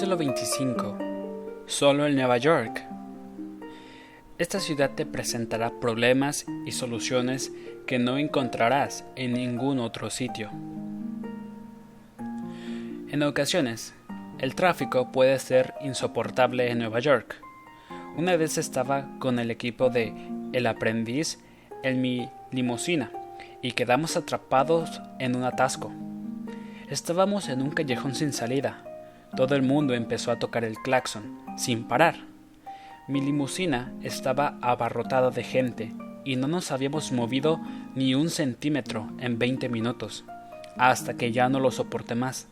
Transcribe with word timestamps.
Capítulo 0.00 0.16
25 0.16 0.98
Solo 1.66 2.06
en 2.06 2.14
Nueva 2.14 2.38
York 2.38 2.82
Esta 4.38 4.58
ciudad 4.58 4.92
te 4.94 5.04
presentará 5.04 5.78
problemas 5.78 6.46
y 6.64 6.72
soluciones 6.72 7.52
que 7.86 7.98
no 7.98 8.16
encontrarás 8.16 9.04
en 9.14 9.34
ningún 9.34 9.78
otro 9.78 10.08
sitio. 10.08 10.48
En 13.10 13.22
ocasiones, 13.22 13.92
el 14.38 14.54
tráfico 14.54 15.12
puede 15.12 15.38
ser 15.38 15.74
insoportable 15.82 16.70
en 16.70 16.78
Nueva 16.78 17.00
York. 17.00 17.36
Una 18.16 18.36
vez 18.36 18.56
estaba 18.56 19.06
con 19.18 19.38
el 19.38 19.50
equipo 19.50 19.90
de 19.90 20.14
El 20.54 20.66
Aprendiz 20.66 21.38
en 21.82 22.00
mi 22.00 22.26
limusina 22.52 23.12
y 23.60 23.72
quedamos 23.72 24.16
atrapados 24.16 25.02
en 25.18 25.36
un 25.36 25.44
atasco. 25.44 25.92
Estábamos 26.88 27.50
en 27.50 27.60
un 27.60 27.70
callejón 27.72 28.14
sin 28.14 28.32
salida 28.32 28.86
todo 29.36 29.54
el 29.54 29.62
mundo 29.62 29.94
empezó 29.94 30.32
a 30.32 30.38
tocar 30.38 30.64
el 30.64 30.76
claxon, 30.78 31.38
sin 31.56 31.84
parar. 31.84 32.16
Mi 33.08 33.20
limusina 33.20 33.92
estaba 34.02 34.58
abarrotada 34.60 35.30
de 35.30 35.42
gente 35.42 35.92
y 36.24 36.36
no 36.36 36.48
nos 36.48 36.70
habíamos 36.70 37.12
movido 37.12 37.60
ni 37.94 38.14
un 38.14 38.30
centímetro 38.30 39.08
en 39.18 39.38
veinte 39.38 39.68
minutos, 39.68 40.24
hasta 40.76 41.14
que 41.14 41.32
ya 41.32 41.48
no 41.48 41.60
lo 41.60 41.70
soporté 41.70 42.14
más. 42.14 42.46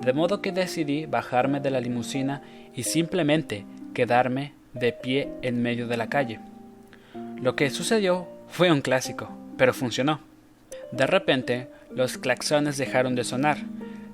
De 0.00 0.12
modo 0.12 0.42
que 0.42 0.52
decidí 0.52 1.06
bajarme 1.06 1.60
de 1.60 1.70
la 1.70 1.80
limusina 1.80 2.42
y 2.74 2.82
simplemente 2.82 3.64
quedarme 3.94 4.52
de 4.74 4.92
pie 4.92 5.30
en 5.42 5.62
medio 5.62 5.86
de 5.86 5.96
la 5.96 6.08
calle. 6.08 6.40
Lo 7.40 7.56
que 7.56 7.70
sucedió 7.70 8.26
fue 8.48 8.70
un 8.70 8.82
clásico, 8.82 9.30
pero 9.56 9.72
funcionó. 9.72 10.20
De 10.92 11.06
repente, 11.06 11.68
los 11.94 12.18
claxones 12.18 12.76
dejaron 12.76 13.14
de 13.14 13.24
sonar. 13.24 13.58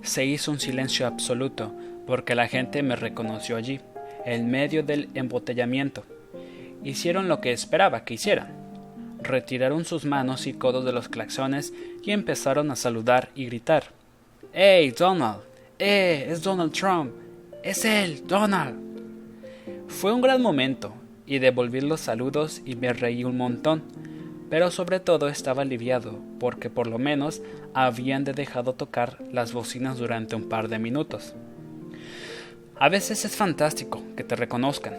Se 0.02 0.24
hizo 0.24 0.50
un 0.50 0.60
silencio 0.60 1.06
absoluto, 1.06 1.74
porque 2.06 2.34
la 2.34 2.48
gente 2.48 2.82
me 2.82 2.96
reconoció 2.96 3.56
allí, 3.56 3.80
en 4.24 4.50
medio 4.50 4.82
del 4.82 5.08
embotellamiento. 5.14 6.04
Hicieron 6.84 7.28
lo 7.28 7.40
que 7.40 7.52
esperaba 7.52 8.04
que 8.04 8.14
hicieran. 8.14 8.52
Retiraron 9.20 9.84
sus 9.84 10.04
manos 10.04 10.46
y 10.46 10.52
codos 10.52 10.84
de 10.84 10.92
los 10.92 11.08
claxones 11.08 11.72
y 12.02 12.10
empezaron 12.10 12.70
a 12.70 12.76
saludar 12.76 13.30
y 13.34 13.46
gritar. 13.46 13.84
¡Hey, 14.52 14.92
Donald! 14.96 15.40
¡Eh, 15.78 16.26
es 16.28 16.42
Donald 16.42 16.72
Trump! 16.72 17.12
¡Es 17.62 17.84
él, 17.84 18.26
Donald! 18.26 18.76
Fue 19.88 20.12
un 20.12 20.20
gran 20.20 20.42
momento, 20.42 20.92
y 21.26 21.38
devolví 21.38 21.80
los 21.80 22.00
saludos 22.00 22.62
y 22.64 22.74
me 22.76 22.92
reí 22.92 23.24
un 23.24 23.36
montón, 23.36 23.82
pero 24.50 24.70
sobre 24.70 25.00
todo 25.00 25.28
estaba 25.28 25.62
aliviado, 25.62 26.18
porque 26.40 26.68
por 26.68 26.86
lo 26.86 26.98
menos 26.98 27.42
habían 27.74 28.24
de 28.24 28.32
dejado 28.32 28.74
tocar 28.74 29.18
las 29.32 29.52
bocinas 29.52 29.98
durante 29.98 30.34
un 30.34 30.48
par 30.48 30.68
de 30.68 30.78
minutos. 30.78 31.34
A 32.82 32.88
veces 32.88 33.24
es 33.24 33.36
fantástico 33.36 34.02
que 34.16 34.24
te 34.24 34.34
reconozcan, 34.34 34.94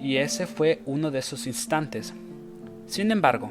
y 0.00 0.16
ese 0.16 0.46
fue 0.46 0.80
uno 0.86 1.10
de 1.10 1.18
esos 1.18 1.46
instantes. 1.46 2.14
Sin 2.86 3.10
embargo, 3.10 3.50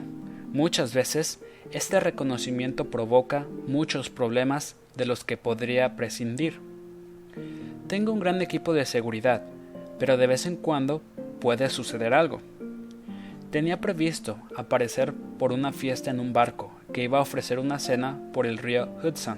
muchas 0.52 0.92
veces 0.92 1.40
este 1.70 2.00
reconocimiento 2.00 2.86
provoca 2.86 3.46
muchos 3.68 4.10
problemas 4.10 4.76
de 4.96 5.06
los 5.06 5.24
que 5.24 5.38
podría 5.38 5.96
prescindir. 5.96 6.60
Tengo 7.86 8.12
un 8.12 8.20
gran 8.20 8.42
equipo 8.42 8.74
de 8.74 8.88
seguridad, 8.88 9.44
pero 10.00 10.18
de 10.18 10.26
vez 10.26 10.48
en 10.48 10.56
cuando 10.56 11.04
puede 11.40 11.70
suceder 11.70 12.16
algo. 12.16 12.42
Tenía 13.52 13.82
previsto 13.82 14.40
aparecer 14.58 15.14
por 15.38 15.52
una 15.52 15.72
fiesta 15.72 16.10
en 16.10 16.20
un 16.20 16.34
barco 16.34 16.72
que 16.92 17.04
iba 17.04 17.20
a 17.20 17.22
ofrecer 17.22 17.60
una 17.60 17.78
cena 17.78 18.20
por 18.34 18.48
el 18.48 18.58
río 18.58 18.90
Hudson 19.04 19.38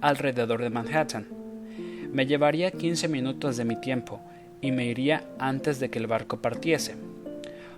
alrededor 0.00 0.62
de 0.62 0.70
Manhattan. 0.70 1.37
Me 2.12 2.26
llevaría 2.26 2.70
15 2.70 3.08
minutos 3.08 3.56
de 3.56 3.64
mi 3.64 3.76
tiempo 3.76 4.20
y 4.60 4.72
me 4.72 4.86
iría 4.86 5.24
antes 5.38 5.78
de 5.78 5.90
que 5.90 5.98
el 5.98 6.06
barco 6.06 6.38
partiese. 6.38 6.96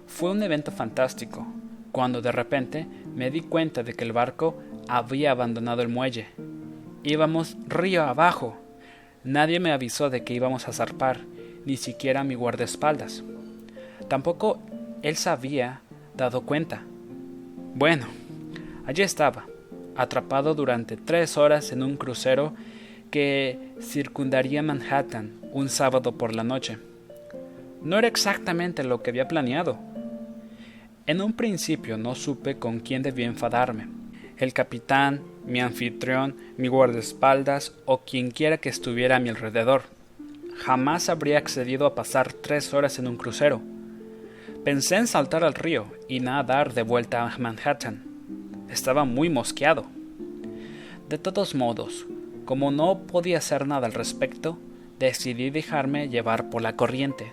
Fue 0.07 0.31
un 0.31 0.43
evento 0.43 0.71
fantástico, 0.71 1.47
cuando 1.93 2.23
de 2.23 2.33
repente 2.33 2.87
me 3.15 3.31
di 3.31 3.41
cuenta 3.41 3.83
de 3.83 3.95
que 3.95 4.05
el 4.05 4.13
barco 4.13 4.61
había 4.89 5.33
abandonado 5.33 5.83
el 5.83 5.89
muelle. 5.89 6.29
Íbamos 7.03 7.57
río 7.67 8.05
abajo. 8.05 8.57
Nadie 9.25 9.61
me 9.61 9.73
avisó 9.73 10.11
de 10.11 10.23
que 10.25 10.35
íbamos 10.35 10.69
a 10.69 10.73
zarpar, 10.73 11.21
ni 11.65 11.77
siquiera 11.77 12.25
mi 12.25 12.35
guardaespaldas. 12.35 13.25
Tampoco 14.09 14.61
él 15.03 15.17
se 15.17 15.31
había 15.31 15.81
dado 16.17 16.43
cuenta. 16.43 16.83
Bueno, 17.75 18.07
allí 18.87 19.03
estaba, 19.03 19.47
atrapado 19.97 20.55
durante 20.55 20.97
tres 20.97 21.37
horas 21.37 21.73
en 21.73 21.83
un 21.83 21.97
crucero 21.97 22.55
que 23.11 23.59
circundaría 23.81 24.63
Manhattan 24.63 25.33
un 25.53 25.69
sábado 25.69 26.13
por 26.13 26.35
la 26.35 26.45
noche. 26.45 26.79
No 27.83 27.99
era 27.99 28.09
exactamente 28.09 28.85
lo 28.85 29.03
que 29.03 29.11
había 29.11 29.29
planeado. 29.29 29.79
En 31.07 31.21
un 31.21 31.33
principio 31.33 31.97
no 31.97 32.15
supe 32.15 32.57
con 32.57 32.81
quién 32.81 33.03
debía 33.03 33.27
enfadarme. 33.27 33.89
El 34.37 34.53
capitán, 34.53 35.23
mi 35.45 35.61
anfitrión, 35.61 36.37
mi 36.57 36.69
guardaespaldas 36.69 37.75
o 37.85 37.99
quienquiera 37.99 38.59
que 38.59 38.69
estuviera 38.69 39.17
a 39.17 39.21
mi 39.21 39.29
alrededor. 39.29 39.83
Jamás 40.57 41.09
habría 41.09 41.39
accedido 41.39 41.87
a 41.87 41.95
pasar 41.95 42.33
tres 42.33 42.73
horas 42.75 42.99
en 42.99 43.09
un 43.09 43.17
crucero. 43.17 43.61
Pensé 44.65 44.97
en 44.97 45.07
saltar 45.07 45.43
al 45.43 45.55
río 45.55 45.87
y 46.07 46.21
nadar 46.21 46.75
de 46.75 46.83
vuelta 46.83 47.23
a 47.23 47.39
Manhattan. 47.39 48.05
Estaba 48.69 49.05
muy 49.05 49.31
mosqueado. 49.31 49.87
De 51.09 51.19
todos 51.19 51.55
modos, 51.55 52.07
como 52.51 52.73
no 52.73 53.07
podía 53.07 53.39
hacer 53.39 53.69
nada 53.69 53.87
al 53.87 53.93
respecto, 53.93 54.59
decidí 54.99 55.51
dejarme 55.51 56.09
llevar 56.09 56.51
por 56.51 56.63
la 56.63 56.75
corriente. 56.75 57.33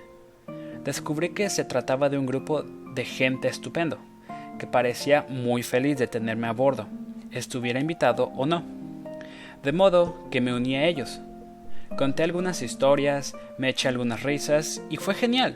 Descubrí 0.84 1.30
que 1.30 1.50
se 1.50 1.66
trataba 1.66 2.10
de 2.10 2.20
un 2.20 2.28
grupo 2.28 2.62
de 2.62 3.04
gente 3.04 3.48
estupendo, 3.48 3.98
que 4.60 4.68
parecía 4.68 5.26
muy 5.28 5.64
feliz 5.64 5.98
de 5.98 6.06
tenerme 6.06 6.46
a 6.46 6.52
bordo, 6.52 6.86
estuviera 7.32 7.80
invitado 7.80 8.26
o 8.36 8.46
no. 8.46 8.62
De 9.64 9.72
modo 9.72 10.30
que 10.30 10.40
me 10.40 10.54
uní 10.54 10.76
a 10.76 10.86
ellos. 10.86 11.20
Conté 11.98 12.22
algunas 12.22 12.62
historias, 12.62 13.34
me 13.58 13.70
eché 13.70 13.88
algunas 13.88 14.22
risas 14.22 14.84
y 14.92 14.98
fue 14.98 15.16
genial. 15.16 15.56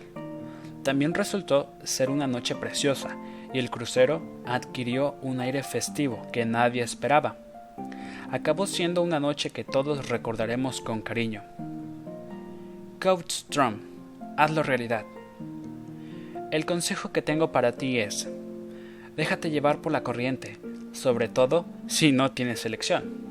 También 0.84 1.14
resultó 1.14 1.72
ser 1.84 2.10
una 2.10 2.26
noche 2.26 2.56
preciosa 2.56 3.16
y 3.54 3.60
el 3.60 3.70
crucero 3.70 4.24
adquirió 4.44 5.18
un 5.22 5.40
aire 5.40 5.62
festivo 5.62 6.20
que 6.32 6.46
nadie 6.46 6.82
esperaba 6.82 7.51
acabó 8.32 8.66
siendo 8.66 9.02
una 9.02 9.20
noche 9.20 9.50
que 9.50 9.66
todos 9.66 10.08
recordaremos 10.08 10.80
con 10.80 11.02
cariño. 11.02 11.44
Coach 13.02 13.44
Trump, 13.50 13.82
hazlo 14.38 14.64
realidad. 14.64 15.04
El 16.50 16.66
consejo 16.66 17.12
que 17.12 17.22
tengo 17.22 17.52
para 17.52 17.74
ti 17.74 18.00
es, 18.00 18.30
déjate 19.18 19.52
llevar 19.52 19.82
por 19.82 19.92
la 19.92 20.04
corriente, 20.04 20.58
sobre 20.94 21.28
todo 21.28 21.66
si 21.88 22.14
no 22.14 22.32
tienes 22.32 22.66
elección. 22.66 23.30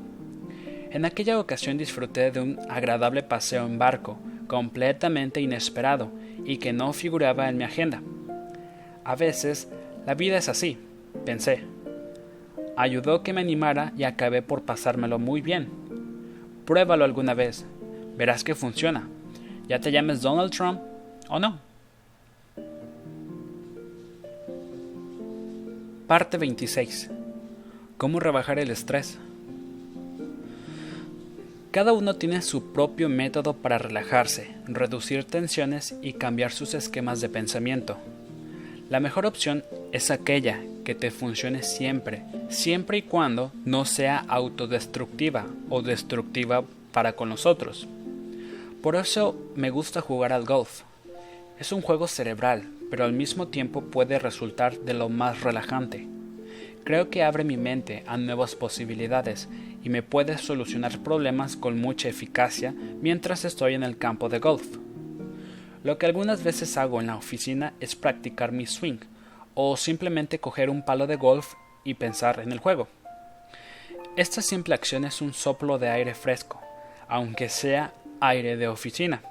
En 0.91 1.05
aquella 1.05 1.39
ocasión 1.39 1.77
disfruté 1.79 2.29
de 2.29 2.41
un 2.41 2.59
agradable 2.69 3.23
paseo 3.23 3.65
en 3.65 3.79
barco, 3.79 4.19
completamente 4.47 5.41
inesperado 5.41 6.11
y 6.45 6.57
que 6.57 6.73
no 6.73 6.93
figuraba 6.93 7.49
en 7.49 7.57
mi 7.57 7.63
agenda. 7.63 8.03
A 9.03 9.15
veces, 9.15 9.67
la 10.05 10.13
vida 10.13 10.37
es 10.37 10.47
así, 10.47 10.77
pensé 11.25 11.80
ayudó 12.81 13.21
que 13.21 13.31
me 13.31 13.41
animara 13.41 13.93
y 13.95 14.03
acabé 14.03 14.41
por 14.41 14.63
pasármelo 14.63 15.19
muy 15.19 15.41
bien. 15.41 15.69
Pruébalo 16.65 17.05
alguna 17.05 17.35
vez, 17.35 17.63
verás 18.17 18.43
que 18.43 18.55
funciona. 18.55 19.07
Ya 19.67 19.79
te 19.79 19.91
llames 19.91 20.21
Donald 20.21 20.51
Trump 20.51 20.81
o 21.29 21.39
no. 21.39 21.59
Parte 26.07 26.37
26. 26.37 27.11
¿Cómo 27.97 28.19
rebajar 28.19 28.57
el 28.57 28.71
estrés? 28.71 29.19
Cada 31.69 31.93
uno 31.93 32.15
tiene 32.15 32.41
su 32.41 32.73
propio 32.73 33.09
método 33.09 33.53
para 33.53 33.77
relajarse, 33.77 34.55
reducir 34.65 35.23
tensiones 35.23 35.95
y 36.01 36.13
cambiar 36.13 36.51
sus 36.51 36.73
esquemas 36.73 37.21
de 37.21 37.29
pensamiento. 37.29 37.97
La 38.89 38.99
mejor 38.99 39.27
opción 39.27 39.63
es 39.93 40.09
aquella 40.11 40.59
que 40.83 40.95
te 40.95 41.11
funcione 41.11 41.63
siempre, 41.63 42.23
siempre 42.49 42.99
y 42.99 43.01
cuando 43.03 43.51
no 43.65 43.85
sea 43.85 44.19
autodestructiva 44.27 45.45
o 45.69 45.81
destructiva 45.81 46.63
para 46.91 47.13
con 47.13 47.29
los 47.29 47.45
otros. 47.45 47.87
Por 48.81 48.95
eso 48.95 49.39
me 49.55 49.69
gusta 49.69 50.01
jugar 50.01 50.33
al 50.33 50.45
golf. 50.45 50.81
Es 51.59 51.71
un 51.71 51.81
juego 51.81 52.07
cerebral, 52.07 52.63
pero 52.89 53.03
al 53.03 53.13
mismo 53.13 53.47
tiempo 53.47 53.81
puede 53.81 54.17
resultar 54.19 54.77
de 54.79 54.93
lo 54.93 55.07
más 55.07 55.41
relajante. 55.41 56.07
Creo 56.83 57.09
que 57.09 57.23
abre 57.23 57.43
mi 57.43 57.57
mente 57.57 58.03
a 58.07 58.17
nuevas 58.17 58.55
posibilidades 58.55 59.47
y 59.83 59.89
me 59.89 60.01
puede 60.01 60.37
solucionar 60.37 60.99
problemas 60.99 61.55
con 61.55 61.79
mucha 61.79 62.09
eficacia 62.09 62.73
mientras 63.01 63.45
estoy 63.45 63.75
en 63.75 63.83
el 63.83 63.97
campo 63.97 64.29
de 64.29 64.39
golf. 64.39 64.65
Lo 65.83 65.97
que 65.97 66.07
algunas 66.07 66.43
veces 66.43 66.77
hago 66.77 66.99
en 66.99 67.07
la 67.07 67.17
oficina 67.17 67.73
es 67.79 67.95
practicar 67.95 68.51
mi 68.51 68.65
swing, 68.65 68.99
o 69.53 69.77
simplemente 69.77 70.39
coger 70.39 70.69
un 70.69 70.83
palo 70.83 71.07
de 71.07 71.15
golf 71.15 71.53
y 71.83 71.95
pensar 71.95 72.39
en 72.39 72.51
el 72.51 72.59
juego. 72.59 72.87
Esta 74.15 74.41
simple 74.41 74.75
acción 74.75 75.05
es 75.05 75.21
un 75.21 75.33
soplo 75.33 75.77
de 75.77 75.89
aire 75.89 76.13
fresco, 76.13 76.61
aunque 77.07 77.49
sea 77.49 77.93
aire 78.19 78.57
de 78.57 78.67
oficina, 78.67 79.21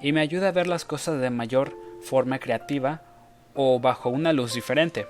y 0.00 0.12
me 0.12 0.20
ayuda 0.20 0.48
a 0.48 0.52
ver 0.52 0.66
las 0.66 0.84
cosas 0.84 1.20
de 1.20 1.30
mayor 1.30 1.76
forma 2.00 2.38
creativa 2.38 3.02
o 3.54 3.80
bajo 3.80 4.10
una 4.10 4.32
luz 4.32 4.54
diferente. 4.54 5.06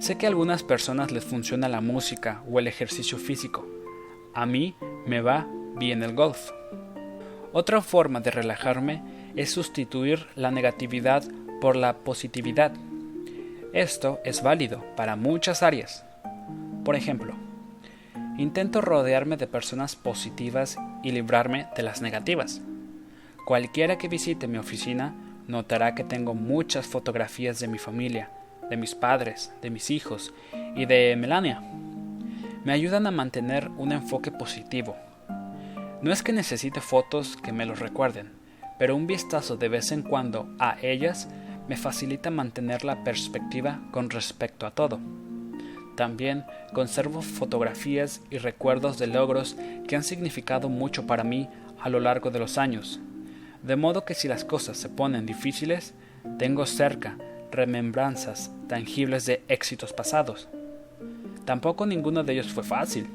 Sé 0.00 0.16
que 0.16 0.26
a 0.26 0.28
algunas 0.28 0.62
personas 0.62 1.10
les 1.10 1.24
funciona 1.24 1.68
la 1.68 1.80
música 1.80 2.42
o 2.50 2.58
el 2.58 2.68
ejercicio 2.68 3.18
físico. 3.18 3.66
A 4.34 4.46
mí 4.46 4.74
me 5.06 5.20
va 5.20 5.46
bien 5.76 6.02
el 6.02 6.14
golf. 6.14 6.50
Otra 7.52 7.80
forma 7.80 8.20
de 8.20 8.30
relajarme 8.30 9.02
es 9.34 9.50
sustituir 9.50 10.26
la 10.36 10.50
negatividad 10.50 11.24
por 11.60 11.76
la 11.76 11.98
positividad. 11.98 12.72
Esto 13.74 14.18
es 14.24 14.42
válido 14.42 14.82
para 14.96 15.14
muchas 15.14 15.62
áreas. 15.62 16.02
Por 16.86 16.96
ejemplo, 16.96 17.34
intento 18.38 18.80
rodearme 18.80 19.36
de 19.36 19.46
personas 19.46 19.94
positivas 19.94 20.78
y 21.02 21.12
librarme 21.12 21.66
de 21.76 21.82
las 21.82 22.00
negativas. 22.00 22.62
Cualquiera 23.44 23.98
que 23.98 24.08
visite 24.08 24.48
mi 24.48 24.56
oficina 24.56 25.14
notará 25.46 25.94
que 25.94 26.02
tengo 26.02 26.32
muchas 26.32 26.86
fotografías 26.86 27.60
de 27.60 27.68
mi 27.68 27.78
familia, 27.78 28.30
de 28.70 28.78
mis 28.78 28.94
padres, 28.94 29.52
de 29.60 29.68
mis 29.68 29.90
hijos 29.90 30.32
y 30.74 30.86
de 30.86 31.14
Melania. 31.16 31.60
Me 32.64 32.72
ayudan 32.72 33.06
a 33.06 33.10
mantener 33.10 33.68
un 33.76 33.92
enfoque 33.92 34.30
positivo. 34.30 34.96
No 36.00 36.10
es 36.10 36.22
que 36.22 36.32
necesite 36.32 36.80
fotos 36.80 37.36
que 37.36 37.52
me 37.52 37.66
los 37.66 37.80
recuerden, 37.80 38.32
pero 38.78 38.96
un 38.96 39.06
vistazo 39.06 39.58
de 39.58 39.68
vez 39.68 39.92
en 39.92 40.02
cuando 40.02 40.48
a 40.58 40.78
ellas 40.80 41.28
me 41.68 41.76
facilita 41.76 42.30
mantener 42.30 42.84
la 42.84 43.04
perspectiva 43.04 43.80
con 43.90 44.10
respecto 44.10 44.66
a 44.66 44.70
todo. 44.70 44.98
También 45.96 46.44
conservo 46.72 47.22
fotografías 47.22 48.22
y 48.30 48.38
recuerdos 48.38 48.98
de 48.98 49.06
logros 49.06 49.56
que 49.86 49.96
han 49.96 50.02
significado 50.02 50.68
mucho 50.68 51.06
para 51.06 51.24
mí 51.24 51.48
a 51.80 51.88
lo 51.88 52.00
largo 52.00 52.30
de 52.30 52.38
los 52.38 52.56
años, 52.56 53.00
de 53.62 53.76
modo 53.76 54.04
que 54.04 54.14
si 54.14 54.28
las 54.28 54.44
cosas 54.44 54.76
se 54.76 54.88
ponen 54.88 55.26
difíciles, 55.26 55.94
tengo 56.38 56.66
cerca 56.66 57.16
remembranzas 57.50 58.50
tangibles 58.68 59.26
de 59.26 59.42
éxitos 59.48 59.92
pasados. 59.92 60.48
Tampoco 61.44 61.86
ninguno 61.86 62.24
de 62.24 62.34
ellos 62.34 62.52
fue 62.52 62.62
fácil. 62.62 63.08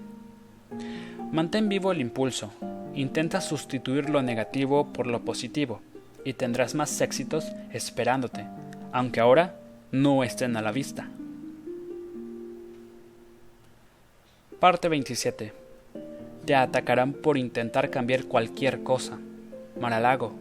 Mantén 1.31 1.69
vivo 1.69 1.91
el 1.91 2.01
impulso, 2.01 2.51
intenta 2.93 3.41
sustituir 3.41 4.09
lo 4.09 4.21
negativo 4.21 4.91
por 4.91 5.07
lo 5.07 5.23
positivo 5.23 5.81
y 6.25 6.33
tendrás 6.33 6.75
más 6.75 6.99
éxitos 7.01 7.51
esperándote, 7.71 8.45
aunque 8.91 9.19
ahora 9.19 9.55
no 9.91 10.23
estén 10.23 10.57
a 10.57 10.61
la 10.61 10.71
vista. 10.71 11.09
Parte 14.59 14.87
27. 14.87 15.53
Te 16.45 16.55
atacarán 16.55 17.13
por 17.13 17.37
intentar 17.37 17.89
cambiar 17.89 18.25
cualquier 18.25 18.83
cosa. 18.83 19.19
Maralago. 19.79 20.33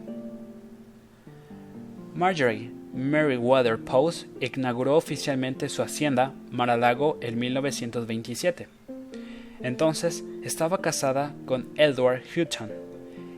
Marjorie 2.15 2.71
Meriwether 2.93 3.79
Post 3.79 4.27
inauguró 4.39 4.95
oficialmente 4.95 5.67
su 5.67 5.81
hacienda 5.81 6.33
Maralago 6.51 7.17
en 7.21 7.39
1927. 7.39 8.67
Entonces 9.61 10.23
estaba 10.43 10.79
casada 10.79 11.33
con 11.45 11.69
Edward 11.75 12.21
Hutton 12.35 12.82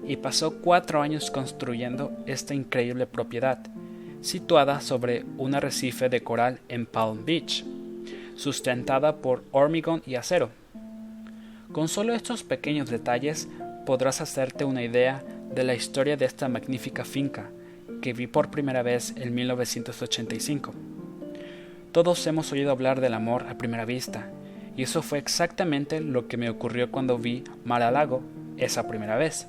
y 0.08 0.18
pasó 0.18 0.60
cuatro 0.62 1.02
años 1.02 1.32
construyendo 1.32 2.12
esta 2.26 2.54
increíble 2.54 3.08
propiedad, 3.08 3.60
situada 4.22 4.82
sobre 4.82 5.26
un 5.38 5.56
arrecife 5.56 6.10
de 6.10 6.22
coral 6.22 6.60
en 6.70 6.86
Palm 6.86 7.26
Beach, 7.26 7.66
sustentada 8.36 9.18
por 9.18 9.44
hormigón 9.52 10.04
y 10.06 10.16
acero. 10.16 10.50
Con 11.72 11.88
solo 11.88 12.14
estos 12.14 12.44
pequeños 12.44 12.90
detalles 12.90 13.48
podrás 13.86 14.22
hacerte 14.22 14.66
una 14.66 14.84
idea 14.84 15.24
de 15.54 15.64
la 15.64 15.76
historia 15.76 16.18
de 16.18 16.26
esta 16.26 16.48
magnífica 16.50 17.06
finca, 17.06 17.50
que 18.02 18.14
vi 18.14 18.28
por 18.28 18.52
primera 18.52 18.84
vez 18.84 19.14
en 19.16 19.34
1985. 19.34 20.74
Todos 21.92 22.26
hemos 22.28 22.52
oído 22.52 22.72
hablar 22.72 23.00
del 23.00 23.14
amor 23.14 23.48
a 23.48 23.58
primera 23.58 23.86
vista, 23.86 24.30
y 24.76 24.84
eso 24.84 25.02
fue 25.02 25.18
exactamente 25.18 26.02
lo 26.02 26.28
que 26.28 26.38
me 26.38 26.50
ocurrió 26.50 26.92
cuando 26.92 27.18
vi 27.18 27.44
Mar 27.64 27.82
Lago 27.94 28.22
esa 28.58 28.88
primera 28.88 29.16
vez. 29.16 29.48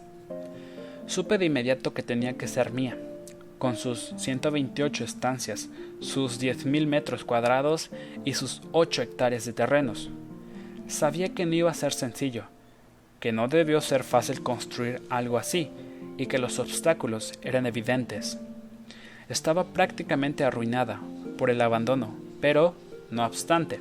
Supe 1.06 1.38
de 1.38 1.46
inmediato 1.46 1.94
que 1.94 2.02
tenía 2.02 2.32
que 2.32 2.48
ser 2.48 2.72
mía, 2.72 2.98
con 3.58 3.76
sus 3.76 4.12
128 4.16 5.04
estancias, 5.04 5.68
sus 6.00 6.40
10.000 6.40 6.86
metros 6.86 7.24
cuadrados 7.24 7.90
y 8.24 8.34
sus 8.34 8.60
8 8.72 9.02
hectáreas 9.02 9.44
de 9.44 9.52
terrenos. 9.52 10.10
Sabía 10.88 11.28
que 11.28 11.46
no 11.46 11.54
iba 11.54 11.70
a 11.70 11.74
ser 11.74 11.92
sencillo, 11.92 12.44
que 13.20 13.30
no 13.30 13.46
debió 13.46 13.80
ser 13.80 14.02
fácil 14.02 14.42
construir 14.42 15.00
algo 15.08 15.38
así, 15.38 15.70
y 16.18 16.26
que 16.26 16.38
los 16.38 16.58
obstáculos 16.58 17.34
eran 17.42 17.66
evidentes. 17.66 18.38
Estaba 19.28 19.64
prácticamente 19.64 20.44
arruinada 20.44 21.00
por 21.38 21.50
el 21.50 21.60
abandono, 21.60 22.14
pero, 22.40 22.74
no 23.10 23.24
obstante, 23.24 23.80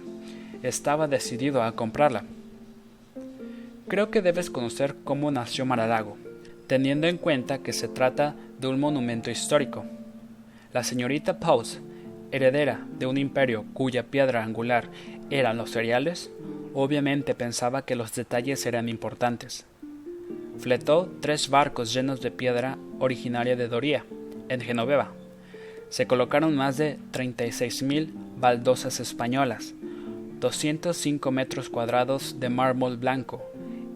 estaba 0.63 1.07
decidido 1.07 1.63
a 1.63 1.71
comprarla. 1.71 2.23
Creo 3.87 4.09
que 4.09 4.21
debes 4.21 4.49
conocer 4.49 4.95
cómo 5.03 5.31
nació 5.31 5.65
Maralago, 5.65 6.17
teniendo 6.67 7.07
en 7.07 7.17
cuenta 7.17 7.59
que 7.59 7.73
se 7.73 7.87
trata 7.87 8.35
de 8.59 8.67
un 8.67 8.79
monumento 8.79 9.31
histórico. 9.31 9.85
La 10.73 10.83
señorita 10.83 11.39
Pause, 11.39 11.81
heredera 12.31 12.85
de 12.97 13.05
un 13.05 13.17
imperio 13.17 13.65
cuya 13.73 14.03
piedra 14.03 14.43
angular 14.43 14.89
eran 15.29 15.57
los 15.57 15.71
cereales, 15.71 16.31
obviamente 16.73 17.35
pensaba 17.35 17.85
que 17.85 17.95
los 17.95 18.13
detalles 18.13 18.65
eran 18.65 18.89
importantes 18.89 19.65
fletó 20.57 21.09
tres 21.21 21.49
barcos 21.49 21.93
llenos 21.93 22.21
de 22.21 22.31
piedra 22.31 22.77
originaria 22.99 23.55
de 23.55 23.67
Doria, 23.67 24.05
en 24.49 24.61
Genoveva. 24.61 25.11
Se 25.89 26.07
colocaron 26.07 26.55
más 26.55 26.77
de 26.77 26.97
36.000 27.13 28.09
baldosas 28.37 28.99
españolas, 28.99 29.73
205 30.39 31.31
metros 31.31 31.69
cuadrados 31.69 32.39
de 32.39 32.49
mármol 32.49 32.97
blanco 32.97 33.43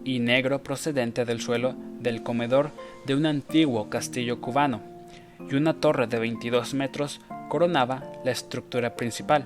y 0.04 0.18
negro 0.18 0.62
procedente 0.62 1.24
del 1.24 1.40
suelo 1.40 1.74
del 2.00 2.22
comedor 2.22 2.70
de 3.06 3.14
un 3.14 3.26
antiguo 3.26 3.90
castillo 3.90 4.40
cubano, 4.40 4.80
y 5.50 5.54
una 5.54 5.74
torre 5.74 6.06
de 6.06 6.18
22 6.18 6.74
metros 6.74 7.20
coronaba 7.48 8.02
la 8.24 8.30
estructura 8.30 8.96
principal. 8.96 9.44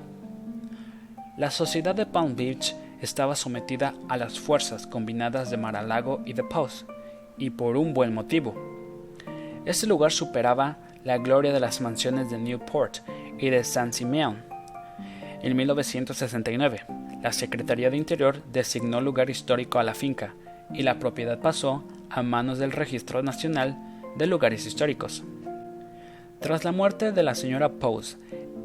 La 1.37 1.51
sociedad 1.51 1.95
de 1.95 2.07
Palm 2.07 2.37
Beach 2.37 2.75
estaba 3.01 3.35
sometida 3.35 3.95
a 4.09 4.17
las 4.17 4.39
fuerzas 4.39 4.87
combinadas 4.87 5.51
de 5.51 5.57
Mar-a-Lago 5.57 6.23
y 6.25 6.33
de 6.33 6.45
Pause, 6.45 6.87
y 7.37 7.51
por 7.51 7.77
un 7.77 7.93
buen 7.93 8.15
motivo. 8.15 8.55
Este 9.65 9.87
lugar 9.87 10.13
superaba 10.13 10.79
la 11.05 11.19
gloria 11.19 11.53
de 11.53 11.61
las 11.61 11.81
mansiones 11.81 12.31
de 12.31 12.39
Newport 12.39 12.99
y 13.39 13.51
de 13.51 13.65
San 13.65 13.93
Simeon. 13.93 14.43
En 15.43 15.57
1969, 15.57 16.83
la 17.23 17.33
Secretaría 17.33 17.91
de 17.91 17.97
Interior 17.97 18.43
designó 18.53 19.01
lugar 19.01 19.29
histórico 19.29 19.79
a 19.79 19.83
la 19.83 19.95
finca 19.95 20.35
y 20.75 20.83
la 20.83 20.99
propiedad 20.99 21.41
pasó 21.41 21.85
a 22.11 22.23
manos 22.23 22.59
del 22.59 22.73
Registro 22.73 23.23
Nacional 23.23 23.79
de 24.17 24.27
Lugares 24.27 24.67
Históricos. 24.67 25.25
Tras 26.41 26.65
la 26.65 26.73
muerte 26.73 27.13
de 27.13 27.23
la 27.23 27.35
señora 27.35 27.73
Pose 27.73 28.17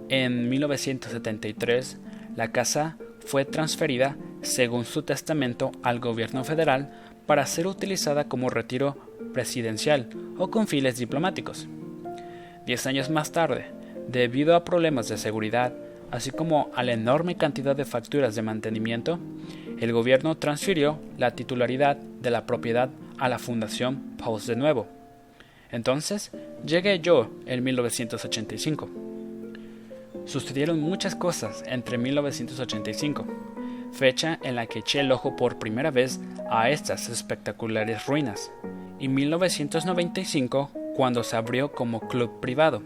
en 0.09 0.49
1973, 0.49 1.97
la 2.35 2.51
casa 2.51 2.97
fue 3.25 3.45
transferida, 3.45 4.17
según 4.41 4.85
su 4.85 5.03
testamento, 5.03 5.71
al 5.83 5.99
gobierno 5.99 6.43
federal 6.43 6.91
para 7.25 7.45
ser 7.45 7.67
utilizada 7.67 8.27
como 8.27 8.49
retiro 8.49 8.97
presidencial 9.33 10.09
o 10.37 10.49
con 10.49 10.67
fines 10.67 10.97
diplomáticos. 10.97 11.67
Diez 12.65 12.85
años 12.87 13.09
más 13.09 13.31
tarde, 13.31 13.67
debido 14.07 14.55
a 14.55 14.65
problemas 14.65 15.07
de 15.09 15.17
seguridad, 15.17 15.73
así 16.11 16.31
como 16.31 16.69
a 16.73 16.83
la 16.83 16.93
enorme 16.93 17.37
cantidad 17.37 17.75
de 17.75 17.85
facturas 17.85 18.35
de 18.35 18.41
mantenimiento, 18.41 19.19
el 19.79 19.93
gobierno 19.93 20.37
transfirió 20.37 20.99
la 21.17 21.31
titularidad 21.31 21.97
de 21.97 22.31
la 22.31 22.45
propiedad 22.45 22.89
a 23.17 23.29
la 23.29 23.39
Fundación 23.39 24.17
Paus 24.17 24.47
de 24.47 24.55
nuevo. 24.55 24.87
Entonces, 25.71 26.31
llegué 26.65 26.99
yo 26.99 27.29
en 27.45 27.63
1985. 27.63 28.89
Sucedieron 30.25 30.79
muchas 30.79 31.15
cosas 31.15 31.63
entre 31.67 31.97
1985 31.97 33.25
fecha 33.91 34.39
en 34.43 34.55
la 34.55 34.67
que 34.67 34.79
eché 34.79 35.01
el 35.01 35.11
ojo 35.11 35.35
por 35.35 35.59
primera 35.59 35.91
vez 35.91 36.19
a 36.49 36.69
estas 36.69 37.09
espectaculares 37.09 38.05
ruinas, 38.05 38.51
y 38.99 39.07
1995 39.07 40.71
cuando 40.95 41.23
se 41.23 41.35
abrió 41.35 41.71
como 41.71 42.01
club 42.01 42.39
privado. 42.39 42.81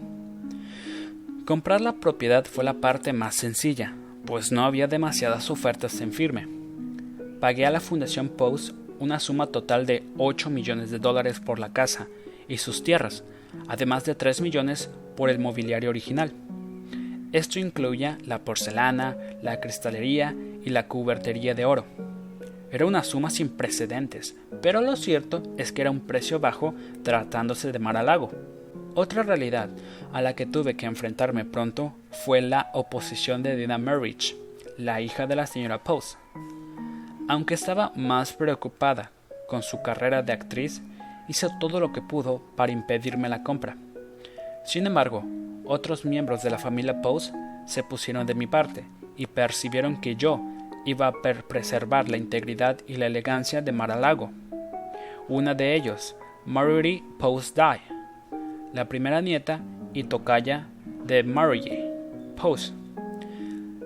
Comprar 1.46 1.80
la 1.80 1.94
propiedad 1.94 2.44
fue 2.44 2.64
la 2.64 2.74
parte 2.74 3.12
más 3.12 3.36
sencilla, 3.36 3.94
pues 4.24 4.52
no 4.52 4.64
había 4.64 4.86
demasiadas 4.86 5.50
ofertas 5.50 6.00
en 6.00 6.12
firme. 6.12 6.63
Pagué 7.44 7.66
a 7.66 7.70
la 7.70 7.80
Fundación 7.80 8.30
Post 8.30 8.74
una 9.00 9.20
suma 9.20 9.48
total 9.48 9.84
de 9.84 10.02
8 10.16 10.48
millones 10.48 10.90
de 10.90 10.98
dólares 10.98 11.40
por 11.40 11.58
la 11.58 11.74
casa 11.74 12.06
y 12.48 12.56
sus 12.56 12.82
tierras, 12.82 13.22
además 13.68 14.06
de 14.06 14.14
3 14.14 14.40
millones 14.40 14.88
por 15.14 15.28
el 15.28 15.38
mobiliario 15.38 15.90
original. 15.90 16.32
Esto 17.32 17.58
incluía 17.58 18.16
la 18.24 18.38
porcelana, 18.38 19.18
la 19.42 19.60
cristalería 19.60 20.34
y 20.64 20.70
la 20.70 20.88
cubertería 20.88 21.54
de 21.54 21.66
oro. 21.66 21.84
Era 22.70 22.86
una 22.86 23.04
suma 23.04 23.28
sin 23.28 23.50
precedentes, 23.50 24.36
pero 24.62 24.80
lo 24.80 24.96
cierto 24.96 25.42
es 25.58 25.70
que 25.70 25.82
era 25.82 25.90
un 25.90 26.00
precio 26.00 26.40
bajo 26.40 26.74
tratándose 27.02 27.72
de 27.72 27.78
Mar 27.78 27.98
a 27.98 28.02
Lago. 28.02 28.30
Otra 28.94 29.22
realidad 29.22 29.68
a 30.14 30.22
la 30.22 30.34
que 30.34 30.46
tuve 30.46 30.78
que 30.78 30.86
enfrentarme 30.86 31.44
pronto 31.44 31.92
fue 32.10 32.40
la 32.40 32.70
oposición 32.72 33.42
de 33.42 33.54
Dina 33.54 33.76
Marriage, 33.76 34.34
la 34.78 35.02
hija 35.02 35.26
de 35.26 35.36
la 35.36 35.46
señora 35.46 35.84
Pose. 35.84 36.16
Aunque 37.26 37.54
estaba 37.54 37.90
más 37.96 38.34
preocupada 38.34 39.10
con 39.48 39.62
su 39.62 39.80
carrera 39.80 40.22
de 40.22 40.32
actriz, 40.32 40.82
hizo 41.26 41.48
todo 41.58 41.80
lo 41.80 41.90
que 41.92 42.02
pudo 42.02 42.42
para 42.54 42.72
impedirme 42.72 43.30
la 43.30 43.42
compra. 43.42 43.76
Sin 44.64 44.86
embargo, 44.86 45.24
otros 45.64 46.04
miembros 46.04 46.42
de 46.42 46.50
la 46.50 46.58
familia 46.58 47.00
Pose 47.00 47.32
se 47.66 47.82
pusieron 47.82 48.26
de 48.26 48.34
mi 48.34 48.46
parte 48.46 48.84
y 49.16 49.26
percibieron 49.26 50.00
que 50.02 50.16
yo 50.16 50.38
iba 50.84 51.06
a 51.06 51.12
preservar 51.48 52.10
la 52.10 52.18
integridad 52.18 52.78
y 52.86 52.96
la 52.96 53.06
elegancia 53.06 53.62
de 53.62 53.72
Mar-a-Lago. 53.72 54.30
Una 55.28 55.54
de 55.54 55.74
ellos, 55.74 56.14
Marjorie 56.44 57.02
Pose 57.18 57.54
Dye, 57.54 57.80
la 58.74 58.84
primera 58.86 59.22
nieta 59.22 59.60
y 59.94 60.04
tocaya 60.04 60.66
de 61.04 61.22
Marjorie 61.22 61.90
Pose. 62.36 62.83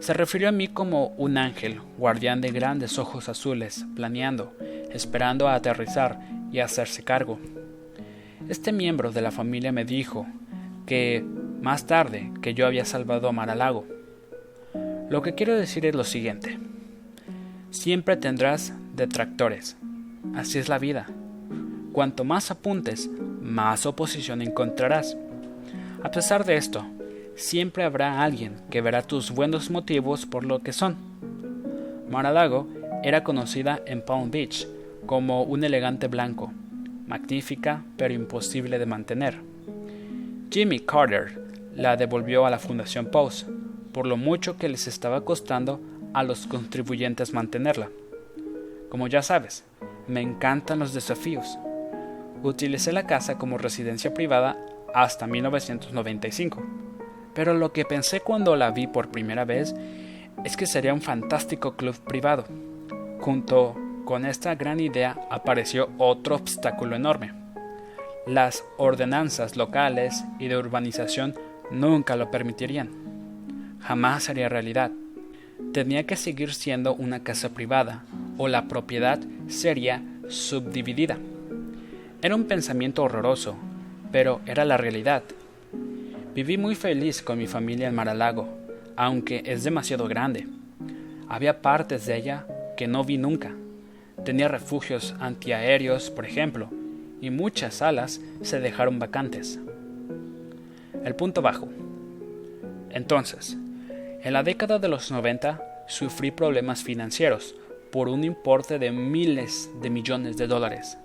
Se 0.00 0.12
refirió 0.12 0.48
a 0.48 0.52
mí 0.52 0.68
como 0.68 1.08
un 1.16 1.38
ángel, 1.38 1.80
guardián 1.98 2.40
de 2.40 2.50
grandes 2.50 2.98
ojos 2.98 3.28
azules, 3.28 3.84
planeando, 3.96 4.56
esperando 4.92 5.48
a 5.48 5.54
aterrizar 5.54 6.20
y 6.52 6.60
hacerse 6.60 7.02
cargo. 7.02 7.38
Este 8.48 8.72
miembro 8.72 9.10
de 9.10 9.20
la 9.20 9.32
familia 9.32 9.72
me 9.72 9.84
dijo 9.84 10.26
que 10.86 11.24
más 11.60 11.86
tarde 11.86 12.32
que 12.40 12.54
yo 12.54 12.66
había 12.66 12.84
salvado 12.84 13.28
a 13.28 13.32
Maralago. 13.32 13.86
Lo 15.10 15.20
que 15.22 15.34
quiero 15.34 15.56
decir 15.56 15.84
es 15.84 15.94
lo 15.94 16.04
siguiente. 16.04 16.58
Siempre 17.70 18.16
tendrás 18.16 18.72
detractores. 18.94 19.76
Así 20.34 20.58
es 20.58 20.68
la 20.68 20.78
vida. 20.78 21.06
Cuanto 21.92 22.24
más 22.24 22.50
apuntes, 22.50 23.10
más 23.42 23.84
oposición 23.84 24.42
encontrarás. 24.42 25.16
A 26.02 26.10
pesar 26.10 26.44
de 26.44 26.56
esto, 26.56 26.86
siempre 27.38 27.84
habrá 27.84 28.22
alguien 28.22 28.56
que 28.68 28.80
verá 28.80 29.02
tus 29.02 29.30
buenos 29.30 29.70
motivos 29.70 30.26
por 30.26 30.44
lo 30.44 30.58
que 30.60 30.72
son. 30.72 30.96
Maralago 32.10 32.66
era 33.04 33.22
conocida 33.22 33.80
en 33.86 34.02
Palm 34.02 34.30
Beach 34.30 34.66
como 35.06 35.44
un 35.44 35.62
elegante 35.62 36.08
blanco, 36.08 36.52
magnífica 37.06 37.84
pero 37.96 38.12
imposible 38.12 38.78
de 38.78 38.86
mantener. 38.86 39.38
Jimmy 40.50 40.80
Carter 40.80 41.40
la 41.76 41.96
devolvió 41.96 42.44
a 42.44 42.50
la 42.50 42.58
Fundación 42.58 43.06
Post, 43.06 43.48
por 43.92 44.06
lo 44.06 44.16
mucho 44.16 44.56
que 44.56 44.68
les 44.68 44.88
estaba 44.88 45.24
costando 45.24 45.80
a 46.14 46.24
los 46.24 46.46
contribuyentes 46.46 47.32
mantenerla. 47.32 47.88
Como 48.88 49.06
ya 49.06 49.22
sabes, 49.22 49.64
me 50.08 50.20
encantan 50.22 50.80
los 50.80 50.92
desafíos. 50.92 51.58
Utilicé 52.42 52.92
la 52.92 53.06
casa 53.06 53.38
como 53.38 53.58
residencia 53.58 54.12
privada 54.12 54.56
hasta 54.94 55.26
1995, 55.26 56.62
pero 57.38 57.54
lo 57.54 57.72
que 57.72 57.84
pensé 57.84 58.18
cuando 58.18 58.56
la 58.56 58.72
vi 58.72 58.88
por 58.88 59.12
primera 59.12 59.44
vez 59.44 59.72
es 60.44 60.56
que 60.56 60.66
sería 60.66 60.92
un 60.92 61.00
fantástico 61.00 61.76
club 61.76 61.94
privado, 61.94 62.44
junto 63.20 63.76
con 64.04 64.26
esta 64.26 64.56
gran 64.56 64.80
idea 64.80 65.16
apareció 65.30 65.88
otro 65.98 66.34
obstáculo 66.34 66.96
enorme. 66.96 67.32
Las 68.26 68.64
ordenanzas 68.76 69.56
locales 69.56 70.24
y 70.40 70.48
de 70.48 70.56
urbanización 70.56 71.36
nunca 71.70 72.16
lo 72.16 72.28
permitirían. 72.32 72.90
Jamás 73.82 74.24
sería 74.24 74.48
realidad. 74.48 74.90
Tenía 75.72 76.06
que 76.06 76.16
seguir 76.16 76.52
siendo 76.52 76.92
una 76.92 77.22
casa 77.22 77.50
privada 77.50 78.02
o 78.36 78.48
la 78.48 78.66
propiedad 78.66 79.20
sería 79.46 80.02
subdividida. 80.28 81.18
Era 82.20 82.34
un 82.34 82.48
pensamiento 82.48 83.04
horroroso, 83.04 83.54
pero 84.10 84.40
era 84.44 84.64
la 84.64 84.76
realidad. 84.76 85.22
Viví 86.34 86.56
muy 86.56 86.74
feliz 86.74 87.22
con 87.22 87.38
mi 87.38 87.46
familia 87.46 87.88
en 87.88 87.94
Maralago, 87.94 88.48
aunque 88.96 89.42
es 89.46 89.64
demasiado 89.64 90.06
grande. 90.06 90.46
Había 91.28 91.62
partes 91.62 92.06
de 92.06 92.16
ella 92.16 92.46
que 92.76 92.86
no 92.86 93.02
vi 93.04 93.18
nunca. 93.18 93.52
Tenía 94.24 94.48
refugios 94.48 95.14
antiaéreos, 95.20 96.10
por 96.10 96.26
ejemplo, 96.26 96.68
y 97.20 97.30
muchas 97.30 97.74
salas 97.74 98.20
se 98.42 98.60
dejaron 98.60 98.98
vacantes. 98.98 99.58
El 101.04 101.14
punto 101.14 101.42
bajo. 101.42 101.68
Entonces, 102.90 103.56
en 104.22 104.32
la 104.32 104.42
década 104.42 104.78
de 104.78 104.88
los 104.88 105.10
90 105.10 105.84
sufrí 105.86 106.30
problemas 106.30 106.82
financieros 106.82 107.54
por 107.90 108.08
un 108.08 108.24
importe 108.24 108.78
de 108.78 108.90
miles 108.90 109.70
de 109.80 109.90
millones 109.90 110.36
de 110.36 110.46
dólares. 110.46 110.98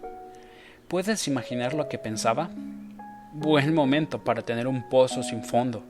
¿Puedes 0.88 1.28
imaginar 1.28 1.74
lo 1.74 1.88
que 1.88 1.98
pensaba? 1.98 2.50
Buen 3.36 3.74
momento 3.74 4.24
para 4.24 4.44
tener 4.44 4.68
un 4.68 4.88
pozo 4.90 5.24
sin 5.24 5.44
fondo. 5.44 5.84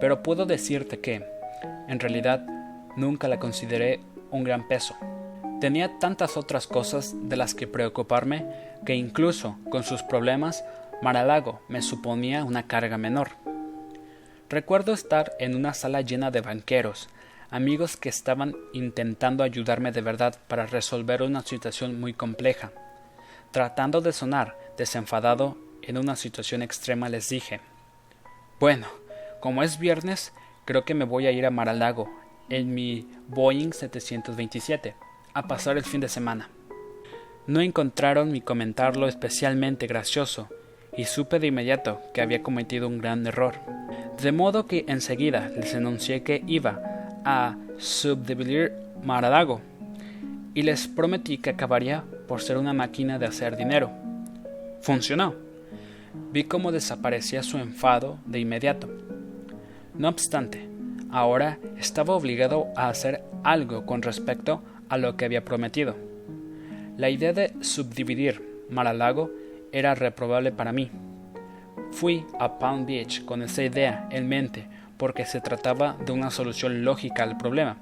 Pero 0.00 0.22
puedo 0.22 0.46
decirte 0.46 0.98
que, 0.98 1.22
en 1.88 2.00
realidad, 2.00 2.40
nunca 2.96 3.28
la 3.28 3.38
consideré 3.38 4.00
un 4.30 4.44
gran 4.44 4.66
peso. 4.66 4.96
Tenía 5.60 5.98
tantas 5.98 6.38
otras 6.38 6.66
cosas 6.66 7.14
de 7.28 7.36
las 7.36 7.54
que 7.54 7.66
preocuparme 7.66 8.46
que 8.86 8.94
incluso 8.94 9.58
con 9.68 9.82
sus 9.82 10.02
problemas 10.02 10.64
Maralago 11.02 11.60
me 11.68 11.82
suponía 11.82 12.44
una 12.44 12.66
carga 12.66 12.96
menor. 12.96 13.32
Recuerdo 14.48 14.94
estar 14.94 15.34
en 15.38 15.54
una 15.54 15.74
sala 15.74 16.00
llena 16.00 16.30
de 16.30 16.40
banqueros, 16.40 17.10
amigos 17.50 17.98
que 17.98 18.08
estaban 18.08 18.56
intentando 18.72 19.44
ayudarme 19.44 19.92
de 19.92 20.00
verdad 20.00 20.34
para 20.48 20.64
resolver 20.64 21.20
una 21.20 21.42
situación 21.42 22.00
muy 22.00 22.14
compleja. 22.14 22.72
Tratando 23.50 24.00
de 24.00 24.14
sonar 24.14 24.56
desenfadado 24.78 25.67
en 25.88 25.96
una 25.96 26.16
situación 26.16 26.62
extrema 26.62 27.08
les 27.08 27.30
dije 27.30 27.60
Bueno, 28.60 28.86
como 29.40 29.62
es 29.62 29.78
viernes, 29.78 30.32
creo 30.66 30.84
que 30.84 30.94
me 30.94 31.06
voy 31.06 31.26
a 31.26 31.32
ir 31.32 31.46
a 31.46 31.50
Maralago 31.50 32.10
en 32.50 32.74
mi 32.74 33.08
Boeing 33.28 33.72
727 33.72 34.94
a 35.32 35.48
pasar 35.48 35.78
el 35.78 35.84
fin 35.84 36.00
de 36.00 36.08
semana. 36.08 36.50
No 37.46 37.62
encontraron 37.62 38.30
mi 38.30 38.42
comentarlo 38.42 39.08
especialmente 39.08 39.86
gracioso, 39.86 40.48
y 40.96 41.04
supe 41.04 41.38
de 41.38 41.46
inmediato 41.46 42.02
que 42.12 42.20
había 42.20 42.42
cometido 42.42 42.88
un 42.88 42.98
gran 42.98 43.26
error. 43.26 43.54
De 44.20 44.32
modo 44.32 44.66
que 44.66 44.84
enseguida 44.88 45.48
les 45.56 45.74
anuncié 45.74 46.22
que 46.22 46.42
iba 46.46 46.82
a 47.24 47.56
subdividir 47.78 48.72
Maradago, 49.02 49.62
y 50.52 50.62
les 50.62 50.86
prometí 50.88 51.38
que 51.38 51.50
acabaría 51.50 52.04
por 52.26 52.42
ser 52.42 52.58
una 52.58 52.74
máquina 52.74 53.18
de 53.18 53.26
hacer 53.26 53.56
dinero. 53.56 53.90
Funcionó. 54.82 55.47
Vi 56.32 56.44
cómo 56.44 56.72
desaparecía 56.72 57.42
su 57.42 57.58
enfado 57.58 58.18
de 58.26 58.40
inmediato. 58.40 58.88
No 59.94 60.08
obstante, 60.08 60.68
ahora 61.10 61.58
estaba 61.78 62.14
obligado 62.14 62.68
a 62.76 62.88
hacer 62.88 63.22
algo 63.44 63.86
con 63.86 64.02
respecto 64.02 64.62
a 64.88 64.98
lo 64.98 65.16
que 65.16 65.24
había 65.24 65.44
prometido. 65.44 65.96
La 66.96 67.10
idea 67.10 67.32
de 67.32 67.52
subdividir 67.60 68.64
Mar-a-Lago 68.70 69.30
era 69.72 69.94
reprobable 69.94 70.52
para 70.52 70.72
mí. 70.72 70.90
Fui 71.92 72.24
a 72.38 72.58
Palm 72.58 72.86
Beach 72.86 73.24
con 73.24 73.42
esa 73.42 73.62
idea 73.62 74.08
en 74.10 74.28
mente 74.28 74.66
porque 74.98 75.24
se 75.24 75.40
trataba 75.40 75.96
de 76.04 76.12
una 76.12 76.30
solución 76.30 76.84
lógica 76.84 77.22
al 77.22 77.38
problema, 77.38 77.78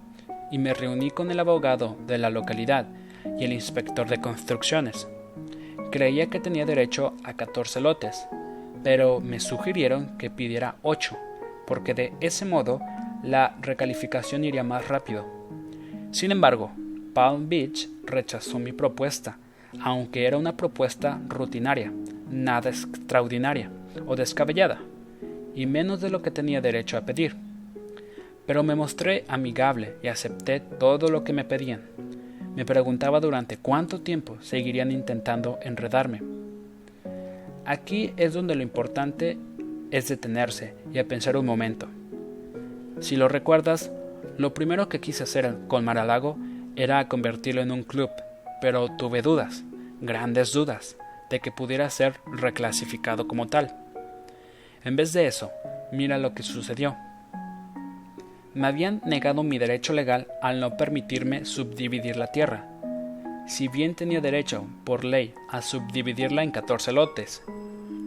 y 0.50 0.58
me 0.58 0.74
reuní 0.74 1.10
con 1.10 1.30
el 1.30 1.40
abogado 1.40 1.96
de 2.06 2.18
la 2.18 2.30
localidad 2.30 2.86
y 3.38 3.44
el 3.44 3.52
inspector 3.52 4.08
de 4.08 4.20
construcciones. 4.20 5.08
Creía 5.90 6.26
que 6.26 6.40
tenía 6.40 6.66
derecho 6.66 7.14
a 7.24 7.34
14 7.34 7.80
lotes, 7.80 8.26
pero 8.82 9.20
me 9.20 9.40
sugirieron 9.40 10.18
que 10.18 10.30
pidiera 10.30 10.76
8, 10.82 11.16
porque 11.66 11.94
de 11.94 12.12
ese 12.20 12.44
modo 12.44 12.80
la 13.22 13.56
recalificación 13.60 14.44
iría 14.44 14.62
más 14.62 14.88
rápido. 14.88 15.24
Sin 16.10 16.32
embargo, 16.32 16.70
Palm 17.14 17.48
Beach 17.48 17.88
rechazó 18.04 18.58
mi 18.58 18.72
propuesta, 18.72 19.38
aunque 19.80 20.26
era 20.26 20.36
una 20.36 20.56
propuesta 20.56 21.20
rutinaria, 21.28 21.92
nada 22.30 22.70
extraordinaria 22.70 23.70
o 24.06 24.16
descabellada, 24.16 24.80
y 25.54 25.66
menos 25.66 26.00
de 26.00 26.10
lo 26.10 26.22
que 26.22 26.30
tenía 26.30 26.60
derecho 26.60 26.96
a 26.96 27.02
pedir. 27.02 27.36
Pero 28.46 28.62
me 28.62 28.74
mostré 28.74 29.24
amigable 29.28 29.94
y 30.02 30.08
acepté 30.08 30.60
todo 30.60 31.08
lo 31.08 31.24
que 31.24 31.32
me 31.32 31.44
pedían. 31.44 31.82
Me 32.56 32.64
preguntaba 32.64 33.20
durante 33.20 33.58
cuánto 33.58 34.00
tiempo 34.00 34.38
seguirían 34.40 34.90
intentando 34.90 35.58
enredarme. 35.62 36.22
Aquí 37.66 38.14
es 38.16 38.32
donde 38.32 38.54
lo 38.54 38.62
importante 38.62 39.36
es 39.90 40.08
detenerse 40.08 40.74
y 40.90 40.98
a 40.98 41.06
pensar 41.06 41.36
un 41.36 41.44
momento. 41.44 41.86
Si 43.00 43.16
lo 43.16 43.28
recuerdas, 43.28 43.92
lo 44.38 44.54
primero 44.54 44.88
que 44.88 45.00
quise 45.00 45.24
hacer 45.24 45.54
con 45.68 45.84
Maralago 45.84 46.38
era 46.76 47.06
convertirlo 47.08 47.60
en 47.60 47.72
un 47.72 47.82
club, 47.82 48.08
pero 48.62 48.88
tuve 48.96 49.20
dudas, 49.20 49.62
grandes 50.00 50.52
dudas, 50.52 50.96
de 51.28 51.40
que 51.40 51.52
pudiera 51.52 51.90
ser 51.90 52.14
reclasificado 52.26 53.28
como 53.28 53.48
tal. 53.48 53.76
En 54.82 54.96
vez 54.96 55.12
de 55.12 55.26
eso, 55.26 55.50
mira 55.92 56.16
lo 56.16 56.32
que 56.32 56.42
sucedió. 56.42 56.96
Me 58.56 58.68
habían 58.68 59.02
negado 59.04 59.42
mi 59.42 59.58
derecho 59.58 59.92
legal 59.92 60.28
al 60.40 60.60
no 60.60 60.78
permitirme 60.78 61.44
subdividir 61.44 62.16
la 62.16 62.28
tierra. 62.28 62.64
si 63.46 63.68
bien 63.68 63.94
tenía 63.94 64.22
derecho, 64.22 64.66
por 64.84 65.04
ley, 65.04 65.34
a 65.50 65.60
subdividirla 65.60 66.42
en 66.42 66.52
14 66.52 66.90
lotes. 66.92 67.42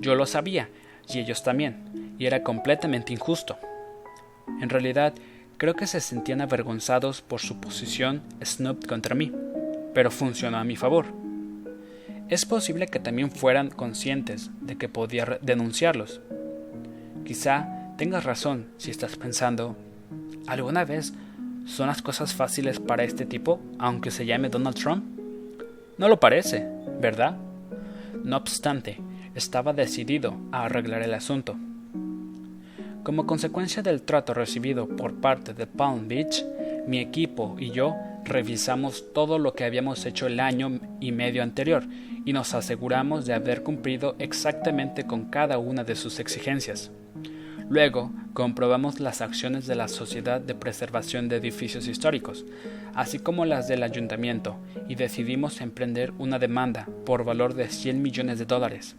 Yo 0.01 0.15
lo 0.15 0.25
sabía, 0.25 0.69
y 1.07 1.19
ellos 1.19 1.43
también, 1.43 2.15
y 2.17 2.25
era 2.25 2.41
completamente 2.41 3.13
injusto. 3.13 3.59
En 4.59 4.69
realidad, 4.69 5.13
creo 5.57 5.75
que 5.75 5.85
se 5.85 6.01
sentían 6.01 6.41
avergonzados 6.41 7.21
por 7.21 7.41
su 7.41 7.61
posición 7.61 8.23
snooped 8.43 8.87
contra 8.89 9.13
mí, 9.13 9.31
pero 9.93 10.09
funcionó 10.09 10.57
a 10.57 10.63
mi 10.63 10.75
favor. 10.75 11.05
Es 12.27 12.45
posible 12.45 12.87
que 12.87 12.99
también 12.99 13.29
fueran 13.29 13.69
conscientes 13.69 14.49
de 14.61 14.77
que 14.77 14.89
podía 14.89 15.37
denunciarlos. 15.43 16.21
Quizá 17.23 17.93
tengas 17.97 18.23
razón 18.23 18.71
si 18.77 18.89
estás 18.89 19.15
pensando, 19.15 19.77
¿alguna 20.49 20.83
vez 20.83 21.13
son 21.65 21.87
las 21.87 22.01
cosas 22.01 22.33
fáciles 22.33 22.79
para 22.79 23.03
este 23.03 23.25
tipo, 23.25 23.59
aunque 23.77 24.11
se 24.11 24.25
llame 24.25 24.49
Donald 24.49 24.75
Trump? 24.75 25.05
No 25.97 26.07
lo 26.07 26.19
parece, 26.19 26.67
¿verdad? 26.99 27.37
No 28.23 28.37
obstante, 28.37 28.97
estaba 29.35 29.73
decidido 29.73 30.35
a 30.51 30.65
arreglar 30.65 31.03
el 31.03 31.13
asunto. 31.13 31.55
Como 33.03 33.27
consecuencia 33.27 33.83
del 33.83 34.01
trato 34.01 34.33
recibido 34.33 34.87
por 34.87 35.13
parte 35.15 35.53
de 35.53 35.67
Palm 35.67 36.07
Beach, 36.07 36.43
mi 36.87 36.99
equipo 36.99 37.55
y 37.59 37.71
yo 37.71 37.95
revisamos 38.25 39.13
todo 39.13 39.37
lo 39.39 39.53
que 39.53 39.63
habíamos 39.63 40.05
hecho 40.05 40.27
el 40.27 40.39
año 40.39 40.79
y 40.99 41.11
medio 41.11 41.43
anterior 41.43 41.83
y 42.25 42.33
nos 42.33 42.53
aseguramos 42.53 43.25
de 43.25 43.33
haber 43.33 43.63
cumplido 43.63 44.15
exactamente 44.19 45.05
con 45.05 45.25
cada 45.25 45.59
una 45.59 45.83
de 45.83 45.95
sus 45.95 46.19
exigencias. 46.19 46.91
Luego, 47.69 48.11
comprobamos 48.33 48.99
las 48.99 49.21
acciones 49.21 49.67
de 49.67 49.75
la 49.75 49.87
Sociedad 49.87 50.41
de 50.41 50.55
Preservación 50.55 51.29
de 51.29 51.35
Edificios 51.35 51.87
Históricos, 51.87 52.43
así 52.95 53.19
como 53.19 53.45
las 53.45 53.67
del 53.67 53.83
ayuntamiento, 53.83 54.57
y 54.87 54.95
decidimos 54.95 55.61
emprender 55.61 56.11
una 56.17 56.39
demanda 56.39 56.87
por 57.05 57.23
valor 57.23 57.53
de 57.53 57.69
100 57.69 58.01
millones 58.01 58.39
de 58.39 58.45
dólares. 58.45 58.95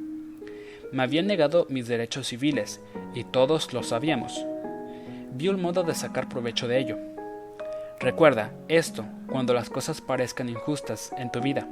Me 0.93 1.03
habían 1.03 1.27
negado 1.27 1.67
mis 1.69 1.89
derechos 1.89 2.29
civiles, 2.29 2.81
y 3.12 3.25
todos 3.25 3.73
lo 3.73 3.83
sabíamos. 3.83 4.47
Vi 5.35 5.49
un 5.49 5.61
modo 5.61 5.83
de 5.83 5.97
sacar 5.97 6.29
provecho 6.29 6.69
de 6.69 6.79
ello. 6.79 6.97
Recuerda 7.99 8.53
esto 8.69 9.05
cuando 9.27 9.53
las 9.53 9.69
cosas 9.69 10.00
parezcan 10.00 10.49
injustas 10.49 11.12
en 11.19 11.33
tu 11.33 11.41
vida. 11.41 11.67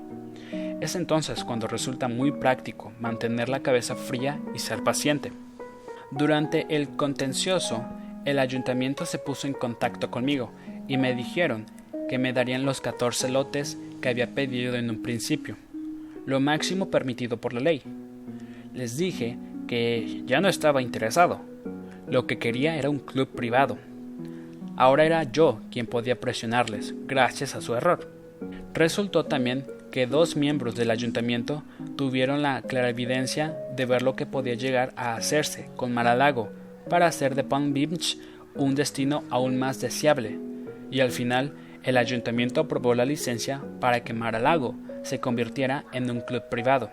Es 0.81 0.97
entonces 0.97 1.45
cuando 1.45 1.69
resulta 1.69 2.09
muy 2.09 2.33
práctico 2.33 2.93
mantener 2.99 3.49
la 3.49 3.61
cabeza 3.61 3.95
fría 3.95 4.40
y 4.52 4.59
ser 4.59 4.83
paciente. 4.83 5.31
Durante 6.10 6.66
el 6.74 6.88
contencioso, 6.88 7.84
el 8.24 8.38
ayuntamiento 8.38 9.04
se 9.04 9.18
puso 9.18 9.46
en 9.46 9.52
contacto 9.52 10.10
conmigo 10.10 10.50
y 10.86 10.96
me 10.96 11.14
dijeron 11.14 11.66
que 12.08 12.18
me 12.18 12.32
darían 12.32 12.64
los 12.64 12.80
14 12.80 13.28
lotes 13.28 13.78
que 14.00 14.08
había 14.08 14.34
pedido 14.34 14.74
en 14.76 14.88
un 14.88 15.02
principio, 15.02 15.56
lo 16.24 16.40
máximo 16.40 16.90
permitido 16.90 17.36
por 17.36 17.52
la 17.52 17.60
ley. 17.60 17.82
Les 18.74 18.96
dije 18.96 19.36
que 19.66 20.22
ya 20.24 20.40
no 20.40 20.48
estaba 20.48 20.80
interesado. 20.80 21.40
Lo 22.08 22.26
que 22.26 22.38
quería 22.38 22.76
era 22.76 22.88
un 22.88 23.00
club 23.00 23.28
privado. 23.28 23.76
Ahora 24.76 25.04
era 25.04 25.24
yo 25.24 25.60
quien 25.70 25.86
podía 25.86 26.18
presionarles, 26.18 26.94
gracias 27.06 27.54
a 27.54 27.60
su 27.60 27.74
error. 27.74 28.10
Resultó 28.72 29.26
también 29.26 29.66
que 29.90 30.07
dos 30.07 30.37
miembros 30.37 30.75
del 30.75 30.90
ayuntamiento 30.90 31.62
tuvieron 31.97 32.42
la 32.42 32.62
clara 32.62 32.90
evidencia 32.90 33.57
de 33.75 33.87
ver 33.87 34.02
lo 34.02 34.16
que 34.16 34.26
podía 34.26 34.54
llegar 34.54 34.92
a 34.97 35.14
hacerse 35.14 35.71
con 35.76 35.92
Maralago 35.92 36.50
para 36.88 37.07
hacer 37.07 37.35
de 37.35 37.45
Palm 37.45 37.73
Beach 37.73 38.18
un 38.54 38.75
destino 38.75 39.25
aún 39.30 39.59
más 39.59 39.80
deseable, 39.80 40.38
y 40.90 41.00
al 41.00 41.11
final 41.11 41.54
el 41.85 41.97
ayuntamiento 41.97 42.61
aprobó 42.61 42.95
la 42.95 43.04
licencia 43.04 43.62
para 43.80 44.02
que 44.04 44.12
Maralago 44.12 44.75
se 45.02 45.21
convirtiera 45.21 45.85
en 45.92 46.11
un 46.11 46.21
club 46.21 46.42
privado. 46.50 46.90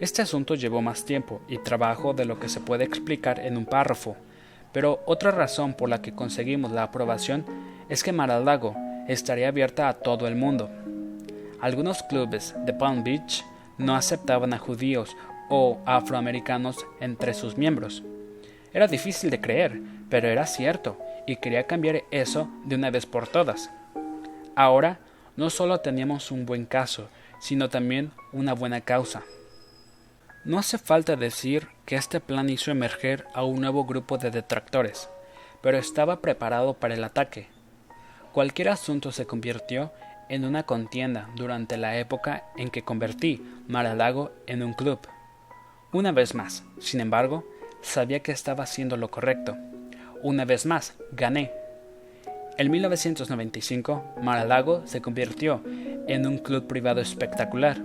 Este 0.00 0.22
asunto 0.22 0.54
llevó 0.54 0.82
más 0.82 1.04
tiempo 1.04 1.40
y 1.48 1.58
trabajo 1.58 2.14
de 2.14 2.24
lo 2.24 2.38
que 2.38 2.48
se 2.48 2.60
puede 2.60 2.84
explicar 2.84 3.40
en 3.40 3.56
un 3.56 3.64
párrafo, 3.64 4.16
pero 4.72 5.00
otra 5.06 5.30
razón 5.30 5.74
por 5.74 5.88
la 5.88 6.02
que 6.02 6.12
conseguimos 6.12 6.70
la 6.72 6.84
aprobación 6.84 7.44
es 7.88 8.02
que 8.02 8.12
Mar-a-Lago 8.12 8.76
estaría 9.08 9.48
abierta 9.48 9.88
a 9.88 9.94
todo 9.94 10.28
el 10.28 10.36
mundo. 10.36 10.70
Algunos 11.60 12.04
clubes 12.04 12.54
de 12.64 12.72
Palm 12.72 13.02
Beach 13.02 13.44
no 13.78 13.96
aceptaban 13.96 14.54
a 14.54 14.58
judíos 14.58 15.16
o 15.48 15.80
afroamericanos 15.86 16.86
entre 17.00 17.34
sus 17.34 17.56
miembros. 17.56 18.02
Era 18.72 18.86
difícil 18.86 19.30
de 19.30 19.40
creer, 19.40 19.80
pero 20.08 20.28
era 20.28 20.46
cierto, 20.46 20.98
y 21.26 21.36
quería 21.36 21.66
cambiar 21.66 22.04
eso 22.10 22.48
de 22.64 22.76
una 22.76 22.90
vez 22.90 23.06
por 23.06 23.26
todas. 23.26 23.70
Ahora 24.54 25.00
no 25.36 25.50
solo 25.50 25.80
teníamos 25.80 26.30
un 26.30 26.46
buen 26.46 26.64
caso, 26.64 27.08
sino 27.40 27.68
también 27.68 28.12
una 28.32 28.52
buena 28.52 28.80
causa. 28.80 29.22
No 30.44 30.58
hace 30.58 30.78
falta 30.78 31.16
decir 31.16 31.68
que 31.84 31.96
este 31.96 32.20
plan 32.20 32.48
hizo 32.50 32.70
emerger 32.70 33.26
a 33.34 33.42
un 33.42 33.60
nuevo 33.60 33.84
grupo 33.84 34.16
de 34.16 34.30
detractores, 34.30 35.08
pero 35.60 35.76
estaba 35.76 36.20
preparado 36.20 36.74
para 36.74 36.94
el 36.94 37.02
ataque. 37.02 37.48
Cualquier 38.32 38.68
asunto 38.68 39.10
se 39.10 39.26
convirtió 39.26 39.92
en 40.28 40.44
una 40.44 40.64
contienda 40.64 41.28
durante 41.36 41.76
la 41.76 41.98
época 41.98 42.44
en 42.56 42.70
que 42.70 42.82
convertí 42.82 43.42
Mar-a-Lago 43.68 44.32
en 44.46 44.62
un 44.62 44.74
club. 44.74 44.98
Una 45.92 46.12
vez 46.12 46.34
más, 46.34 46.64
sin 46.78 47.00
embargo, 47.00 47.44
sabía 47.80 48.20
que 48.20 48.32
estaba 48.32 48.64
haciendo 48.64 48.96
lo 48.96 49.10
correcto. 49.10 49.56
Una 50.22 50.44
vez 50.44 50.66
más, 50.66 50.94
gané. 51.12 51.52
En 52.56 52.70
1995, 52.70 54.16
Mar-a-Lago 54.22 54.86
se 54.86 55.00
convirtió 55.00 55.62
en 56.08 56.26
un 56.26 56.38
club 56.38 56.66
privado 56.66 57.00
espectacular 57.00 57.78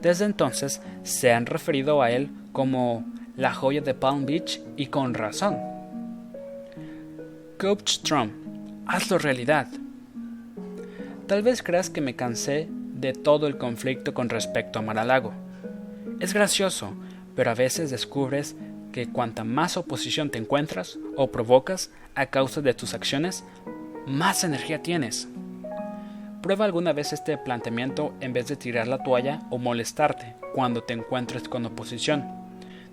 desde 0.00 0.24
entonces 0.24 0.80
se 1.02 1.32
han 1.32 1.46
referido 1.46 2.02
a 2.02 2.10
él 2.10 2.30
como 2.52 3.04
la 3.36 3.52
joya 3.52 3.80
de 3.80 3.94
Palm 3.94 4.26
Beach 4.26 4.60
y 4.76 4.86
con 4.86 5.14
razón. 5.14 5.58
Coach 7.58 7.98
Trump, 8.02 8.32
hazlo 8.86 9.18
realidad. 9.18 9.66
Tal 11.28 11.42
vez 11.42 11.62
creas 11.62 11.90
que 11.90 12.00
me 12.00 12.16
cansé 12.16 12.68
de 12.70 13.12
todo 13.12 13.48
el 13.48 13.58
conflicto 13.58 14.14
con 14.14 14.30
respecto 14.30 14.78
a 14.78 14.82
Maralago. 14.82 15.34
Es 16.20 16.32
gracioso, 16.32 16.94
pero 17.36 17.50
a 17.50 17.54
veces 17.54 17.90
descubres 17.90 18.56
que 18.92 19.08
cuanta 19.08 19.44
más 19.44 19.76
oposición 19.76 20.30
te 20.30 20.38
encuentras 20.38 20.98
o 21.16 21.30
provocas 21.30 21.90
a 22.14 22.26
causa 22.26 22.62
de 22.62 22.72
tus 22.72 22.94
acciones, 22.94 23.44
más 24.06 24.42
energía 24.42 24.82
tienes. 24.82 25.28
Prueba 26.40 26.64
alguna 26.64 26.94
vez 26.94 27.12
este 27.12 27.36
planteamiento 27.36 28.14
en 28.20 28.32
vez 28.32 28.46
de 28.48 28.56
tirar 28.56 28.88
la 28.88 29.02
toalla 29.02 29.40
o 29.50 29.58
molestarte 29.58 30.34
cuando 30.54 30.82
te 30.82 30.94
encuentres 30.94 31.46
con 31.46 31.66
oposición. 31.66 32.24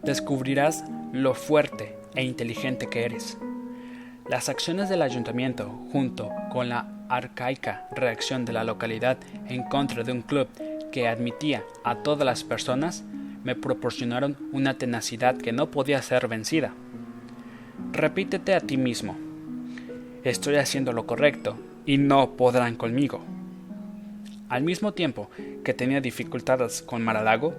Descubrirás 0.03 0.83
lo 1.13 1.35
fuerte 1.35 1.95
e 2.15 2.23
inteligente 2.25 2.87
que 2.87 3.05
eres. 3.05 3.37
Las 4.27 4.49
acciones 4.49 4.89
del 4.89 5.03
ayuntamiento, 5.03 5.69
junto 5.93 6.31
con 6.51 6.67
la 6.67 6.94
arcaica 7.09 7.87
reacción 7.95 8.45
de 8.45 8.53
la 8.53 8.63
localidad 8.63 9.17
en 9.47 9.63
contra 9.63 10.03
de 10.03 10.11
un 10.11 10.21
club 10.21 10.47
que 10.91 11.07
admitía 11.07 11.63
a 11.83 11.95
todas 11.97 12.25
las 12.25 12.43
personas, 12.43 13.03
me 13.43 13.55
proporcionaron 13.55 14.37
una 14.51 14.75
tenacidad 14.75 15.37
que 15.37 15.51
no 15.51 15.69
podía 15.69 16.01
ser 16.01 16.27
vencida. 16.27 16.73
Repítete 17.91 18.55
a 18.55 18.59
ti 18.59 18.77
mismo. 18.77 19.17
Estoy 20.23 20.55
haciendo 20.55 20.93
lo 20.93 21.05
correcto 21.05 21.57
y 21.85 21.97
no 21.97 22.31
podrán 22.31 22.75
conmigo. 22.75 23.23
Al 24.49 24.63
mismo 24.63 24.93
tiempo 24.93 25.29
que 25.63 25.73
tenía 25.73 26.01
dificultades 26.01 26.81
con 26.81 27.03
Maralago, 27.03 27.53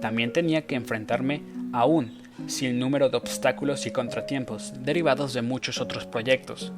también 0.00 0.32
tenía 0.32 0.66
que 0.66 0.74
enfrentarme 0.74 1.42
a 1.72 1.84
un 1.84 2.18
sin 2.46 2.78
número 2.78 3.08
de 3.08 3.16
obstáculos 3.16 3.86
y 3.86 3.90
contratiempos 3.90 4.72
derivados 4.80 5.34
de 5.34 5.42
muchos 5.42 5.80
otros 5.80 6.06
proyectos. 6.06 6.72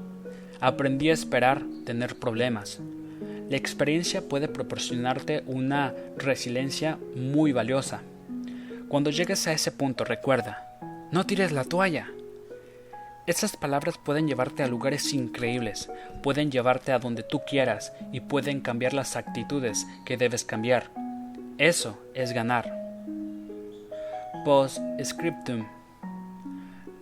Aprendí 0.61 1.11
a 1.11 1.15
esperar 1.15 1.63
tener 1.85 2.17
problemas. 2.17 2.81
La 3.49 3.57
experiencia 3.57 4.29
puede 4.29 4.47
proporcionarte 4.47 5.43
una 5.47 5.95
resiliencia 6.17 6.99
muy 7.17 7.53
valiosa. 7.53 8.03
Cuando 8.89 9.11
llegues 9.11 9.47
a 9.47 9.53
ese 9.53 9.73
punto, 9.73 10.05
recuerda, 10.05 10.79
no 11.11 11.25
tires 11.25 11.51
la 11.53 11.65
toalla. 11.65 12.09
Estas 13.27 13.57
palabras 13.57 13.97
pueden 13.99 14.29
llevarte 14.29 14.63
a 14.63 14.69
lugares 14.69 15.13
increíbles, 15.13 15.89
pueden 16.23 16.51
llevarte 16.51 16.93
a 16.93 16.99
donde 16.99 17.23
tú 17.23 17.41
quieras 17.47 17.93
y 18.13 18.21
pueden 18.21 18.61
cambiar 18.61 18.93
las 18.93 19.17
actitudes 19.17 19.87
que 20.05 20.17
debes 20.17 20.45
cambiar. 20.45 20.91
Eso 21.59 21.99
es 22.15 22.33
ganar. 22.33 22.73
Post-scriptum. 24.45 25.67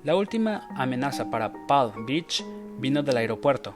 La 0.04 0.16
última 0.16 0.68
amenaza 0.76 1.30
para 1.30 1.52
Palm 1.66 2.06
Beach 2.06 2.42
vino 2.78 3.02
del 3.02 3.16
aeropuerto. 3.16 3.74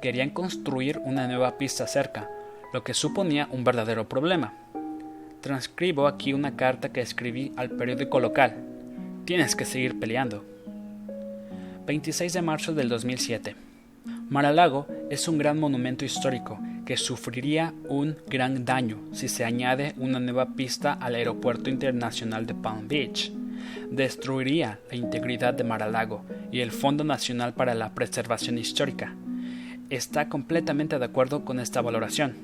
Querían 0.00 0.30
construir 0.30 1.00
una 1.04 1.26
nueva 1.26 1.58
pista 1.58 1.86
cerca, 1.86 2.30
lo 2.72 2.84
que 2.84 2.94
suponía 2.94 3.48
un 3.50 3.64
verdadero 3.64 4.08
problema. 4.08 4.54
Transcribo 5.40 6.06
aquí 6.06 6.32
una 6.32 6.56
carta 6.56 6.90
que 6.90 7.00
escribí 7.00 7.52
al 7.56 7.70
periódico 7.70 8.20
local. 8.20 8.56
Tienes 9.24 9.54
que 9.54 9.64
seguir 9.64 9.98
peleando. 9.98 10.44
26 11.86 12.32
de 12.32 12.42
marzo 12.42 12.74
del 12.74 12.88
2007. 12.88 13.56
Mar-a-Lago 14.28 14.86
es 15.10 15.26
un 15.26 15.38
gran 15.38 15.58
monumento 15.58 16.04
histórico 16.04 16.58
que 16.84 16.96
sufriría 16.96 17.74
un 17.88 18.16
gran 18.28 18.64
daño 18.64 18.98
si 19.12 19.28
se 19.28 19.44
añade 19.44 19.94
una 19.96 20.20
nueva 20.20 20.54
pista 20.54 20.94
al 20.94 21.14
Aeropuerto 21.14 21.70
Internacional 21.70 22.46
de 22.46 22.54
Palm 22.54 22.88
Beach. 22.88 23.32
Destruiría 23.90 24.78
la 24.90 24.96
integridad 24.96 25.54
de 25.54 25.64
Mar-a-Lago 25.64 26.24
y 26.52 26.60
el 26.60 26.70
Fondo 26.70 27.04
Nacional 27.04 27.54
para 27.54 27.74
la 27.74 27.94
Preservación 27.94 28.58
Histórica. 28.58 29.14
Está 29.90 30.28
completamente 30.28 30.98
de 30.98 31.04
acuerdo 31.04 31.44
con 31.44 31.60
esta 31.60 31.80
valoración. 31.80 32.36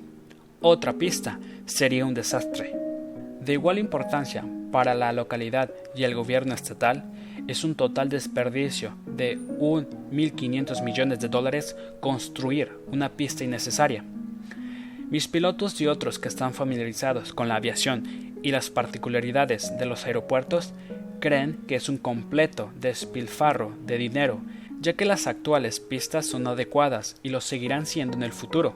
Otra 0.61 0.95
pista 0.95 1.39
sería 1.67 2.07
un 2.07 2.15
desastre. 2.15 2.75
De 3.41 3.53
igual 3.53 3.79
importancia 3.79 4.45
para 4.73 4.95
la 4.95 5.13
localidad 5.13 5.71
y 5.95 6.05
el 6.05 6.15
gobierno 6.15 6.55
estatal 6.55 7.05
es 7.47 7.63
un 7.63 7.75
total 7.75 8.09
desperdicio 8.09 8.97
de 9.07 9.39
1.500 9.39 10.83
millones 10.83 11.21
de 11.21 11.29
dólares 11.29 11.77
construir 12.01 12.73
una 12.91 13.11
pista 13.11 13.45
innecesaria. 13.45 14.05
Mis 15.11 15.29
pilotos 15.29 15.81
y 15.81 15.87
otros 15.87 16.19
que 16.19 16.29
están 16.29 16.55
familiarizados 16.55 17.35
con 17.35 17.49
la 17.49 17.57
aviación 17.57 18.35
y 18.43 18.51
las 18.51 18.71
particularidades 18.71 19.77
de 19.79 19.87
los 19.87 20.07
aeropuertos 20.07 20.73
creen 21.21 21.65
que 21.67 21.77
es 21.77 21.89
un 21.89 21.99
completo 21.99 22.71
despilfarro 22.81 23.73
de 23.87 23.99
dinero, 23.99 24.41
ya 24.81 24.93
que 24.95 25.05
las 25.05 25.27
actuales 25.27 25.81
pistas 25.81 26.27
son 26.27 26.47
adecuadas 26.47 27.17
y 27.23 27.31
lo 27.31 27.41
seguirán 27.41 27.87
siendo 27.87 28.17
en 28.17 28.23
el 28.23 28.33
futuro. 28.33 28.75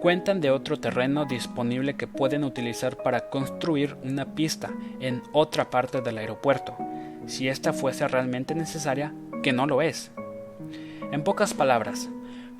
Cuentan 0.00 0.40
de 0.40 0.50
otro 0.50 0.78
terreno 0.78 1.26
disponible 1.26 1.94
que 1.94 2.06
pueden 2.06 2.44
utilizar 2.44 2.96
para 2.96 3.28
construir 3.28 3.96
una 4.02 4.34
pista 4.34 4.70
en 5.00 5.22
otra 5.32 5.68
parte 5.68 6.00
del 6.00 6.16
aeropuerto, 6.16 6.76
si 7.26 7.48
esta 7.48 7.72
fuese 7.72 8.08
realmente 8.08 8.54
necesaria, 8.54 9.12
que 9.42 9.52
no 9.52 9.66
lo 9.66 9.82
es. 9.82 10.10
En 11.12 11.22
pocas 11.22 11.52
palabras, 11.52 12.08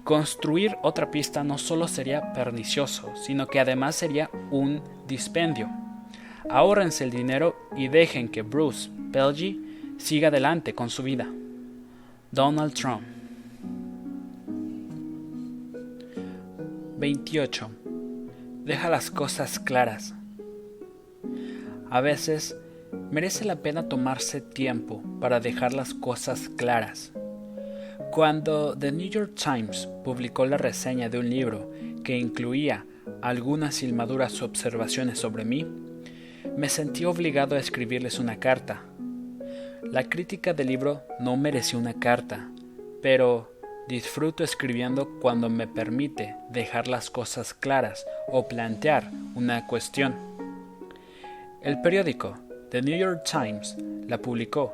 construir 0.05 0.77
otra 0.83 1.11
pista 1.11 1.45
no 1.45 1.57
solo 1.57 1.88
sería 1.88 2.33
pernicioso, 2.33 3.11
sino 3.14 3.47
que 3.47 3.61
además 3.61 3.95
sería 3.95 4.29
un 4.51 4.83
dispendio. 5.07 5.69
Ahórrense 6.48 7.05
el 7.05 7.11
dinero 7.11 7.57
y 7.76 7.88
dejen 7.88 8.29
que 8.29 8.42
Bruce 8.42 8.90
Belgi 8.92 9.94
siga 9.98 10.29
adelante 10.29 10.74
con 10.74 10.90
su 10.90 11.03
vida. 11.03 11.29
Donald 12.31 12.72
Trump 12.74 13.03
28. 16.98 17.70
Deja 18.64 18.88
las 18.90 19.11
cosas 19.11 19.59
claras. 19.59 20.14
A 21.90 22.00
veces 22.00 22.57
merece 23.11 23.44
la 23.44 23.57
pena 23.57 23.88
tomarse 23.88 24.40
tiempo 24.40 25.03
para 25.20 25.40
dejar 25.40 25.72
las 25.72 25.94
cosas 25.94 26.48
claras. 26.48 27.12
Cuando 28.12 28.76
The 28.76 28.92
New 28.92 29.09
York 29.09 29.33
Times 29.35 29.88
publicó 30.05 30.44
la 30.46 30.57
reseña 30.57 31.09
de 31.09 31.18
un 31.18 31.31
libro 31.31 31.70
que 32.05 32.18
incluía 32.18 32.85
algunas 33.22 33.83
ilmaduras 33.83 34.42
observaciones 34.42 35.18
sobre 35.18 35.44
mí, 35.44 35.66
me 36.57 36.69
sentí 36.69 37.05
obligado 37.05 37.57
a 37.57 37.59
escribirles 37.59 38.19
una 38.19 38.37
carta. 38.39 38.83
La 39.83 40.05
crítica 40.05 40.53
del 40.53 40.69
libro 40.69 41.03
no 41.19 41.37
mereció 41.37 41.79
una 41.79 41.95
carta, 41.95 42.49
pero 43.03 43.53
disfruto 43.89 44.45
escribiendo 44.45 45.09
cuando 45.21 45.49
me 45.49 45.67
permite 45.67 46.37
dejar 46.51 46.87
las 46.87 47.11
cosas 47.11 47.55
claras 47.55 48.07
o 48.29 48.47
plantear 48.47 49.11
una 49.35 49.67
cuestión. 49.67 50.15
El 51.63 51.81
periódico 51.81 52.39
The 52.71 52.83
New 52.83 52.97
York 52.97 53.25
Times 53.25 53.77
la 54.07 54.19
publicó 54.19 54.73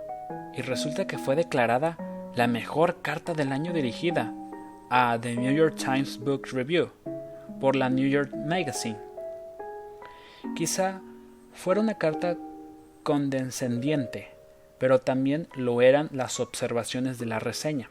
y 0.55 0.63
resulta 0.63 1.07
que 1.07 1.19
fue 1.19 1.35
declarada 1.35 1.97
la 2.35 2.47
mejor 2.47 3.01
carta 3.01 3.33
del 3.33 3.53
año 3.53 3.73
dirigida 3.73 4.33
a 4.91 5.19
The 5.21 5.35
New 5.35 5.53
York 5.53 5.77
Times 5.77 6.19
Book 6.19 6.49
Review 6.53 6.91
por 7.61 7.75
la 7.75 7.89
New 7.89 8.09
York 8.09 8.35
Magazine. 8.35 8.99
Quizá 10.55 11.01
fuera 11.57 11.81
una 11.81 11.99
carta 11.99 12.37
condescendiente, 13.03 14.29
pero 14.79 15.01
también 15.01 15.49
lo 15.57 15.83
eran 15.83 16.09
las 16.13 16.39
observaciones 16.39 17.19
de 17.19 17.27
la 17.27 17.39
reseña. 17.39 17.91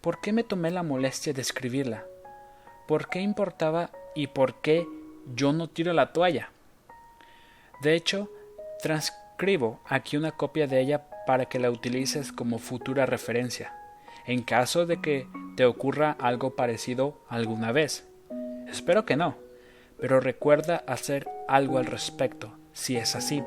¿Por 0.00 0.20
qué 0.20 0.32
me 0.32 0.44
tomé 0.44 0.70
la 0.70 0.82
molestia 0.82 1.32
de 1.32 1.42
escribirla? 1.42 2.06
¿Por 2.86 3.10
qué 3.10 3.20
importaba 3.20 3.90
y 4.14 4.28
por 4.28 4.62
qué 4.62 4.86
yo 5.34 5.52
no 5.52 5.68
tiro 5.68 5.92
la 5.92 6.12
toalla? 6.12 6.50
De 7.82 7.94
hecho, 7.94 8.30
Transcribo 8.80 9.80
aquí 9.86 10.16
una 10.16 10.30
copia 10.30 10.68
de 10.68 10.80
ella 10.80 11.04
para 11.26 11.46
que 11.46 11.58
la 11.58 11.70
utilices 11.70 12.32
como 12.32 12.58
futura 12.58 13.06
referencia, 13.06 13.72
en 14.24 14.42
caso 14.42 14.86
de 14.86 15.00
que 15.00 15.26
te 15.56 15.64
ocurra 15.64 16.16
algo 16.20 16.54
parecido 16.54 17.20
alguna 17.28 17.72
vez. 17.72 18.06
Espero 18.68 19.04
que 19.04 19.16
no, 19.16 19.36
pero 19.98 20.20
recuerda 20.20 20.84
hacer 20.86 21.28
algo 21.48 21.78
al 21.78 21.86
respecto, 21.86 22.56
si 22.72 22.96
es 22.96 23.16
así. 23.16 23.42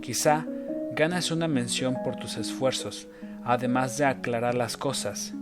Quizá 0.00 0.46
ganas 0.92 1.30
una 1.30 1.48
mención 1.48 1.96
por 2.02 2.16
tus 2.16 2.36
esfuerzos, 2.36 3.08
además 3.44 3.98
de 3.98 4.06
aclarar 4.06 4.54
las 4.54 4.76
cosas. 4.76 5.34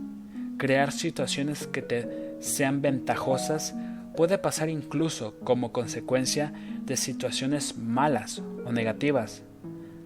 Crear 0.57 0.91
situaciones 0.91 1.67
que 1.67 1.81
te 1.81 2.35
sean 2.39 2.81
ventajosas 2.81 3.75
puede 4.15 4.37
pasar 4.37 4.69
incluso 4.69 5.39
como 5.39 5.71
consecuencia 5.71 6.53
de 6.83 6.97
situaciones 6.97 7.77
malas 7.77 8.41
o 8.65 8.71
negativas. 8.71 9.43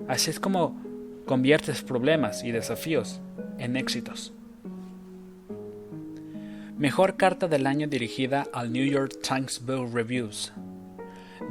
Así 0.08 0.30
es 0.30 0.39
como 0.39 0.80
conviertes 1.26 1.82
problemas 1.82 2.43
y 2.43 2.52
desafíos 2.52 3.21
en 3.58 3.76
éxitos. 3.76 4.34
Mejor 6.78 7.18
carta 7.18 7.48
del 7.48 7.68
año 7.68 7.88
dirigida 7.88 8.48
al 8.52 8.74
New 8.74 8.84
York 8.84 9.20
Times 9.22 9.64
Bill 9.64 9.92
Reviews. 9.94 10.52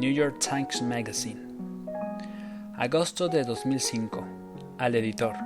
New 0.00 0.12
York 0.12 0.40
Times 0.40 0.82
Magazine. 0.82 1.40
Agosto 2.76 3.28
de 3.28 3.44
2005. 3.44 4.26
Al 4.78 4.96
editor. 4.96 5.36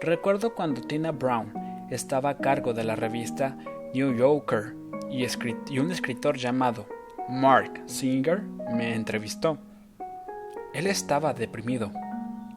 Recuerdo 0.00 0.56
cuando 0.56 0.80
Tina 0.82 1.12
Brown 1.12 1.52
estaba 1.88 2.30
a 2.30 2.38
cargo 2.38 2.74
de 2.74 2.82
la 2.82 2.96
revista 2.96 3.56
New 3.94 4.16
Yorker 4.16 4.74
y, 5.08 5.78
un 5.78 5.92
escritor 5.92 6.36
llamado 6.36 6.88
Mark 7.28 7.80
Singer 7.86 8.42
me 8.74 8.96
entrevistó. 8.96 9.56
Él 10.74 10.88
estaba 10.88 11.32
deprimido. 11.32 11.92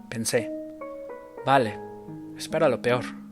Pensé, 0.10 0.52
vale, 1.46 1.78
espera 2.36 2.70
lo 2.70 2.82
peor. 2.82 3.25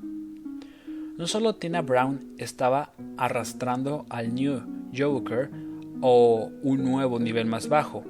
No 1.18 1.28
solo 1.28 1.56
Tina 1.56 1.82
Brown 1.82 2.34
estaba 2.38 2.94
arrastrando 3.18 4.06
al 4.10 4.34
New 4.34 4.90
Yorker 4.92 5.52
o 6.02 6.52
un 6.64 6.84
nuevo 6.84 7.20
nivel 7.20 7.46
más 7.46 7.70
bajo, 7.70 8.04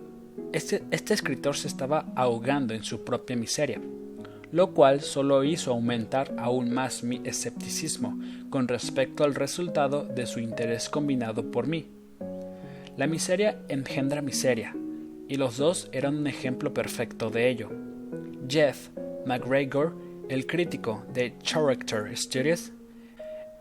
este, 0.51 0.83
este 0.91 1.13
escritor 1.13 1.55
se 1.55 1.67
estaba 1.67 2.05
ahogando 2.15 2.73
en 2.73 2.83
su 2.83 3.03
propia 3.03 3.35
miseria 3.35 3.81
lo 4.53 4.71
cual 4.75 5.01
solo 5.01 5.43
hizo 5.43 5.71
aumentar 5.71 6.35
aún 6.37 6.71
más 6.71 7.03
mi 7.03 7.21
escepticismo 7.23 8.19
con 8.51 8.67
respecto 8.67 9.23
al 9.23 9.33
resultado 9.33 10.05
de 10.05 10.27
su 10.27 10.39
interés 10.39 10.89
combinado 10.89 11.49
por 11.49 11.65
mí. 11.65 11.87
La 12.95 13.07
miseria 13.07 13.63
engendra 13.67 14.21
miseria, 14.21 14.75
y 15.27 15.37
los 15.37 15.57
dos 15.57 15.89
eran 15.91 16.17
un 16.17 16.27
ejemplo 16.27 16.71
perfecto 16.71 17.31
de 17.31 17.49
ello. 17.49 17.71
Jeff 18.47 18.89
McGregor, 19.25 19.95
el 20.29 20.45
crítico 20.45 21.03
de 21.11 21.35
Character 21.41 22.15
Studies, 22.15 22.71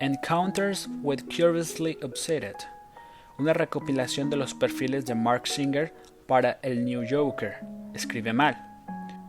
Encounters 0.03 0.89
with 1.05 1.29
Curiously 1.29 1.97
Upsetted, 2.03 2.57
una 3.39 3.53
recopilación 3.53 4.31
de 4.31 4.37
los 4.37 4.53
perfiles 4.53 5.07
de 5.07 5.15
Mark 5.15 5.47
Singer 5.47 5.95
para 6.27 6.59
el 6.63 6.85
New 6.85 7.05
Yorker, 7.05 7.61
escribe 7.95 8.33
mal 8.33 8.57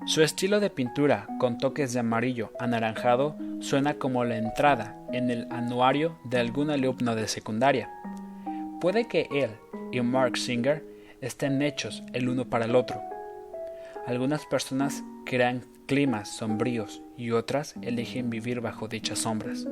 su 0.08 0.24
estilo 0.24 0.60
de 0.60 0.72
pintura, 0.72 1.28
con 1.40 1.60
toques 1.60 1.94
de 1.94 2.00
amarillo 2.00 2.52
anaranjado, 2.60 3.36
suena 3.60 3.94
como 3.94 4.26
la 4.26 4.38
entrada 4.38 4.98
en 5.12 5.30
el 5.30 5.48
anuario 5.52 6.18
de 6.24 6.40
algún 6.40 6.72
alumno 6.72 7.16
de 7.16 7.28
secundaria. 7.28 7.92
Puede 8.82 9.08
que 9.08 9.28
él 9.32 9.52
y 9.92 10.02
Mark 10.02 10.38
Singer 10.38 10.84
estén 11.22 11.62
hechos 11.62 12.02
el 12.14 12.30
uno 12.30 12.50
para 12.50 12.66
el 12.66 12.76
otro. 12.76 13.00
Algunas 14.08 14.44
personas 14.48 15.04
crean 15.24 15.64
climas 15.86 16.30
sombríos 16.30 17.04
y 17.16 17.30
otras 17.30 17.76
eligen 17.84 18.32
vivir 18.32 18.60
bajo 18.60 18.88
dichas 18.88 19.20
sombras. 19.20 19.68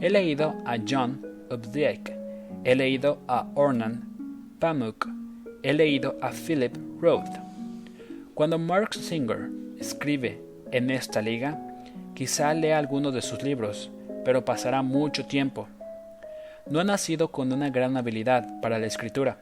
He 0.00 0.10
leído 0.10 0.54
a 0.64 0.78
John 0.78 1.26
Updike, 1.50 2.14
he 2.62 2.76
leído 2.76 3.18
a 3.26 3.48
Ornan 3.56 4.54
Pamuk, 4.60 5.08
he 5.64 5.72
leído 5.72 6.16
a 6.22 6.30
Philip 6.30 6.76
Roth. 7.00 7.36
Cuando 8.34 8.60
Mark 8.60 8.94
Singer 8.94 9.50
escribe 9.76 10.40
en 10.70 10.90
esta 10.90 11.20
liga, 11.20 11.58
quizá 12.14 12.54
lea 12.54 12.78
alguno 12.78 13.10
de 13.10 13.22
sus 13.22 13.42
libros, 13.42 13.90
pero 14.24 14.44
pasará 14.44 14.82
mucho 14.82 15.26
tiempo. 15.26 15.66
No 16.70 16.78
ha 16.78 16.84
nacido 16.84 17.32
con 17.32 17.52
una 17.52 17.70
gran 17.70 17.96
habilidad 17.96 18.60
para 18.60 18.78
la 18.78 18.86
escritura. 18.86 19.38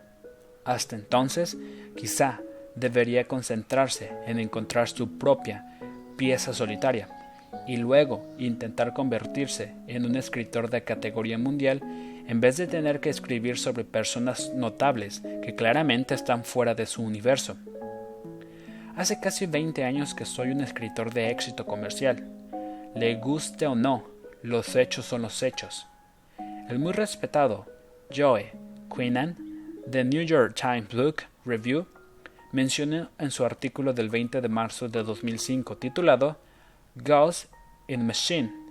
Hasta 0.65 0.97
entonces, 0.97 1.59
quizá 1.97 2.41
debería 2.75 3.29
concentrarse 3.29 4.11
en 4.27 4.39
encontrar 4.39 4.89
su 4.89 5.19
propia 5.19 5.79
pieza 6.17 6.55
solitaria 6.55 7.16
y 7.67 7.77
luego 7.77 8.25
intentar 8.39 8.93
convertirse 8.93 9.73
en 9.87 10.05
un 10.05 10.17
escritor 10.17 10.71
de 10.71 10.85
categoría 10.85 11.39
mundial 11.39 11.81
en 12.29 12.41
vez 12.41 12.57
de 12.57 12.67
tener 12.67 13.01
que 13.01 13.11
escribir 13.11 13.59
sobre 13.59 13.85
personas 13.85 14.53
notables 14.55 15.23
que 15.43 15.55
claramente 15.55 16.15
están 16.15 16.45
fuera 16.45 16.75
de 16.75 16.87
su 16.87 17.03
universo. 17.03 17.57
Hace 18.97 19.21
casi 19.21 19.47
20 19.47 19.85
años 19.85 20.15
que 20.15 20.25
soy 20.25 20.51
un 20.51 20.61
escritor 20.61 21.13
de 21.13 21.31
éxito 21.31 21.67
comercial. 21.67 22.27
Le 22.95 23.15
guste 23.17 23.67
o 23.67 23.75
no, 23.75 24.05
los 24.43 24.75
hechos 24.75 25.05
son 25.05 25.23
los 25.23 25.43
hechos. 25.43 25.87
El 26.69 26.79
muy 26.79 26.93
respetado 26.93 27.67
Joe 28.15 28.53
Quinnan 28.95 29.37
de 29.87 30.05
New 30.05 30.23
York 30.23 30.55
Times 30.55 30.95
Book 30.95 31.25
Review 31.45 31.87
mencionó 32.53 33.11
en 33.19 33.31
su 33.31 33.45
artículo 33.45 33.93
del 33.93 34.09
20 34.09 34.41
de 34.41 34.49
marzo 34.49 34.89
de 34.89 35.03
2005 35.03 35.77
titulado 35.77 36.39
Ghost 36.95 37.53
in 37.89 38.07
Machine 38.07 38.67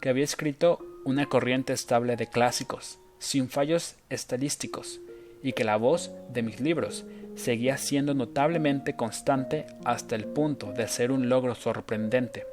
que 0.00 0.08
había 0.08 0.24
escrito 0.24 0.78
una 1.04 1.26
corriente 1.26 1.72
estable 1.72 2.16
de 2.16 2.26
clásicos, 2.26 2.98
sin 3.18 3.48
fallos 3.48 3.96
estadísticos, 4.10 5.00
y 5.42 5.52
que 5.52 5.64
la 5.64 5.76
voz 5.76 6.10
de 6.32 6.42
mis 6.42 6.60
libros 6.60 7.04
seguía 7.34 7.76
siendo 7.76 8.14
notablemente 8.14 8.96
constante 8.96 9.66
hasta 9.84 10.16
el 10.16 10.24
punto 10.24 10.72
de 10.72 10.88
ser 10.88 11.12
un 11.12 11.28
logro 11.28 11.54
sorprendente. 11.54 12.46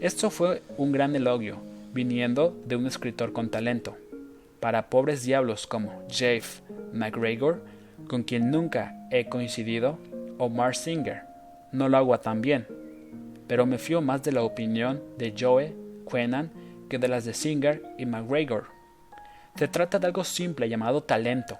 Esto 0.00 0.30
fue 0.30 0.62
un 0.76 0.92
gran 0.92 1.14
elogio, 1.16 1.58
viniendo 1.92 2.56
de 2.66 2.76
un 2.76 2.86
escritor 2.86 3.32
con 3.32 3.50
talento. 3.50 3.96
Para 4.60 4.90
pobres 4.90 5.24
diablos 5.24 5.66
como 5.66 6.06
Jeff 6.08 6.60
McGregor, 6.92 7.62
con 8.08 8.22
quien 8.22 8.50
nunca 8.50 9.06
he 9.10 9.26
coincidido, 9.28 9.98
o 10.38 10.48
Mark 10.48 10.74
Singer, 10.74 11.22
no 11.72 11.88
lo 11.88 11.96
hago 11.96 12.18
tan 12.18 12.40
bien, 12.40 12.66
pero 13.46 13.66
me 13.66 13.78
fío 13.78 14.00
más 14.00 14.22
de 14.22 14.32
la 14.32 14.42
opinión 14.42 15.02
de 15.18 15.34
Joe 15.38 15.74
Quenan 16.10 16.50
que 16.88 16.98
de 16.98 17.08
las 17.08 17.24
de 17.24 17.34
Singer 17.34 17.82
y 17.98 18.06
McGregor. 18.06 18.66
Se 19.56 19.68
trata 19.68 19.98
de 19.98 20.06
algo 20.06 20.24
simple 20.24 20.68
llamado 20.68 21.02
talento. 21.02 21.58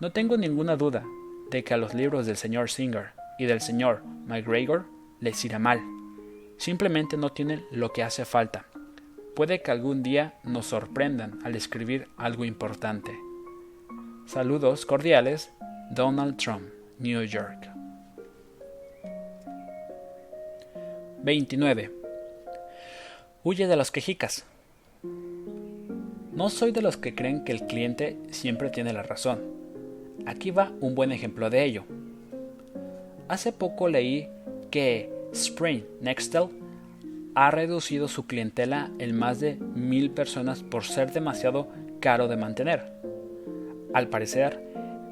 No 0.00 0.12
tengo 0.12 0.36
ninguna 0.36 0.76
duda 0.76 1.04
de 1.50 1.62
que 1.64 1.74
a 1.74 1.76
los 1.76 1.94
libros 1.94 2.26
del 2.26 2.36
señor 2.36 2.70
Singer 2.70 3.12
y 3.38 3.46
del 3.46 3.60
señor 3.60 4.02
McGregor 4.26 4.86
les 5.20 5.44
irá 5.44 5.58
mal. 5.58 5.80
Simplemente 6.56 7.16
no 7.16 7.30
tienen 7.30 7.64
lo 7.70 7.92
que 7.92 8.02
hace 8.02 8.24
falta. 8.24 8.66
Puede 9.34 9.62
que 9.62 9.70
algún 9.70 10.02
día 10.02 10.34
nos 10.44 10.66
sorprendan 10.66 11.38
al 11.44 11.56
escribir 11.56 12.08
algo 12.16 12.44
importante. 12.44 13.12
Saludos 14.26 14.86
cordiales, 14.86 15.50
Donald 15.90 16.36
Trump, 16.36 16.68
New 16.98 17.22
York. 17.24 17.73
29. 21.24 21.90
Huye 23.44 23.66
de 23.66 23.76
los 23.76 23.90
quejicas. 23.90 24.44
No 26.34 26.50
soy 26.50 26.70
de 26.70 26.82
los 26.82 26.98
que 26.98 27.14
creen 27.14 27.44
que 27.44 27.52
el 27.52 27.66
cliente 27.66 28.18
siempre 28.30 28.68
tiene 28.68 28.92
la 28.92 29.02
razón. 29.02 29.40
Aquí 30.26 30.50
va 30.50 30.72
un 30.80 30.94
buen 30.94 31.12
ejemplo 31.12 31.48
de 31.48 31.64
ello. 31.64 31.84
Hace 33.28 33.52
poco 33.52 33.88
leí 33.88 34.28
que 34.70 35.10
Spring 35.32 35.84
Nextel 36.02 36.48
ha 37.34 37.50
reducido 37.50 38.06
su 38.06 38.26
clientela 38.26 38.90
en 38.98 39.16
más 39.16 39.40
de 39.40 39.54
mil 39.54 40.10
personas 40.10 40.62
por 40.62 40.84
ser 40.84 41.10
demasiado 41.10 41.68
caro 42.00 42.28
de 42.28 42.36
mantener. 42.36 42.92
Al 43.94 44.08
parecer, 44.08 44.60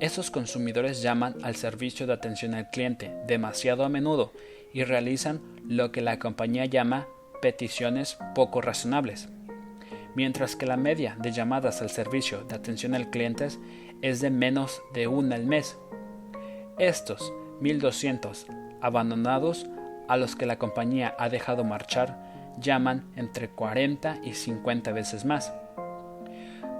esos 0.01 0.31
consumidores 0.31 1.01
llaman 1.01 1.37
al 1.43 1.57
servicio 1.57 2.07
de 2.07 2.13
atención 2.13 2.53
al 2.53 2.69
cliente 2.69 3.11
demasiado 3.27 3.83
a 3.83 3.89
menudo 3.89 4.31
y 4.75 4.85
realizan 4.85 5.41
lo 5.67 5.93
que 5.93 6.01
la 6.01 6.19
compañía 6.19 6.67
llama 6.67 7.07
peticiones 7.41 8.19
poco 8.35 8.61
razonables, 8.61 9.29
mientras 10.15 10.57
que 10.57 10.67
la 10.67 10.77
media 10.77 11.17
de 11.21 11.33
llamadas 11.33 11.83
al 11.83 11.91
servicio 11.91 12.45
de 12.45 12.55
atención 12.55 12.95
al 12.95 13.11
cliente 13.11 13.49
es 14.03 14.21
de 14.21 14.31
menos 14.31 14.83
de 14.95 15.07
una 15.07 15.37
al 15.37 15.47
mes. 15.47 15.79
Estos 16.79 17.33
1.200 17.61 18.79
abandonados 18.81 19.67
a 20.09 20.17
los 20.17 20.37
que 20.37 20.47
la 20.47 20.59
compañía 20.59 21.15
ha 21.19 21.29
dejado 21.29 21.65
marchar 21.65 22.19
llaman 22.59 23.11
entre 23.17 23.49
40 23.49 24.21
y 24.25 24.35
50 24.35 24.93
veces 24.93 25.25
más. 25.25 25.53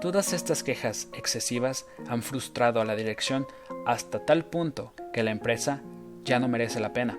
Todas 0.01 0.33
estas 0.33 0.63
quejas 0.63 1.07
excesivas 1.13 1.87
han 2.09 2.21
frustrado 2.23 2.81
a 2.81 2.85
la 2.85 2.95
dirección 2.95 3.47
hasta 3.85 4.25
tal 4.25 4.45
punto 4.45 4.93
que 5.13 5.23
la 5.23 5.31
empresa 5.31 5.81
ya 6.25 6.39
no 6.39 6.47
merece 6.47 6.79
la 6.79 6.93
pena. 6.93 7.17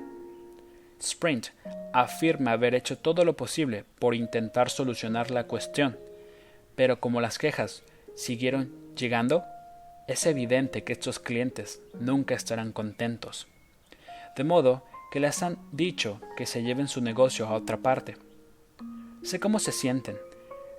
Sprint 1.01 1.49
afirma 1.93 2.53
haber 2.53 2.75
hecho 2.75 2.99
todo 2.99 3.25
lo 3.25 3.37
posible 3.37 3.85
por 3.99 4.15
intentar 4.15 4.71
solucionar 4.71 5.31
la 5.31 5.45
cuestión, 5.45 5.99
pero 6.77 7.01
como 7.01 7.21
las 7.21 7.39
quejas 7.39 7.83
siguieron 8.15 8.73
llegando, 8.97 9.45
es 10.07 10.27
evidente 10.27 10.85
que 10.85 10.93
estos 10.93 11.19
clientes 11.19 11.81
nunca 11.99 12.35
estarán 12.35 12.73
contentos. 12.73 13.47
De 14.37 14.45
modo 14.45 14.85
que 15.11 15.21
les 15.21 15.43
han 15.43 15.59
dicho 15.73 16.21
que 16.37 16.47
se 16.47 16.63
lleven 16.63 16.89
su 16.89 17.01
negocio 17.01 17.47
a 17.47 17.55
otra 17.55 17.77
parte. 17.77 18.17
Sé 19.23 19.39
cómo 19.39 19.59
se 19.59 19.73
sienten. 19.73 20.17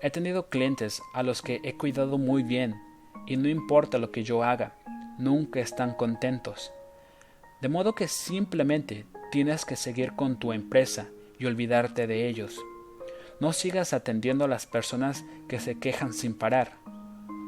He 0.02 0.10
tenido 0.10 0.50
clientes 0.50 1.02
a 1.14 1.24
los 1.24 1.42
que 1.42 1.62
he 1.64 1.78
cuidado 1.78 2.18
muy 2.18 2.44
bien 2.44 2.76
y 3.26 3.38
no 3.38 3.48
importa 3.48 3.98
lo 3.98 4.12
que 4.12 4.24
yo 4.24 4.44
haga, 4.44 4.76
nunca 5.18 5.60
están 5.60 5.94
contentos. 5.94 6.72
De 7.62 7.70
modo 7.70 7.96
que 7.96 8.08
simplemente 8.08 9.06
Tienes 9.32 9.66
que 9.66 9.76
seguir 9.76 10.14
con 10.14 10.40
tu 10.40 10.54
empresa 10.54 11.08
y 11.38 11.46
olvidarte 11.46 12.08
de 12.08 12.28
ellos. 12.28 12.60
No 13.40 13.54
sigas 13.54 13.94
atendiendo 13.94 14.46
a 14.46 14.48
las 14.48 14.66
personas 14.66 15.26
que 15.50 15.60
se 15.60 15.80
quejan 15.80 16.14
sin 16.14 16.34
parar. 16.34 16.78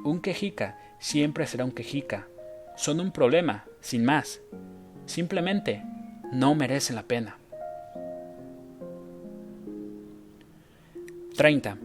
Un 0.03 0.19
quejica 0.21 0.77
siempre 0.99 1.47
será 1.47 1.65
un 1.65 1.71
quejica. 1.71 2.27
Son 2.75 2.99
un 2.99 3.11
problema, 3.11 3.65
sin 3.79 4.03
más. 4.03 4.41
Simplemente 5.05 5.83
no 6.31 6.55
merecen 6.55 6.95
la 6.95 7.03
pena. 7.03 7.37
30. 11.37 11.77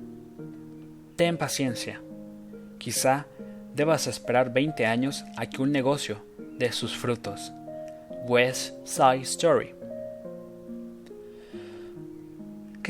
Ten 1.17 1.37
paciencia. 1.37 2.01
Quizá 2.79 3.27
debas 3.75 4.07
esperar 4.07 4.53
20 4.53 4.87
años 4.87 5.25
a 5.37 5.47
que 5.47 5.63
un 5.63 5.71
negocio 5.71 6.25
dé 6.59 6.73
sus 6.73 6.97
frutos. 6.97 7.53
West 8.27 8.75
Side 8.85 9.23
Story. 9.23 9.82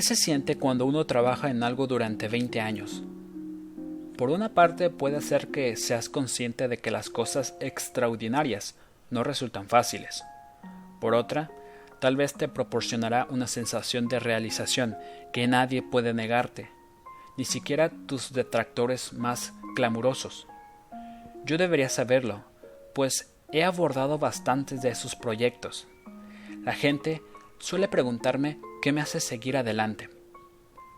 ¿Qué 0.02 0.08
se 0.08 0.16
siente 0.16 0.58
cuando 0.58 0.84
uno 0.84 1.06
trabaja 1.06 1.48
en 1.48 1.62
algo 1.62 1.86
durante 1.86 2.26
20 2.26 2.60
años? 2.60 3.04
Por 4.18 4.30
una 4.30 4.48
parte 4.48 4.90
puede 4.90 5.20
ser 5.20 5.46
que 5.46 5.76
seas 5.76 6.08
consciente 6.08 6.66
de 6.66 6.78
que 6.78 6.90
las 6.90 7.08
cosas 7.08 7.54
extraordinarias 7.60 8.74
no 9.10 9.22
resultan 9.22 9.68
fáciles. 9.68 10.24
Por 11.00 11.14
otra, 11.14 11.52
tal 12.00 12.16
vez 12.16 12.34
te 12.34 12.48
proporcionará 12.48 13.28
una 13.30 13.46
sensación 13.46 14.08
de 14.08 14.18
realización 14.18 14.96
que 15.32 15.46
nadie 15.46 15.82
puede 15.82 16.12
negarte, 16.12 16.68
ni 17.38 17.44
siquiera 17.44 17.88
tus 18.08 18.32
detractores 18.32 19.12
más 19.12 19.52
clamorosos. 19.76 20.48
Yo 21.44 21.58
debería 21.58 21.88
saberlo, 21.88 22.42
pues 22.92 23.32
he 23.52 23.62
abordado 23.62 24.18
bastantes 24.18 24.82
de 24.82 24.88
esos 24.88 25.14
proyectos. 25.14 25.86
La 26.64 26.72
gente 26.72 27.22
suele 27.60 27.86
preguntarme 27.86 28.58
¿Qué 28.82 28.90
me 28.90 29.00
hace 29.00 29.20
seguir 29.20 29.56
adelante? 29.56 30.10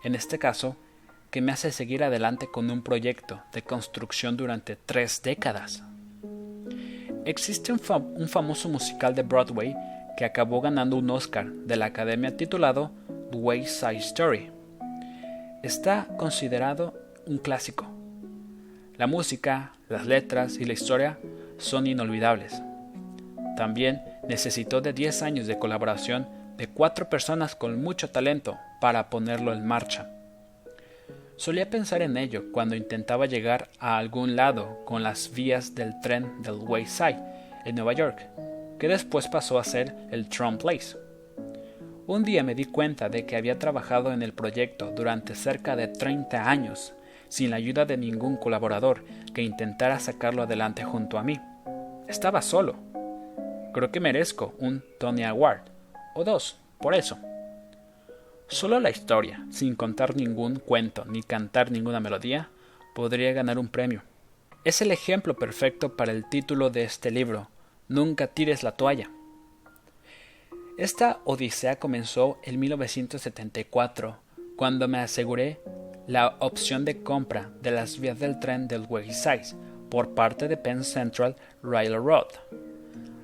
En 0.03 0.15
este 0.15 0.39
caso, 0.39 0.75
¿qué 1.29 1.39
me 1.39 1.51
hace 1.51 1.71
seguir 1.71 2.03
adelante 2.03 2.47
con 2.51 2.71
un 2.71 2.81
proyecto 2.81 3.43
de 3.53 3.61
construcción 3.61 4.35
durante 4.37 4.75
tres 4.75 5.21
décadas? 5.21 5.83
Existe 7.25 7.71
un, 7.71 7.77
famoso 8.27 8.69
musical 8.69 9.13
de 9.13 9.21
Broadway 9.21 9.75
que 10.17 10.25
acabó 10.25 10.61
ganando 10.61 10.97
un 10.97 11.11
Oscar 11.11 11.45
de 11.45 11.75
la 11.75 11.85
Academia 11.85 12.35
titulado 12.35 12.89
The 13.29 13.37
Wayside 13.37 13.97
Story. 13.97 14.49
Está 15.61 16.07
considerado 16.17 16.95
un 17.27 17.37
clásico. 17.37 17.85
La 18.97 19.05
música, 19.05 19.73
las 19.89 20.07
letras 20.07 20.57
y 20.57 20.65
la 20.65 20.73
historia 20.73 21.19
son 21.59 21.85
inolvidables. 21.85 22.59
También 23.55 24.01
necesitó 24.27 24.81
de 24.81 24.91
10 24.91 25.21
años 25.21 25.45
de 25.45 25.59
colaboración 25.59 26.34
de 26.57 26.67
cuatro 26.67 27.09
personas 27.09 27.55
con 27.55 27.81
mucho 27.81 28.09
talento 28.09 28.57
para 28.79 29.09
ponerlo 29.09 29.53
en 29.53 29.65
marcha. 29.65 30.09
Solía 31.37 31.69
pensar 31.69 32.01
en 32.01 32.15
ello 32.15 32.45
cuando 32.53 32.75
intentaba 32.75 33.25
llegar 33.25 33.69
a 33.79 33.97
algún 33.97 34.35
lado 34.37 34.85
con 34.85 35.03
las 35.03 35.33
vías 35.33 35.75
del 35.75 35.99
tren 36.01 36.41
del 36.41 36.55
Wayside 36.55 37.19
en 37.65 37.75
Nueva 37.75 37.93
York, 37.93 38.29
que 38.79 38.87
después 38.87 39.27
pasó 39.27 39.59
a 39.59 39.65
ser 39.65 39.93
el 40.11 40.29
Trump 40.29 40.61
Place. 40.61 40.95
Un 42.07 42.23
día 42.23 42.43
me 42.43 42.55
di 42.55 42.65
cuenta 42.65 43.09
de 43.09 43.25
que 43.25 43.35
había 43.35 43.59
trabajado 43.59 44.13
en 44.13 44.21
el 44.21 44.33
proyecto 44.33 44.91
durante 44.91 45.35
cerca 45.35 45.75
de 45.75 45.87
30 45.87 46.49
años, 46.49 46.93
sin 47.27 47.49
la 47.49 47.57
ayuda 47.57 47.85
de 47.85 47.97
ningún 47.97 48.37
colaborador 48.37 49.03
que 49.33 49.41
intentara 49.41 49.99
sacarlo 49.99 50.43
adelante 50.43 50.83
junto 50.85 51.17
a 51.17 51.23
mí. 51.23 51.37
Estaba 52.07 52.41
solo. 52.41 52.75
Creo 53.73 53.91
que 53.91 53.99
merezco 53.99 54.53
un 54.59 54.83
Tony 54.99 55.23
Award 55.23 55.74
o 56.15 56.23
dos, 56.23 56.57
por 56.79 56.95
eso. 56.95 57.19
Solo 58.47 58.79
la 58.79 58.89
historia, 58.89 59.45
sin 59.51 59.75
contar 59.75 60.15
ningún 60.15 60.55
cuento 60.55 61.05
ni 61.05 61.21
cantar 61.21 61.71
ninguna 61.71 61.99
melodía, 61.99 62.49
podría 62.95 63.33
ganar 63.33 63.59
un 63.59 63.67
premio. 63.67 64.01
Es 64.63 64.81
el 64.81 64.91
ejemplo 64.91 65.35
perfecto 65.35 65.95
para 65.95 66.11
el 66.11 66.27
título 66.27 66.69
de 66.69 66.83
este 66.83 67.11
libro, 67.11 67.49
Nunca 67.87 68.27
tires 68.27 68.63
la 68.63 68.71
toalla. 68.71 69.11
Esta 70.77 71.19
odisea 71.25 71.77
comenzó 71.77 72.39
en 72.43 72.59
1974, 72.59 74.17
cuando 74.55 74.87
me 74.87 74.99
aseguré 74.99 75.59
la 76.07 76.35
opción 76.39 76.85
de 76.85 77.03
compra 77.03 77.51
de 77.61 77.71
las 77.71 77.99
vías 77.99 78.19
del 78.19 78.39
tren 78.39 78.67
del 78.67 78.85
Wayside 78.87 79.55
por 79.89 80.15
parte 80.15 80.47
de 80.47 80.57
Penn 80.57 80.83
Central 80.83 81.35
Railroad. 81.61 82.27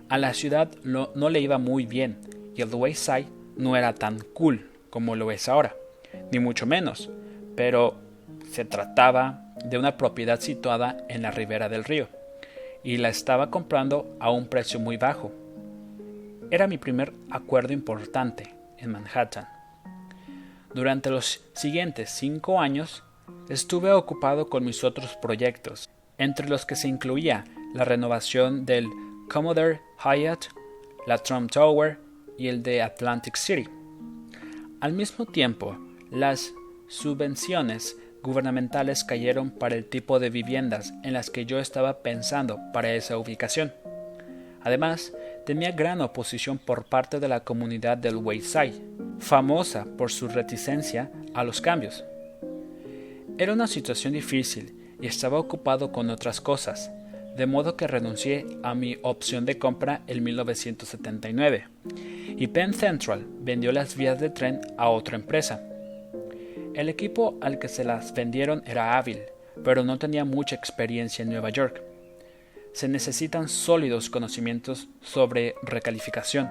A 0.09 0.17
la 0.17 0.33
ciudad 0.33 0.69
no 0.83 1.29
le 1.29 1.39
iba 1.39 1.57
muy 1.57 1.85
bien 1.85 2.17
y 2.55 2.61
el 2.61 2.73
Wayside 2.73 3.27
no 3.55 3.75
era 3.75 3.93
tan 3.93 4.19
cool 4.33 4.69
como 4.89 5.15
lo 5.15 5.31
es 5.31 5.47
ahora, 5.47 5.75
ni 6.31 6.39
mucho 6.39 6.65
menos, 6.65 7.09
pero 7.55 7.95
se 8.49 8.65
trataba 8.65 9.41
de 9.63 9.77
una 9.77 9.97
propiedad 9.97 10.39
situada 10.39 11.05
en 11.07 11.21
la 11.21 11.31
ribera 11.31 11.69
del 11.69 11.83
río, 11.83 12.07
y 12.83 12.97
la 12.97 13.09
estaba 13.09 13.49
comprando 13.49 14.15
a 14.19 14.31
un 14.31 14.47
precio 14.47 14.79
muy 14.79 14.97
bajo. 14.97 15.31
Era 16.49 16.67
mi 16.67 16.77
primer 16.77 17.13
acuerdo 17.29 17.73
importante 17.73 18.53
en 18.77 18.91
Manhattan. 18.91 19.47
Durante 20.73 21.09
los 21.09 21.41
siguientes 21.53 22.09
cinco 22.09 22.59
años 22.59 23.03
estuve 23.49 23.91
ocupado 23.91 24.49
con 24.49 24.65
mis 24.65 24.83
otros 24.83 25.15
proyectos, 25.21 25.89
entre 26.17 26.49
los 26.49 26.65
que 26.65 26.75
se 26.75 26.87
incluía 26.87 27.45
la 27.73 27.85
renovación 27.85 28.65
del 28.65 28.89
Commodore 29.29 29.81
Hyatt, 30.03 30.45
la 31.07 31.17
Trump 31.17 31.51
Tower 31.51 31.97
y 32.41 32.47
el 32.47 32.63
de 32.63 32.81
Atlantic 32.81 33.35
City. 33.35 33.69
Al 34.79 34.93
mismo 34.93 35.27
tiempo, 35.27 35.77
las 36.09 36.53
subvenciones 36.87 37.97
gubernamentales 38.23 39.03
cayeron 39.03 39.51
para 39.51 39.75
el 39.75 39.85
tipo 39.85 40.19
de 40.19 40.31
viviendas 40.31 40.91
en 41.03 41.13
las 41.13 41.29
que 41.29 41.45
yo 41.45 41.59
estaba 41.59 42.01
pensando 42.01 42.59
para 42.73 42.95
esa 42.95 43.19
ubicación. 43.19 43.71
Además, 44.61 45.13
tenía 45.45 45.71
gran 45.71 46.01
oposición 46.01 46.57
por 46.57 46.85
parte 46.85 47.19
de 47.19 47.27
la 47.27 47.43
comunidad 47.43 47.97
del 47.97 48.15
Wayside, 48.15 48.81
famosa 49.19 49.85
por 49.95 50.11
su 50.11 50.27
reticencia 50.27 51.11
a 51.35 51.43
los 51.43 51.61
cambios. 51.61 52.03
Era 53.37 53.53
una 53.53 53.67
situación 53.67 54.13
difícil 54.13 54.95
y 54.99 55.05
estaba 55.05 55.37
ocupado 55.37 55.91
con 55.91 56.09
otras 56.09 56.41
cosas, 56.41 56.89
de 57.41 57.47
modo 57.47 57.75
que 57.75 57.87
renuncié 57.87 58.45
a 58.61 58.75
mi 58.75 58.99
opción 59.01 59.47
de 59.47 59.57
compra 59.57 60.03
en 60.05 60.23
1979, 60.23 61.65
y 62.37 62.45
Penn 62.45 62.75
Central 62.75 63.25
vendió 63.39 63.71
las 63.71 63.95
vías 63.95 64.19
de 64.19 64.29
tren 64.29 64.61
a 64.77 64.89
otra 64.89 65.15
empresa. 65.15 65.59
El 66.75 66.87
equipo 66.87 67.39
al 67.41 67.57
que 67.57 67.67
se 67.67 67.83
las 67.83 68.13
vendieron 68.13 68.61
era 68.67 68.95
hábil, 68.95 69.21
pero 69.63 69.83
no 69.83 69.97
tenía 69.97 70.23
mucha 70.23 70.55
experiencia 70.55 71.23
en 71.23 71.31
Nueva 71.31 71.49
York. 71.49 71.81
Se 72.73 72.87
necesitan 72.87 73.49
sólidos 73.49 74.11
conocimientos 74.11 74.87
sobre 75.01 75.55
recalificación, 75.63 76.47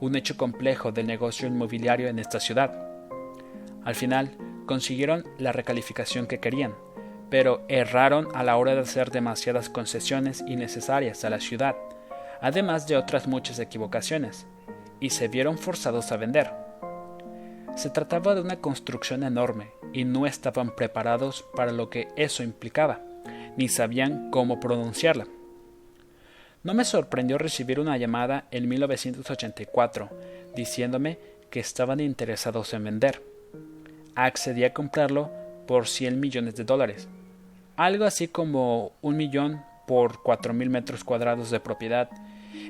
un 0.00 0.16
hecho 0.16 0.38
complejo 0.38 0.90
del 0.90 1.06
negocio 1.06 1.46
inmobiliario 1.46 2.08
en 2.08 2.18
esta 2.18 2.40
ciudad. 2.40 2.72
Al 3.84 3.94
final, 3.94 4.30
consiguieron 4.64 5.26
la 5.36 5.52
recalificación 5.52 6.26
que 6.26 6.40
querían, 6.40 6.72
pero 7.34 7.64
erraron 7.66 8.28
a 8.32 8.44
la 8.44 8.56
hora 8.56 8.76
de 8.76 8.82
hacer 8.82 9.10
demasiadas 9.10 9.68
concesiones 9.68 10.44
innecesarias 10.46 11.24
a 11.24 11.30
la 11.30 11.40
ciudad, 11.40 11.74
además 12.40 12.86
de 12.86 12.96
otras 12.96 13.26
muchas 13.26 13.58
equivocaciones, 13.58 14.46
y 15.00 15.10
se 15.10 15.26
vieron 15.26 15.58
forzados 15.58 16.12
a 16.12 16.16
vender. 16.16 16.52
Se 17.74 17.90
trataba 17.90 18.36
de 18.36 18.40
una 18.40 18.60
construcción 18.60 19.24
enorme 19.24 19.72
y 19.92 20.04
no 20.04 20.26
estaban 20.26 20.76
preparados 20.76 21.44
para 21.56 21.72
lo 21.72 21.90
que 21.90 22.06
eso 22.14 22.44
implicaba, 22.44 23.00
ni 23.56 23.68
sabían 23.68 24.30
cómo 24.30 24.60
pronunciarla. 24.60 25.26
No 26.62 26.72
me 26.72 26.84
sorprendió 26.84 27.36
recibir 27.36 27.80
una 27.80 27.96
llamada 27.96 28.46
en 28.52 28.68
1984 28.68 30.08
diciéndome 30.54 31.18
que 31.50 31.58
estaban 31.58 31.98
interesados 31.98 32.72
en 32.74 32.84
vender. 32.84 33.24
Accedí 34.14 34.62
a 34.62 34.72
comprarlo 34.72 35.32
por 35.66 35.88
100 35.88 36.20
millones 36.20 36.54
de 36.54 36.62
dólares, 36.62 37.08
algo 37.76 38.04
así 38.04 38.28
como 38.28 38.92
un 39.02 39.16
millón 39.16 39.62
por 39.86 40.22
4.000 40.22 40.68
metros 40.68 41.04
cuadrados 41.04 41.50
de 41.50 41.60
propiedad 41.60 42.10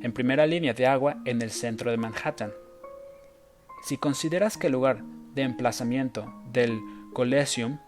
en 0.03 0.13
primera 0.13 0.47
línea 0.47 0.75
de 0.75 0.87
agua 0.87 1.17
en 1.25 1.43
el 1.43 1.51
centro 1.51 1.91
de 1.91 1.97
Manhattan. 1.97 2.53
Si 3.85 3.97
consideras 3.97 4.57
que 4.57 4.69
el 4.69 4.73
lugar 4.73 5.03
de 5.35 5.43
emplazamiento 5.43 6.33
del 6.53 6.81
Coliseum, 7.13 7.79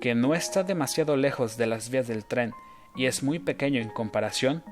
que 0.00 0.14
no 0.14 0.34
está 0.34 0.62
demasiado 0.62 1.16
lejos 1.16 1.56
de 1.56 1.66
las 1.66 1.90
vías 1.90 2.08
del 2.08 2.24
tren 2.24 2.52
y 2.96 3.06
es 3.06 3.22
muy 3.22 3.38
pequeño 3.38 3.80
en 3.80 3.88
comparación, 3.88 4.62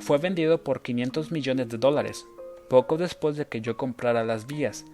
fue 0.00 0.18
vendido 0.18 0.64
por 0.64 0.82
500 0.82 1.30
millones 1.30 1.68
de 1.68 1.78
dólares, 1.78 2.26
poco 2.68 2.96
después 2.96 3.36
de 3.36 3.46
que 3.46 3.60
yo 3.60 3.76
comprara 3.76 4.24
las 4.24 4.46
vías, 4.46 4.84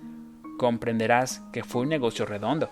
comprenderás 0.58 1.42
que 1.52 1.64
fue 1.64 1.82
un 1.82 1.88
negocio 1.88 2.26
redondo. 2.26 2.70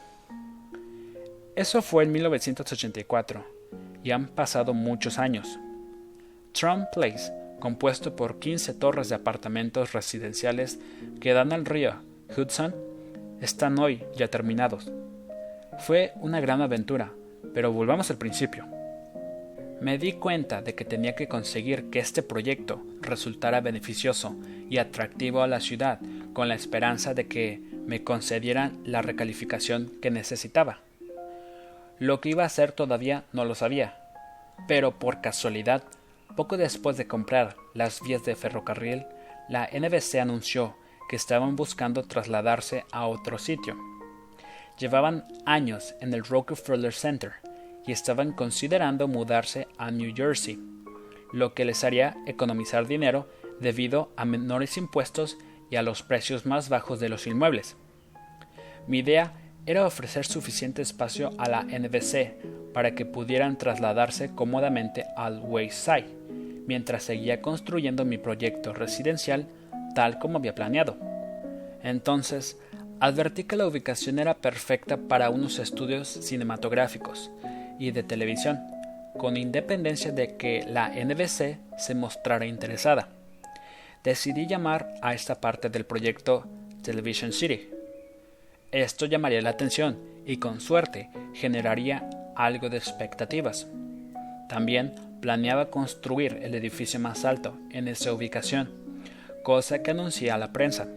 Eso 1.57 1.83
fue 1.83 2.05
en 2.05 2.13
1984, 2.13 3.54
y 4.03 4.11
han 4.11 4.29
pasado 4.29 4.75
muchos 4.75 5.19
años. 5.19 5.59
Trump 6.53 6.87
Place, 6.93 7.33
compuesto 7.59 8.15
por 8.15 8.39
15 8.39 8.75
torres 8.75 9.09
de 9.09 9.17
apartamentos 9.17 9.93
residenciales 9.93 10.79
que 11.21 11.33
dan 11.33 11.53
al 11.53 11.65
río 11.65 11.95
Hudson 12.37 12.75
están 13.41 13.79
hoy 13.79 14.03
ya 14.17 14.29
terminados. 14.29 14.91
Fue 15.79 16.13
una 16.17 16.41
gran 16.41 16.63
aventura, 16.63 17.13
pero 17.53 17.73
volvamos 17.73 18.11
al 18.11 18.19
principio. 18.19 18.67
Me 19.81 19.99
di 19.99 20.13
cuenta 20.13 20.63
de 20.63 20.75
que 20.75 20.85
tenía 20.85 21.15
que 21.15 21.29
conseguir 21.29 21.91
que 21.91 21.99
este 21.99 22.23
proyecto 22.23 22.83
resultara 23.03 23.61
beneficioso 23.61 24.37
y 24.71 24.79
atractivo 24.79 25.43
a 25.43 25.49
la 25.49 25.61
ciudad 25.61 25.99
con 26.33 26.49
la 26.49 26.55
esperanza 26.55 27.13
de 27.13 27.27
que 27.27 27.61
me 27.87 28.03
concedieran 28.03 28.79
la 28.85 29.03
recalificación 29.03 29.93
que 30.01 30.11
necesitaba. 30.11 30.81
Lo 32.05 32.21
que 32.21 32.29
iba 32.29 32.43
a 32.43 32.49
hacer 32.49 32.73
todavía 32.73 33.25
no 33.33 33.47
lo 33.47 33.55
sabía, 33.55 33.97
pero 34.69 34.99
por 34.99 35.23
casualidad, 35.23 35.85
poco 36.37 36.59
después 36.59 36.99
de 36.99 37.07
comprar 37.07 37.57
las 37.73 38.03
vías 38.03 38.23
de 38.27 38.37
ferrocarril, 38.37 39.07
la 39.49 39.71
NBC 39.73 40.17
anunció 40.17 40.77
que 41.09 41.17
estaban 41.17 41.57
buscando 41.57 42.03
trasladarse 42.03 42.85
a 42.93 43.07
otro 43.07 43.39
sitio. 43.39 43.79
Llevaban 44.79 45.25
años 45.47 45.95
en 46.03 46.13
el 46.13 46.25
Rockefeller 46.25 46.93
Center 46.93 47.33
y 47.87 47.93
estaban 47.93 48.33
considerando 48.33 49.09
mudarse 49.09 49.67
a 49.79 49.91
New 49.91 50.13
Jersey, 50.15 50.59
lo 51.33 51.55
que 51.55 51.65
les 51.65 51.85
haría 51.85 52.19
economizar 52.27 52.87
dinero 52.87 53.31
debido 53.61 54.13
a 54.19 54.27
menores 54.27 54.77
impuestos 54.77 55.39
y 55.71 55.77
a 55.77 55.83
los 55.83 56.03
precios 56.03 56.45
más 56.45 56.69
bajos 56.69 57.01
de 57.01 57.09
los 57.09 57.27
inmuebles. 57.27 57.79
Mi 58.87 58.99
idea 58.99 59.33
era 59.67 59.87
ofrecer 59.87 60.27
suficiente 60.27 60.83
espacio 60.83 61.31
a 61.39 61.49
la 61.49 61.63
NBC 61.63 62.73
para 62.73 62.95
que 62.95 63.07
pudieran 63.07 63.57
trasladarse 63.57 64.31
cómodamente 64.35 65.07
al 65.17 65.41
Wayside, 65.41 66.09
mientras 66.67 67.05
seguía 67.05 67.41
construyendo 67.41 68.05
mi 68.05 68.19
proyecto 68.19 68.73
residencial 68.73 69.47
tal 69.95 70.19
como 70.19 70.39
había 70.39 70.55
planeado. 70.55 70.97
Entonces, 71.83 72.59
advertí 73.01 73.45
que 73.45 73.57
la 73.57 73.67
ubicación 73.67 74.19
era 74.19 74.35
perfecta 74.35 74.97
para 74.97 75.31
unos 75.31 75.59
estudios 75.59 76.09
cinematográficos 76.09 77.31
y 77.79 77.91
de 77.93 78.03
televisión, 78.03 78.61
con 79.17 79.37
independencia 79.37 80.13
de 80.13 80.37
que 80.37 80.65
la 80.69 80.89
NBC 80.89 81.59
se 81.79 81.95
mostrara 81.95 82.47
interesada. 82.47 83.09
Decidí 84.03 84.47
llamar 84.47 84.95
a 85.01 85.15
esta 85.15 85.41
parte 85.41 85.71
del 85.71 85.87
proyecto 85.87 86.47
Television 86.83 87.33
City. 87.33 87.74
Esto 88.75 89.07
llamaría 89.07 89.41
la 89.41 89.51
atención 89.51 90.01
y 90.27 90.39
con 90.39 90.61
suerte 90.61 91.09
generaría 91.33 92.11
algo 92.35 92.69
de 92.69 92.77
expectativas. 92.77 93.69
También 94.49 94.97
planeaba 95.21 95.71
construir 95.71 96.41
el 96.43 96.57
edificio 96.57 96.99
más 96.99 97.25
alto 97.25 97.57
en 97.71 97.87
esa 97.87 98.13
ubicación 98.13 98.85
cosa 99.45 99.83
que 99.83 99.93
anuncié 99.93 100.33
a 100.33 100.39
la 100.39 100.53
prensa. 100.53 100.89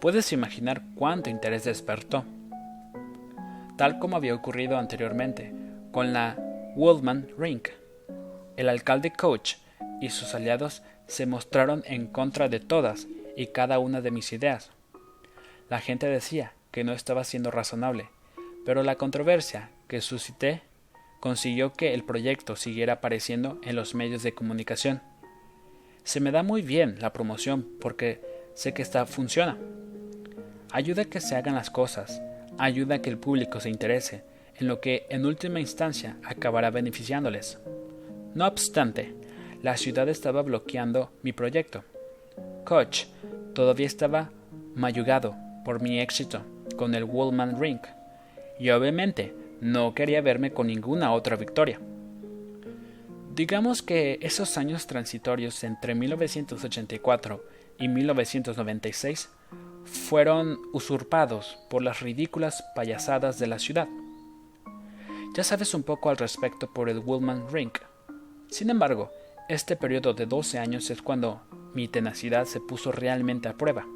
Puedes 0.00 0.32
imaginar 0.32 0.82
cuánto 0.96 1.30
interés 1.30 1.62
despertó. 1.64 2.24
Tal 3.76 4.00
como 4.00 4.16
había 4.16 4.34
ocurrido 4.34 4.78
anteriormente 4.78 5.52
con 5.92 6.12
la 6.12 6.36
Woolman 6.74 7.28
Rink. 7.38 7.68
El 8.56 8.68
alcalde 8.68 9.12
Coach 9.12 9.56
y 10.00 10.10
sus 10.10 10.34
aliados 10.34 10.82
se 11.06 11.26
mostraron 11.26 11.84
en 11.86 12.06
contra 12.06 12.48
de 12.48 12.58
todas 12.58 13.06
y 13.36 13.48
cada 13.48 13.78
una 13.78 14.00
de 14.00 14.10
mis 14.10 14.32
ideas. 14.32 14.70
La 15.68 15.78
gente 15.78 16.06
decía 16.06 16.54
que 16.72 16.82
no 16.82 16.92
estaba 16.92 17.22
siendo 17.22 17.50
razonable, 17.50 18.08
pero 18.64 18.82
la 18.82 18.96
controversia 18.96 19.70
que 19.86 20.00
suscité 20.00 20.62
consiguió 21.20 21.72
que 21.72 21.94
el 21.94 22.02
proyecto 22.02 22.56
siguiera 22.56 22.94
apareciendo 22.94 23.60
en 23.62 23.76
los 23.76 23.94
medios 23.94 24.22
de 24.24 24.34
comunicación. 24.34 25.02
Se 26.02 26.18
me 26.18 26.32
da 26.32 26.42
muy 26.42 26.62
bien 26.62 26.96
la 27.00 27.12
promoción 27.12 27.68
porque 27.80 28.20
sé 28.54 28.74
que 28.74 28.82
esta 28.82 29.06
funciona. 29.06 29.56
Ayuda 30.72 31.02
a 31.02 31.04
que 31.04 31.20
se 31.20 31.36
hagan 31.36 31.54
las 31.54 31.70
cosas, 31.70 32.20
ayuda 32.58 32.96
a 32.96 33.02
que 33.02 33.10
el 33.10 33.18
público 33.18 33.60
se 33.60 33.68
interese 33.68 34.24
en 34.56 34.66
lo 34.66 34.80
que 34.80 35.06
en 35.10 35.26
última 35.26 35.60
instancia 35.60 36.16
acabará 36.24 36.70
beneficiándoles. 36.70 37.58
No 38.34 38.46
obstante, 38.46 39.14
la 39.62 39.76
ciudad 39.76 40.08
estaba 40.08 40.42
bloqueando 40.42 41.12
mi 41.22 41.32
proyecto. 41.32 41.84
Koch 42.64 43.04
todavía 43.54 43.86
estaba 43.86 44.30
mayugado 44.74 45.36
por 45.64 45.80
mi 45.80 46.00
éxito 46.00 46.42
con 46.82 46.96
el 46.96 47.04
Woolman 47.04 47.60
Ring, 47.60 47.78
y 48.58 48.70
obviamente 48.70 49.36
no 49.60 49.94
quería 49.94 50.20
verme 50.20 50.52
con 50.52 50.66
ninguna 50.66 51.12
otra 51.12 51.36
victoria. 51.36 51.78
Digamos 53.36 53.82
que 53.82 54.18
esos 54.20 54.58
años 54.58 54.88
transitorios 54.88 55.62
entre 55.62 55.94
1984 55.94 57.44
y 57.78 57.86
1996 57.86 59.28
fueron 59.84 60.58
usurpados 60.72 61.56
por 61.70 61.82
las 61.82 62.00
ridículas 62.00 62.64
payasadas 62.74 63.38
de 63.38 63.46
la 63.46 63.60
ciudad. 63.60 63.86
Ya 65.36 65.44
sabes 65.44 65.74
un 65.74 65.84
poco 65.84 66.10
al 66.10 66.16
respecto 66.16 66.72
por 66.74 66.88
el 66.88 66.98
Woolman 66.98 67.46
Ring. 67.48 67.70
Sin 68.50 68.70
embargo, 68.70 69.12
este 69.48 69.76
periodo 69.76 70.14
de 70.14 70.26
12 70.26 70.58
años 70.58 70.90
es 70.90 71.00
cuando 71.00 71.42
mi 71.74 71.86
tenacidad 71.86 72.44
se 72.44 72.58
puso 72.58 72.90
realmente 72.90 73.48
a 73.48 73.56
prueba. 73.56 73.86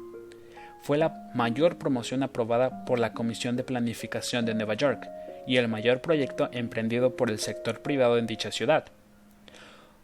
Fue 0.87 0.97
la 0.97 1.29
mayor 1.33 1.77
promoción 1.77 2.23
aprobada 2.23 2.85
por 2.85 2.97
la 2.97 3.11
Comisión 3.11 3.57
de 3.57 3.65
Planificación 3.65 4.45
de 4.45 4.53
Nueva 4.53 4.73
York 4.75 5.09
y 5.45 5.57
el 5.57 5.67
mayor 5.67 5.99
proyecto 5.99 6.47
emprendido 6.53 7.17
por 7.17 7.29
el 7.29 7.39
sector 7.39 7.81
privado 7.81 8.17
en 8.17 8.25
dicha 8.25 8.53
ciudad. 8.53 8.85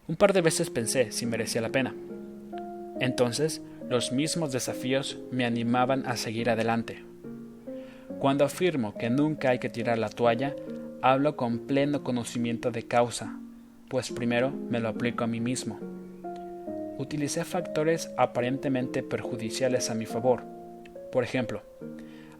Un 0.09 0.17
par 0.17 0.33
de 0.33 0.41
veces 0.41 0.69
pensé 0.69 1.13
si 1.13 1.25
merecía 1.25 1.61
la 1.61 1.69
pena. 1.69 1.95
Entonces, 2.99 3.61
los 3.87 4.11
mismos 4.11 4.51
desafíos 4.51 5.17
me 5.31 5.45
animaban 5.45 6.05
a 6.05 6.17
seguir 6.17 6.49
adelante. 6.49 7.01
Cuando 8.19 8.43
afirmo 8.43 8.93
que 8.93 9.09
nunca 9.09 9.51
hay 9.51 9.59
que 9.59 9.69
tirar 9.69 9.97
la 9.97 10.09
toalla, 10.09 10.53
hablo 11.01 11.37
con 11.37 11.59
pleno 11.59 12.03
conocimiento 12.03 12.71
de 12.71 12.83
causa, 12.83 13.39
pues 13.87 14.11
primero 14.11 14.51
me 14.51 14.81
lo 14.81 14.89
aplico 14.89 15.23
a 15.23 15.27
mí 15.27 15.39
mismo. 15.39 15.79
Utilicé 16.97 17.45
factores 17.45 18.11
aparentemente 18.17 19.01
perjudiciales 19.01 19.89
a 19.89 19.95
mi 19.95 20.05
favor. 20.05 20.52
Por 21.13 21.23
ejemplo, 21.23 21.61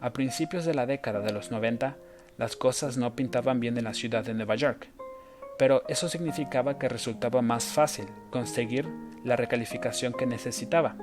a 0.02 0.12
principios 0.12 0.66
de 0.66 0.74
la 0.74 0.84
década 0.84 1.20
de 1.20 1.32
los 1.32 1.50
90, 1.50 1.96
las 2.36 2.56
cosas 2.56 2.98
no 2.98 3.16
pintaban 3.16 3.58
bien 3.58 3.78
en 3.78 3.84
la 3.84 3.94
ciudad 3.94 4.22
de 4.22 4.34
Nueva 4.34 4.56
York 4.56 4.88
pero 5.56 5.84
eso 5.88 6.08
significaba 6.08 6.78
que 6.78 6.88
resultaba 6.88 7.42
más 7.42 7.64
fácil 7.64 8.06
conseguir 8.30 8.88
la 9.24 9.36
recalificación 9.36 10.12
que 10.12 10.26
necesitaba. 10.26 10.96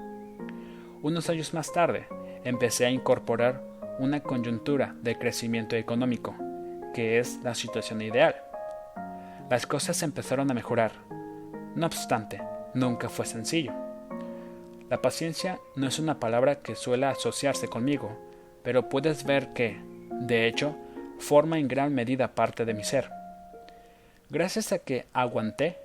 Unos 1.01 1.29
años 1.29 1.53
más 1.53 1.71
tarde, 1.71 2.07
empecé 2.43 2.85
a 2.85 2.91
incorporar 2.91 3.63
una 3.99 4.21
coyuntura 4.21 4.95
de 5.01 5.17
crecimiento 5.17 5.75
económico, 5.75 6.35
que 6.93 7.19
es 7.19 7.39
la 7.43 7.55
situación 7.55 8.01
ideal. 8.01 8.35
Las 9.49 9.65
cosas 9.65 10.01
empezaron 10.03 10.51
a 10.51 10.53
mejorar. 10.53 10.91
No 11.75 11.85
obstante, 11.85 12.41
nunca 12.73 13.09
fue 13.09 13.25
sencillo. 13.25 13.73
La 14.91 15.01
paciencia 15.01 15.57
no 15.77 15.87
es 15.87 15.99
una 15.99 16.19
palabra 16.19 16.59
que 16.59 16.75
suele 16.75 17.05
asociarse 17.05 17.69
conmigo, 17.69 18.11
pero 18.61 18.89
puedes 18.89 19.23
ver 19.23 19.53
que, 19.53 19.79
de 20.11 20.49
hecho, 20.49 20.75
forma 21.17 21.59
en 21.59 21.69
gran 21.69 21.95
medida 21.95 22.35
parte 22.35 22.65
de 22.65 22.73
mi 22.73 22.83
ser. 22.83 23.09
Gracias 24.29 24.73
a 24.73 24.79
que 24.79 25.05
aguanté, 25.13 25.77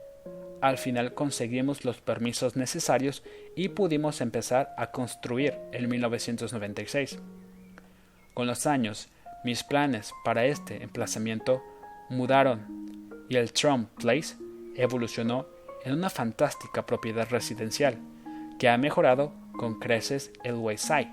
al 0.60 0.76
final 0.76 1.14
conseguimos 1.14 1.84
los 1.84 2.00
permisos 2.00 2.56
necesarios 2.56 3.22
y 3.54 3.68
pudimos 3.68 4.20
empezar 4.20 4.74
a 4.76 4.90
construir 4.90 5.56
en 5.70 5.88
1996. 5.88 7.20
Con 8.34 8.48
los 8.48 8.66
años, 8.66 9.06
mis 9.44 9.62
planes 9.62 10.12
para 10.24 10.46
este 10.46 10.82
emplazamiento 10.82 11.62
mudaron 12.10 13.06
y 13.28 13.36
el 13.36 13.52
Trump 13.52 13.88
Place 14.00 14.34
evolucionó 14.74 15.46
en 15.84 15.92
una 15.92 16.10
fantástica 16.10 16.84
propiedad 16.84 17.28
residencial 17.30 18.00
que 18.58 18.68
ha 18.68 18.78
mejorado 18.78 19.32
con 19.56 19.78
creces 19.78 20.32
el 20.44 20.54
Wayside. 20.54 21.10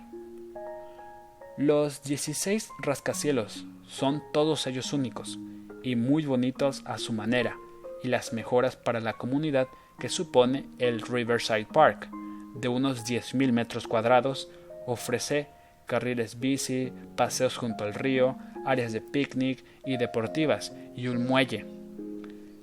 Los 1.57 2.03
16 2.03 2.69
rascacielos 2.79 3.65
son 3.85 4.23
todos 4.31 4.65
ellos 4.67 4.93
únicos 4.93 5.37
y 5.83 5.95
muy 5.95 6.25
bonitos 6.25 6.83
a 6.85 6.97
su 6.97 7.13
manera, 7.13 7.57
y 8.01 8.07
las 8.07 8.33
mejoras 8.33 8.75
para 8.75 8.99
la 8.99 9.13
comunidad 9.13 9.67
que 9.99 10.09
supone 10.09 10.65
el 10.79 11.01
Riverside 11.01 11.67
Park, 11.71 12.09
de 12.55 12.67
unos 12.67 13.05
10.000 13.05 13.51
metros 13.51 13.87
cuadrados, 13.87 14.49
ofrece 14.87 15.47
carriles 15.85 16.39
bici, 16.39 16.91
paseos 17.15 17.57
junto 17.57 17.83
al 17.83 17.93
río, 17.93 18.37
áreas 18.65 18.93
de 18.93 19.01
picnic 19.01 19.63
y 19.85 19.97
deportivas 19.97 20.73
y 20.95 21.07
un 21.07 21.25
muelle. 21.25 21.65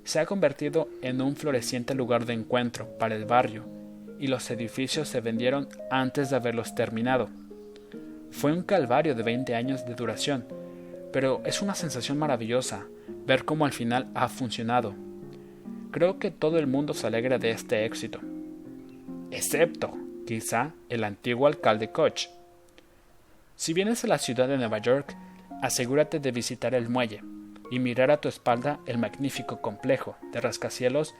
Se 0.03 0.19
ha 0.19 0.25
convertido 0.25 0.89
en 1.01 1.21
un 1.21 1.35
floreciente 1.35 1.93
lugar 1.93 2.25
de 2.25 2.33
encuentro 2.33 2.87
para 2.97 3.15
el 3.15 3.25
barrio 3.25 3.80
y 4.21 4.27
los 4.27 4.51
edificios 4.51 5.09
se 5.09 5.19
vendieron 5.19 5.67
antes 5.89 6.29
de 6.29 6.35
haberlos 6.35 6.75
terminado. 6.75 7.27
Fue 8.29 8.53
un 8.53 8.61
calvario 8.61 9.15
de 9.15 9.23
20 9.23 9.55
años 9.55 9.83
de 9.83 9.95
duración, 9.95 10.45
pero 11.11 11.41
es 11.43 11.63
una 11.63 11.73
sensación 11.73 12.19
maravillosa 12.19 12.85
ver 13.25 13.45
cómo 13.45 13.65
al 13.65 13.73
final 13.73 14.09
ha 14.13 14.29
funcionado. 14.29 14.93
Creo 15.89 16.19
que 16.19 16.29
todo 16.29 16.59
el 16.59 16.67
mundo 16.67 16.93
se 16.93 17.07
alegra 17.07 17.39
de 17.39 17.49
este 17.49 17.83
éxito, 17.83 18.19
excepto, 19.31 19.91
quizá, 20.27 20.73
el 20.87 21.03
antiguo 21.03 21.47
alcalde 21.47 21.89
Koch. 21.89 22.27
Si 23.55 23.73
vienes 23.73 24.03
a 24.03 24.07
la 24.07 24.19
ciudad 24.19 24.47
de 24.47 24.57
Nueva 24.57 24.77
York, 24.77 25.15
asegúrate 25.63 26.19
de 26.19 26.31
visitar 26.31 26.75
el 26.75 26.89
muelle 26.89 27.23
y 27.71 27.79
mirar 27.79 28.11
a 28.11 28.21
tu 28.21 28.29
espalda 28.29 28.79
el 28.85 28.99
magnífico 28.99 29.61
complejo 29.61 30.15
de 30.31 30.41
rascacielos 30.41 31.15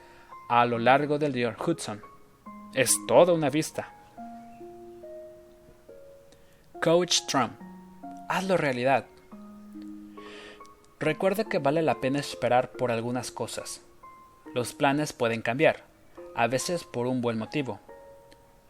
a 0.48 0.64
lo 0.66 0.78
largo 0.78 1.18
del 1.18 1.32
río 1.32 1.52
Hudson. 1.58 2.11
Es 2.74 2.96
toda 3.06 3.34
una 3.34 3.50
vista. 3.50 3.90
Coach 6.82 7.26
Trump, 7.28 7.52
hazlo 8.30 8.56
realidad. 8.56 9.04
Recuerda 10.98 11.44
que 11.44 11.58
vale 11.58 11.82
la 11.82 12.00
pena 12.00 12.18
esperar 12.18 12.70
por 12.70 12.90
algunas 12.90 13.30
cosas. 13.30 13.82
Los 14.54 14.72
planes 14.72 15.12
pueden 15.12 15.42
cambiar, 15.42 15.84
a 16.34 16.46
veces 16.46 16.84
por 16.84 17.06
un 17.06 17.20
buen 17.20 17.36
motivo. 17.36 17.78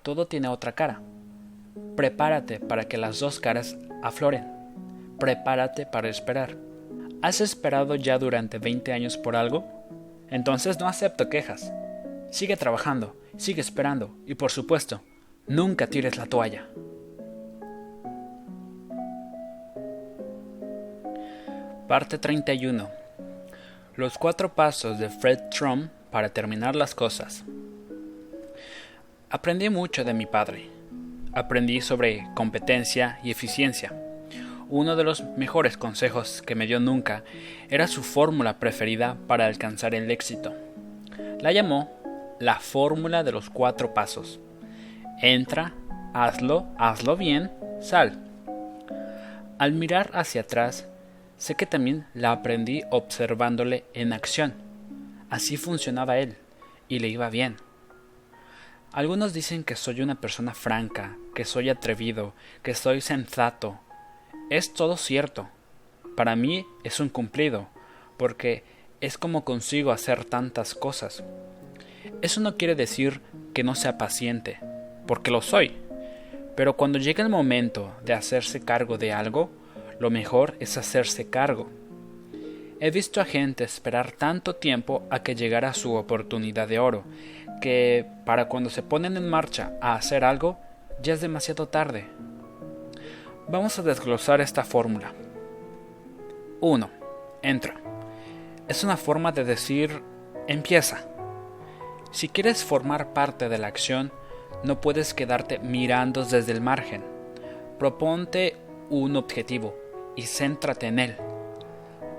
Todo 0.03 0.27
tiene 0.27 0.49
otra 0.49 0.73
cara. 0.73 1.01
Prepárate 1.95 2.59
para 2.59 2.89
que 2.89 2.99
las 2.99 3.21
dos 3.21 3.39
caras 3.39 3.77
afloren. 4.03 4.45
Prepárate 5.21 5.87
para 5.87 6.09
esperar. 6.09 6.57
¿Has 7.23 7.41
esperado 7.41 7.95
ya 7.95 8.19
durante 8.19 8.59
20 8.59 8.93
años 8.93 9.17
por 9.17 9.37
algo? 9.37 9.65
Entonces 10.29 10.81
no 10.81 10.89
acepto 10.89 11.29
quejas. 11.29 11.73
Sigue 12.33 12.57
trabajando, 12.57 13.15
sigue 13.37 13.61
esperando 13.61 14.17
y 14.27 14.35
por 14.35 14.51
supuesto, 14.51 15.03
nunca 15.47 15.87
tires 15.87 16.17
la 16.17 16.25
toalla. 16.25 16.67
Parte 21.87 22.17
31. 22.17 22.89
Los 23.97 24.17
cuatro 24.17 24.55
pasos 24.55 24.99
de 24.99 25.11
Fred 25.11 25.51
Trump 25.51 25.91
para 26.11 26.31
terminar 26.31 26.75
las 26.75 26.95
cosas. 26.95 27.45
Aprendí 29.29 29.69
mucho 29.69 30.03
de 30.03 30.15
mi 30.15 30.25
padre. 30.25 30.71
Aprendí 31.35 31.83
sobre 31.83 32.27
competencia 32.35 33.21
y 33.23 33.31
eficiencia. 33.31 33.93
Uno 34.71 34.97
de 34.97 35.05
los 35.05 35.23
mejores 35.37 35.77
consejos 35.77 36.41
que 36.41 36.55
me 36.55 36.67
dio 36.67 36.81
nunca 36.81 37.25
era 37.69 37.87
su 37.89 38.03
fórmula 38.03 38.59
preferida 38.59 39.19
para 39.27 39.45
alcanzar 39.45 39.95
el 39.95 40.11
éxito. 40.11 40.55
La 41.43 41.53
llamó 41.53 42.02
la 42.43 42.61
fórmula 42.61 43.23
de 43.23 43.33
los 43.33 43.51
cuatro 43.51 43.95
pasos. 43.95 44.41
Entra, 45.21 45.75
hazlo, 46.13 46.67
hazlo 46.79 47.17
bien, 47.17 47.51
sal. 47.81 48.19
Al 49.59 49.73
mirar 49.73 50.11
hacia 50.13 50.43
atrás, 50.43 50.87
Sé 51.43 51.57
que 51.57 51.67
también 51.67 52.07
la 52.15 52.31
aprendí 52.31 52.85
observándole 52.93 53.85
en 53.95 54.13
acción. 54.13 54.55
Así 55.29 55.57
funcionaba 55.57 56.19
él, 56.19 56.37
y 56.87 57.01
le 57.01 57.09
iba 57.09 57.31
bien. 57.31 57.57
Algunos 58.93 59.33
dicen 59.33 59.65
que 59.65 59.75
soy 59.75 60.03
una 60.03 60.21
persona 60.21 60.55
franca, 60.55 61.17
que 61.35 61.45
soy 61.45 61.69
atrevido, 61.69 62.33
que 62.63 62.77
soy 62.77 63.01
sensato. 63.01 63.81
Es 64.51 64.73
todo 64.73 64.97
cierto. 64.97 65.49
Para 66.17 66.37
mí 66.37 66.65
es 66.85 67.01
un 67.01 67.09
cumplido, 67.09 67.67
porque 68.19 68.63
es 69.01 69.19
como 69.19 69.45
consigo 69.45 69.91
hacer 69.91 70.25
tantas 70.25 70.77
cosas. 70.77 71.25
Eso 72.23 72.41
no 72.41 72.57
quiere 72.57 72.77
decir 72.77 73.21
que 73.53 73.65
no 73.65 73.75
sea 73.75 73.99
paciente, 73.99 74.59
porque 75.07 75.33
lo 75.33 75.43
soy. 75.43 75.73
Pero 76.55 76.77
cuando 76.77 76.99
llega 76.99 77.23
el 77.25 77.29
momento 77.29 77.93
de 78.05 78.13
hacerse 78.13 78.61
cargo 78.61 78.97
de 78.97 79.13
algo, 79.13 79.51
lo 79.99 80.09
mejor 80.09 80.55
es 80.61 80.77
hacerse 80.77 81.29
cargo. 81.29 81.69
He 82.79 82.91
visto 82.91 83.21
a 83.21 83.25
gente 83.25 83.65
esperar 83.65 84.13
tanto 84.13 84.55
tiempo 84.55 85.07
a 85.11 85.23
que 85.23 85.35
llegara 85.35 85.75
su 85.75 85.95
oportunidad 85.95 86.69
de 86.69 86.79
oro, 86.79 87.05
que 87.61 88.07
para 88.25 88.47
cuando 88.47 88.71
se 88.71 88.83
ponen 88.83 89.17
en 89.17 89.29
marcha 89.29 89.73
a 89.81 89.95
hacer 89.95 90.25
algo, 90.25 90.59
ya 91.03 91.15
es 91.15 91.21
demasiado 91.21 91.69
tarde. 91.69 92.05
Vamos 93.49 93.79
a 93.79 93.83
desglosar 93.83 94.41
esta 94.41 94.65
fórmula. 94.65 95.13
1. 96.61 96.91
entra. 97.43 97.75
Es 98.69 98.85
una 98.85 98.97
forma 98.97 99.33
de 99.33 99.45
decir 99.45 100.03
empieza. 100.47 101.12
Si 102.13 102.29
quieres 102.29 102.63
formar 102.63 103.15
parte 103.15 103.49
de 103.49 103.57
la 103.57 103.69
acción, 103.69 104.13
no 104.63 104.81
puedes 104.81 105.15
quedarte 105.15 105.59
mirando 105.59 106.25
desde 106.25 106.53
el 106.53 106.61
margen. 106.61 107.03
Proponte 107.79 108.57
un 108.91 109.17
objetivo 109.17 109.75
y 110.15 110.23
céntrate 110.23 110.87
en 110.87 110.99
él. 110.99 111.17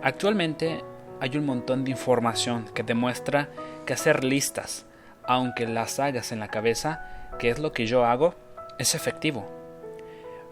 Actualmente 0.02 0.84
hay 1.22 1.38
un 1.38 1.46
montón 1.46 1.86
de 1.86 1.92
información 1.92 2.66
que 2.74 2.82
demuestra 2.82 3.50
que 3.86 3.94
hacer 3.94 4.24
listas, 4.24 4.88
aunque 5.24 5.68
las 5.68 6.00
hagas 6.00 6.32
en 6.32 6.40
la 6.40 6.48
cabeza, 6.48 7.30
que 7.38 7.50
es 7.50 7.60
lo 7.60 7.72
que 7.72 7.86
yo 7.86 8.04
hago, 8.04 8.34
es 8.80 8.96
efectivo. 8.96 9.48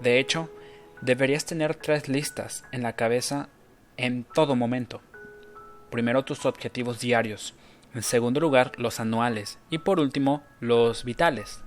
De 0.02 0.20
hecho, 0.20 0.50
deberías 1.02 1.46
tener 1.46 1.74
tres 1.74 2.08
listas 2.08 2.64
en 2.72 2.84
la 2.84 2.94
cabeza 2.94 3.50
en 3.98 4.24
todo 4.24 4.56
momento. 4.56 5.02
Primero 5.90 6.24
tus 6.24 6.46
objetivos 6.46 7.00
diarios, 7.00 7.56
en 7.94 8.04
segundo 8.04 8.40
lugar 8.40 8.72
los 8.78 9.00
anuales 9.00 9.60
y 9.70 9.80
por 9.80 10.00
último 10.00 10.44
los 10.60 11.04
vitales. 11.04 11.62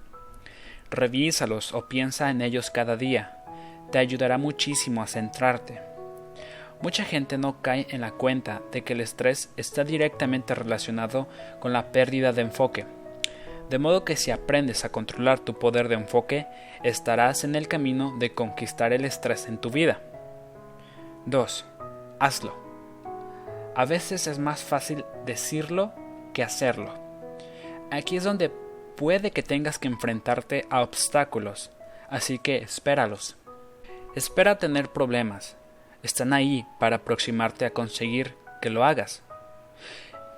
Revísalos 0.90 1.74
o 1.74 1.88
piensa 1.88 2.30
en 2.30 2.40
ellos 2.40 2.70
cada 2.70 2.96
día. 2.96 3.38
Te 3.90 3.98
ayudará 3.98 4.38
muchísimo 4.38 5.02
a 5.02 5.06
centrarte. 5.06 5.80
Mucha 6.80 7.04
gente 7.04 7.38
no 7.38 7.62
cae 7.62 7.86
en 7.90 8.00
la 8.00 8.12
cuenta 8.12 8.62
de 8.72 8.82
que 8.82 8.92
el 8.92 9.00
estrés 9.00 9.50
está 9.56 9.84
directamente 9.84 10.54
relacionado 10.54 11.28
con 11.60 11.72
la 11.72 11.92
pérdida 11.92 12.32
de 12.32 12.42
enfoque. 12.42 12.86
De 13.70 13.78
modo 13.78 14.04
que 14.04 14.16
si 14.16 14.30
aprendes 14.30 14.84
a 14.84 14.90
controlar 14.90 15.38
tu 15.38 15.58
poder 15.58 15.88
de 15.88 15.94
enfoque, 15.94 16.46
estarás 16.82 17.44
en 17.44 17.54
el 17.54 17.68
camino 17.68 18.14
de 18.18 18.34
conquistar 18.34 18.92
el 18.92 19.04
estrés 19.04 19.46
en 19.46 19.58
tu 19.58 19.70
vida. 19.70 20.00
2. 21.26 21.64
Hazlo. 22.20 22.54
A 23.74 23.86
veces 23.86 24.26
es 24.26 24.38
más 24.38 24.62
fácil 24.62 25.04
decirlo 25.24 25.92
que 26.34 26.42
hacerlo. 26.42 26.92
Aquí 27.90 28.18
es 28.18 28.24
donde 28.24 28.50
puede 28.96 29.30
que 29.30 29.42
tengas 29.42 29.78
que 29.78 29.88
enfrentarte 29.88 30.66
a 30.68 30.82
obstáculos, 30.82 31.70
así 32.10 32.38
que 32.38 32.58
espéralos. 32.58 33.36
Espera 34.14 34.58
tener 34.58 34.90
problemas. 34.90 35.56
Están 36.02 36.32
ahí 36.32 36.66
para 36.78 36.96
aproximarte 36.96 37.64
a 37.64 37.70
conseguir 37.70 38.34
que 38.60 38.70
lo 38.70 38.84
hagas. 38.84 39.22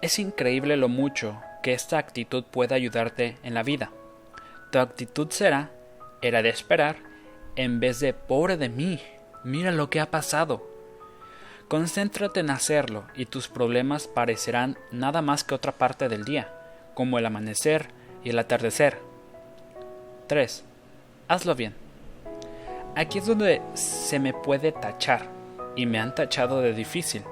Es 0.02 0.18
increíble 0.18 0.76
lo 0.76 0.88
mucho 0.88 1.40
que 1.62 1.72
esta 1.72 1.98
actitud 1.98 2.44
puede 2.44 2.74
ayudarte 2.74 3.36
en 3.42 3.54
la 3.54 3.62
vida. 3.62 3.90
Tu 4.70 4.78
actitud 4.78 5.30
será, 5.30 5.70
era 6.22 6.42
de 6.42 6.48
esperar, 6.48 6.96
en 7.56 7.80
vez 7.80 8.00
de 8.00 8.12
pobre 8.12 8.56
de 8.56 8.68
mí, 8.68 9.00
mira 9.44 9.72
lo 9.72 9.90
que 9.90 10.00
ha 10.00 10.10
pasado. 10.10 10.75
Concéntrate 11.68 12.40
en 12.40 12.50
hacerlo 12.50 13.04
y 13.16 13.26
tus 13.26 13.48
problemas 13.48 14.06
parecerán 14.06 14.78
nada 14.92 15.20
más 15.20 15.42
que 15.42 15.54
otra 15.54 15.72
parte 15.72 16.08
del 16.08 16.24
día, 16.24 16.48
como 16.94 17.18
el 17.18 17.26
amanecer 17.26 17.88
y 18.22 18.30
el 18.30 18.38
atardecer. 18.38 18.98
3. 20.28 20.62
Hazlo 21.26 21.56
bien. 21.56 21.74
Aquí 22.94 23.18
es 23.18 23.26
donde 23.26 23.60
se 23.74 24.20
me 24.20 24.32
puede 24.32 24.70
tachar, 24.70 25.26
y 25.76 25.86
me 25.86 25.98
han 25.98 26.14
tachado 26.14 26.60
de 26.60 26.72
difícil. 26.72 27.22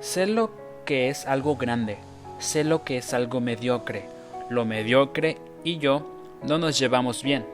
Sé 0.00 0.26
lo 0.26 0.50
que 0.84 1.08
es 1.08 1.26
algo 1.26 1.56
grande, 1.56 1.98
sé 2.38 2.64
lo 2.64 2.84
que 2.84 2.98
es 2.98 3.14
algo 3.14 3.40
mediocre. 3.40 4.04
Lo 4.48 4.64
mediocre 4.64 5.38
y 5.64 5.78
yo 5.78 6.06
no 6.42 6.58
nos 6.58 6.78
llevamos 6.78 7.22
bien. 7.22 7.46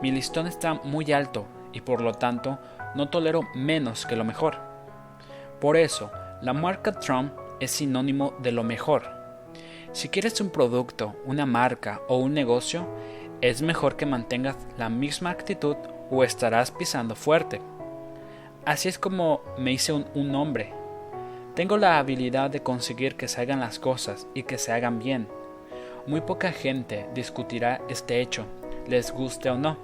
Mi 0.00 0.12
listón 0.12 0.46
está 0.46 0.74
muy 0.74 1.12
alto 1.12 1.44
y 1.72 1.80
por 1.80 2.00
lo 2.00 2.14
tanto 2.14 2.58
no 2.94 3.08
tolero 3.08 3.42
menos 3.54 4.06
que 4.06 4.16
lo 4.16 4.24
mejor. 4.24 4.58
Por 5.60 5.76
eso, 5.76 6.10
la 6.42 6.52
marca 6.52 6.92
Trump 6.92 7.32
es 7.60 7.70
sinónimo 7.70 8.34
de 8.40 8.52
lo 8.52 8.62
mejor 8.62 9.20
si 9.92 10.08
quieres 10.08 10.40
un 10.40 10.50
producto, 10.50 11.16
una 11.24 11.46
marca 11.46 12.00
o 12.06 12.18
un 12.18 12.32
negocio, 12.32 12.86
es 13.40 13.60
mejor 13.60 13.96
que 13.96 14.06
mantengas 14.06 14.56
la 14.78 14.88
misma 14.88 15.30
actitud 15.30 15.76
o 16.10 16.22
estarás 16.22 16.70
pisando 16.70 17.16
fuerte. 17.16 17.60
Así 18.64 18.88
es 18.88 19.00
como 19.00 19.40
me 19.58 19.72
hice 19.72 19.92
un, 19.92 20.06
un 20.14 20.32
hombre. 20.36 20.72
Tengo 21.56 21.76
la 21.76 21.98
habilidad 21.98 22.50
de 22.50 22.62
conseguir 22.62 23.16
que 23.16 23.26
se 23.26 23.40
hagan 23.40 23.58
las 23.58 23.80
cosas 23.80 24.28
y 24.32 24.44
que 24.44 24.58
se 24.58 24.70
hagan 24.70 25.00
bien. 25.00 25.26
Muy 26.06 26.20
poca 26.20 26.52
gente 26.52 27.08
discutirá 27.12 27.80
este 27.88 28.20
hecho, 28.20 28.44
les 28.86 29.10
guste 29.10 29.50
o 29.50 29.58
no. 29.58 29.76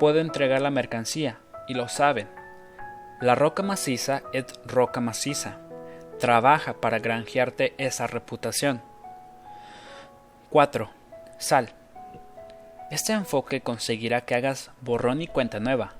Puedo 0.00 0.18
entregar 0.18 0.60
la 0.60 0.70
mercancía, 0.72 1.38
y 1.68 1.74
lo 1.74 1.88
saben. 1.88 2.28
La 3.20 3.34
roca 3.34 3.62
maciza 3.62 4.22
es 4.32 4.46
roca 4.66 5.00
maciza. 5.00 5.58
Trabaja 6.18 6.74
para 6.74 6.98
granjearte 6.98 7.74
esa 7.78 8.06
reputación. 8.06 8.82
4. 10.50 10.90
Sal. 11.38 11.70
Este 12.90 13.12
enfoque 13.12 13.60
conseguirá 13.62 14.20
que 14.20 14.34
hagas 14.34 14.70
borrón 14.80 15.20
y 15.20 15.26
cuenta 15.26 15.60
nueva, 15.60 15.94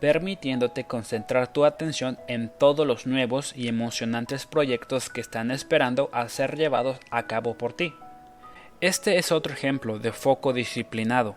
permitiéndote 0.00 0.84
concentrar 0.84 1.52
tu 1.52 1.64
atención 1.64 2.18
en 2.26 2.48
todos 2.48 2.86
los 2.86 3.06
nuevos 3.06 3.54
y 3.54 3.68
emocionantes 3.68 4.46
proyectos 4.46 5.08
que 5.08 5.20
están 5.20 5.50
esperando 5.50 6.10
a 6.12 6.28
ser 6.28 6.56
llevados 6.56 6.98
a 7.10 7.28
cabo 7.28 7.56
por 7.56 7.74
ti. 7.74 7.94
Este 8.80 9.18
es 9.18 9.30
otro 9.30 9.52
ejemplo 9.52 10.00
de 10.00 10.10
foco 10.10 10.52
disciplinado. 10.52 11.36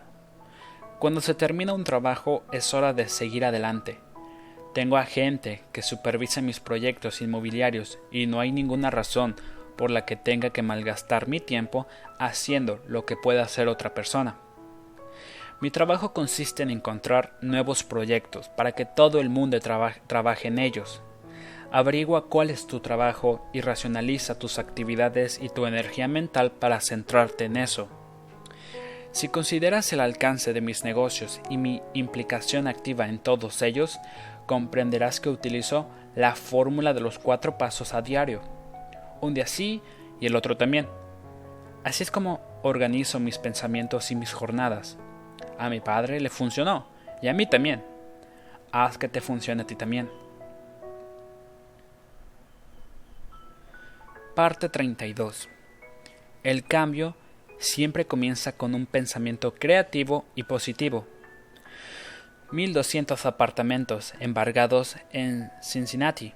Cuando 0.98 1.20
se 1.20 1.34
termina 1.34 1.74
un 1.74 1.84
trabajo 1.84 2.42
es 2.52 2.72
hora 2.72 2.94
de 2.94 3.08
seguir 3.08 3.44
adelante. 3.44 3.98
Tengo 4.72 4.96
a 4.96 5.04
gente 5.04 5.62
que 5.72 5.82
supervisa 5.82 6.40
mis 6.40 6.58
proyectos 6.58 7.20
inmobiliarios 7.20 7.98
y 8.10 8.26
no 8.26 8.40
hay 8.40 8.50
ninguna 8.50 8.90
razón 8.90 9.36
por 9.76 9.90
la 9.90 10.06
que 10.06 10.16
tenga 10.16 10.50
que 10.50 10.62
malgastar 10.62 11.28
mi 11.28 11.38
tiempo 11.38 11.86
haciendo 12.18 12.82
lo 12.88 13.04
que 13.04 13.14
pueda 13.14 13.42
hacer 13.42 13.68
otra 13.68 13.92
persona. 13.92 14.36
Mi 15.60 15.70
trabajo 15.70 16.14
consiste 16.14 16.62
en 16.62 16.70
encontrar 16.70 17.36
nuevos 17.42 17.84
proyectos 17.84 18.48
para 18.48 18.72
que 18.72 18.86
todo 18.86 19.20
el 19.20 19.28
mundo 19.28 19.58
trabaje 19.60 20.48
en 20.48 20.58
ellos. 20.58 21.02
Averigua 21.72 22.28
cuál 22.28 22.48
es 22.48 22.66
tu 22.66 22.80
trabajo 22.80 23.46
y 23.52 23.60
racionaliza 23.60 24.38
tus 24.38 24.58
actividades 24.58 25.38
y 25.42 25.50
tu 25.50 25.66
energía 25.66 26.08
mental 26.08 26.52
para 26.52 26.80
centrarte 26.80 27.44
en 27.44 27.58
eso. 27.58 27.88
Si 29.16 29.28
consideras 29.28 29.94
el 29.94 30.00
alcance 30.00 30.52
de 30.52 30.60
mis 30.60 30.84
negocios 30.84 31.40
y 31.48 31.56
mi 31.56 31.80
implicación 31.94 32.66
activa 32.66 33.08
en 33.08 33.18
todos 33.18 33.62
ellos, 33.62 33.98
comprenderás 34.44 35.20
que 35.20 35.30
utilizo 35.30 35.88
la 36.14 36.34
fórmula 36.34 36.92
de 36.92 37.00
los 37.00 37.18
cuatro 37.18 37.56
pasos 37.56 37.94
a 37.94 38.02
diario 38.02 38.42
un 39.22 39.32
día 39.32 39.46
sí 39.46 39.80
y 40.20 40.26
el 40.26 40.36
otro 40.36 40.58
también. 40.58 40.86
Así 41.82 42.02
es 42.02 42.10
como 42.10 42.42
organizo 42.62 43.18
mis 43.18 43.38
pensamientos 43.38 44.10
y 44.10 44.16
mis 44.16 44.34
jornadas. 44.34 44.98
A 45.58 45.70
mi 45.70 45.80
padre 45.80 46.20
le 46.20 46.28
funcionó 46.28 46.86
y 47.22 47.28
a 47.28 47.32
mí 47.32 47.46
también. 47.46 47.82
Haz 48.70 48.98
que 48.98 49.08
te 49.08 49.22
funcione 49.22 49.62
a 49.62 49.66
ti 49.66 49.76
también. 49.76 50.10
Parte 54.34 54.68
32. 54.68 55.48
El 56.42 56.66
cambio 56.66 57.16
siempre 57.58 58.06
comienza 58.06 58.52
con 58.52 58.74
un 58.74 58.86
pensamiento 58.86 59.54
creativo 59.54 60.24
y 60.34 60.44
positivo. 60.44 61.06
1200 62.52 63.26
apartamentos 63.26 64.14
embargados 64.20 64.96
en 65.12 65.50
Cincinnati 65.60 66.32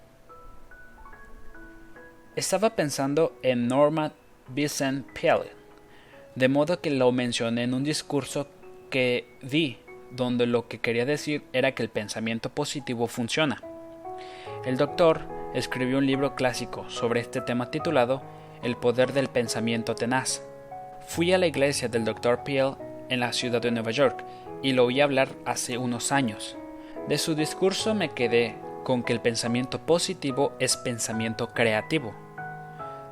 estaba 2.37 2.71
pensando 2.71 3.37
en 3.43 3.69
Norman 3.69 4.13
Vincent 4.49 5.07
Peale, 5.13 5.51
de 6.35 6.49
modo 6.49 6.81
que 6.81 6.91
lo 6.91 7.13
mencioné 7.13 7.65
en 7.65 7.75
un 7.75 7.85
discurso 7.85 8.49
que 8.91 9.39
di, 9.43 9.79
donde 10.11 10.47
lo 10.47 10.67
que 10.67 10.79
quería 10.79 11.05
decir 11.05 11.45
era 11.53 11.73
que 11.73 11.83
el 11.83 11.89
pensamiento 11.89 12.51
positivo 12.51 13.07
funciona. 13.07 13.63
El 14.65 14.77
doctor 14.77 15.23
escribió 15.55 15.99
un 15.99 16.07
libro 16.07 16.35
clásico 16.35 16.89
sobre 16.89 17.21
este 17.21 17.41
tema 17.41 17.71
titulado 17.71 18.23
El 18.63 18.77
poder 18.77 19.13
del 19.13 19.29
pensamiento 19.29 19.95
tenaz. 19.95 20.43
Fui 21.11 21.33
a 21.33 21.39
la 21.39 21.49
iglesia 21.49 21.89
del 21.89 22.05
Dr. 22.05 22.45
Peale 22.45 22.77
en 23.09 23.19
la 23.19 23.33
ciudad 23.33 23.61
de 23.61 23.73
Nueva 23.73 23.91
York 23.91 24.25
y 24.63 24.75
lo 24.75 24.85
oí 24.85 25.01
hablar 25.01 25.31
hace 25.45 25.77
unos 25.77 26.13
años. 26.13 26.57
De 27.09 27.19
su 27.19 27.35
discurso 27.35 27.97
me 27.97 28.11
quedé 28.11 28.55
con 28.85 29.03
que 29.03 29.13
el 29.13 29.21
pensamiento 29.21 29.85
positivo 29.85 30.53
es 30.61 30.77
pensamiento 30.77 31.49
creativo. 31.49 32.15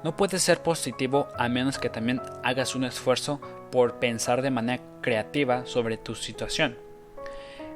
No 0.05 0.16
puede 0.16 0.38
ser 0.38 0.62
positivo 0.62 1.26
a 1.36 1.49
menos 1.49 1.80
que 1.80 1.90
también 1.90 2.22
hagas 2.44 2.76
un 2.76 2.84
esfuerzo 2.84 3.40
por 3.72 3.99
pensar 3.99 4.42
de 4.42 4.53
manera 4.53 4.80
creativa 5.01 5.66
sobre 5.66 5.96
tu 5.96 6.14
situación. 6.14 6.78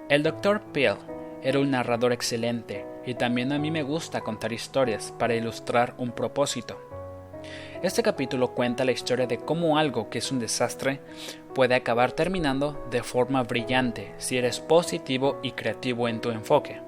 El 0.08 0.22
Dr. 0.22 0.62
Peel 0.72 0.98
era 1.42 1.58
un 1.58 1.72
narrador 1.72 2.12
excelente 2.12 2.86
y 3.04 3.14
también 3.14 3.50
a 3.50 3.58
mí 3.58 3.72
me 3.72 3.82
gusta 3.82 4.20
contar 4.20 4.52
historias 4.52 5.12
para 5.18 5.34
ilustrar 5.34 5.94
un 5.98 6.12
propósito. 6.12 6.91
Este 7.82 8.04
capítulo 8.04 8.54
cuenta 8.54 8.84
la 8.84 8.92
historia 8.92 9.26
de 9.26 9.38
cómo 9.38 9.76
algo 9.76 10.08
que 10.08 10.18
es 10.18 10.30
un 10.30 10.38
desastre 10.38 11.00
puede 11.52 11.74
acabar 11.74 12.12
terminando 12.12 12.86
de 12.92 13.02
forma 13.02 13.42
brillante 13.42 14.14
si 14.18 14.38
eres 14.38 14.60
positivo 14.60 15.40
y 15.42 15.50
creativo 15.50 16.06
en 16.06 16.20
tu 16.20 16.30
enfoque. 16.30 16.80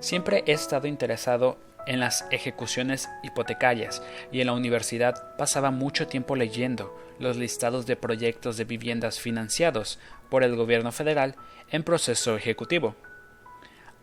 Siempre 0.00 0.42
he 0.46 0.52
estado 0.52 0.88
interesado 0.88 1.58
en 1.86 2.00
las 2.00 2.26
ejecuciones 2.32 3.08
hipotecarias 3.22 4.02
y 4.32 4.40
en 4.40 4.48
la 4.48 4.54
universidad 4.54 5.36
pasaba 5.36 5.70
mucho 5.70 6.08
tiempo 6.08 6.34
leyendo 6.34 6.98
los 7.20 7.36
listados 7.36 7.86
de 7.86 7.94
proyectos 7.94 8.56
de 8.56 8.64
viviendas 8.64 9.20
financiados 9.20 10.00
por 10.28 10.42
el 10.42 10.56
gobierno 10.56 10.90
federal 10.90 11.36
en 11.70 11.84
proceso 11.84 12.36
ejecutivo. 12.36 12.96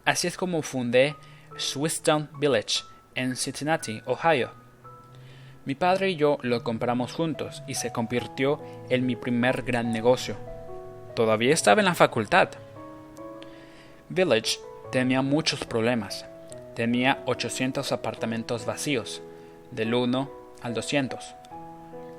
Así 0.05 0.28
es 0.28 0.38
como 0.38 0.61
fundé 0.61 1.17
Swisstown 1.57 2.30
Village 2.39 2.86
en 3.13 3.36
Cincinnati, 3.36 4.01
Ohio. 4.05 4.64
Mi 5.66 5.74
padre 5.74 6.11
y 6.11 6.16
yo 6.16 6.38
lo 6.43 6.63
compramos 6.63 7.11
juntos 7.13 7.63
y 7.66 7.74
se 7.74 7.91
convirtió 7.91 8.61
en 8.89 9.07
mi 9.07 9.16
primer 9.16 9.63
gran 9.63 9.91
negocio. 9.91 10.36
Todavía 11.16 11.53
estaba 11.53 11.82
en 11.82 11.86
la 11.86 11.95
facultad. 11.95 12.49
Village 14.09 14.59
tenía 14.91 15.24
muchos 15.24 15.66
problemas. 15.66 16.28
Tenía 16.76 17.24
800 17.26 17.91
apartamentos 17.91 18.68
vacíos, 18.68 19.24
del 19.72 19.95
1 19.95 20.30
al 20.61 20.74
200. 20.76 21.34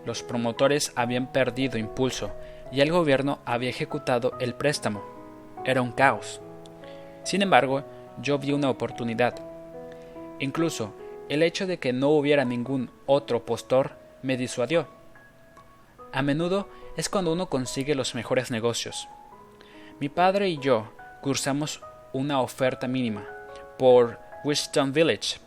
Los 0.05 0.25
promotores 0.25 0.93
habían 0.97 1.31
perdido 1.31 1.79
impulso 1.79 2.33
y 2.73 2.81
el 2.81 2.91
gobierno 2.91 3.39
había 3.45 3.71
ejecutado 3.71 4.33
el 4.41 4.55
préstamo. 4.55 5.05
Era 5.65 5.83
un 5.83 5.93
caos. 5.93 6.41
Sin 7.23 7.43
embargo, 7.43 7.85
yo 8.21 8.39
vi 8.39 8.53
una 8.53 8.71
oportunidad. 8.71 9.35
Incluso 10.41 10.95
el 11.29 11.43
hecho 11.43 11.67
de 11.67 11.79
que 11.79 11.93
no 11.93 12.11
hubiera 12.11 12.45
ningún 12.45 12.91
otro 13.07 13.45
postor 13.45 13.93
me 14.23 14.37
disuadió. 14.37 14.89
A 16.13 16.23
menudo 16.23 16.69
es 16.97 17.09
cuando 17.09 17.33
uno 17.33 17.49
consigue 17.49 17.95
los 17.95 18.15
mejores 18.15 18.51
negocios. 18.51 19.09
Mi 20.01 20.09
padre 20.09 20.49
y 20.49 20.59
yo 20.59 20.93
cursamos 21.23 21.81
una 22.13 22.41
oferta 22.41 22.89
mínima 22.89 23.27
por 23.79 24.19
Winston 24.45 24.93
Village. 24.93 25.39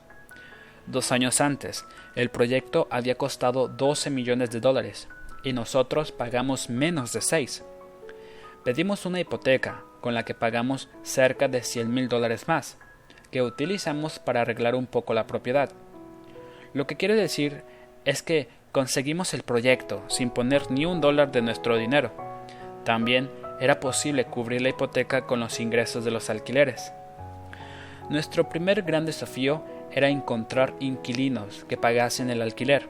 Dos 0.85 1.11
años 1.11 1.39
antes, 1.41 1.85
el 2.15 2.29
proyecto 2.29 2.87
había 2.89 3.15
costado 3.15 3.67
12 3.67 4.09
millones 4.09 4.51
de 4.51 4.59
dólares 4.59 5.07
y 5.43 5.53
nosotros 5.53 6.11
pagamos 6.11 6.69
menos 6.69 7.13
de 7.13 7.21
6. 7.21 7.63
Pedimos 8.63 9.05
una 9.05 9.19
hipoteca 9.19 9.83
con 10.01 10.13
la 10.13 10.25
que 10.25 10.33
pagamos 10.33 10.89
cerca 11.03 11.47
de 11.47 11.63
100 11.63 11.93
mil 11.93 12.09
dólares 12.09 12.47
más, 12.47 12.77
que 13.31 13.41
utilizamos 13.41 14.19
para 14.19 14.41
arreglar 14.41 14.75
un 14.75 14.85
poco 14.85 15.13
la 15.13 15.27
propiedad. 15.27 15.69
Lo 16.73 16.87
que 16.87 16.95
quiere 16.95 17.15
decir 17.15 17.63
es 18.05 18.21
que 18.21 18.47
conseguimos 18.71 19.33
el 19.33 19.43
proyecto 19.43 20.03
sin 20.07 20.29
poner 20.29 20.71
ni 20.71 20.85
un 20.85 21.01
dólar 21.01 21.31
de 21.31 21.41
nuestro 21.41 21.77
dinero. 21.77 22.11
También 22.83 23.29
era 23.59 23.79
posible 23.79 24.25
cubrir 24.25 24.61
la 24.61 24.69
hipoteca 24.69 25.25
con 25.25 25.39
los 25.39 25.59
ingresos 25.59 26.05
de 26.05 26.11
los 26.11 26.29
alquileres. 26.29 26.93
Nuestro 28.09 28.49
primer 28.49 28.83
gran 28.83 29.05
desafío 29.05 29.63
era 29.91 30.09
encontrar 30.09 30.73
inquilinos 30.79 31.65
que 31.65 31.77
pagasen 31.77 32.29
el 32.29 32.41
alquiler. 32.41 32.87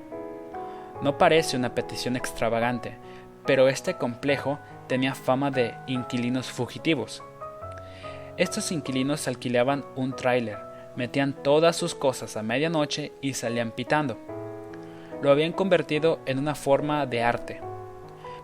No 1.02 1.18
parece 1.18 1.58
una 1.58 1.74
petición 1.76 2.16
extravagante, 2.16 2.98
pero 3.46 3.68
este 3.68 3.96
complejo 3.96 4.60
tenía 4.88 5.16
fama 5.16 5.50
de 5.50 5.74
inquilinos 5.88 6.52
fugitivos. 6.52 7.24
Estos 8.40 8.72
inquilinos 8.72 9.28
alquilaban 9.28 9.84
un 9.98 10.16
tráiler, 10.16 10.58
metían 10.96 11.34
todas 11.44 11.76
sus 11.76 11.94
cosas 11.94 12.38
a 12.38 12.42
medianoche 12.42 13.12
y 13.20 13.34
salían 13.34 13.72
pitando. 13.72 14.18
Lo 15.22 15.30
habían 15.30 15.52
convertido 15.52 16.20
en 16.26 16.40
una 16.40 16.56
forma 16.56 17.06
de 17.06 17.22
arte. 17.22 17.60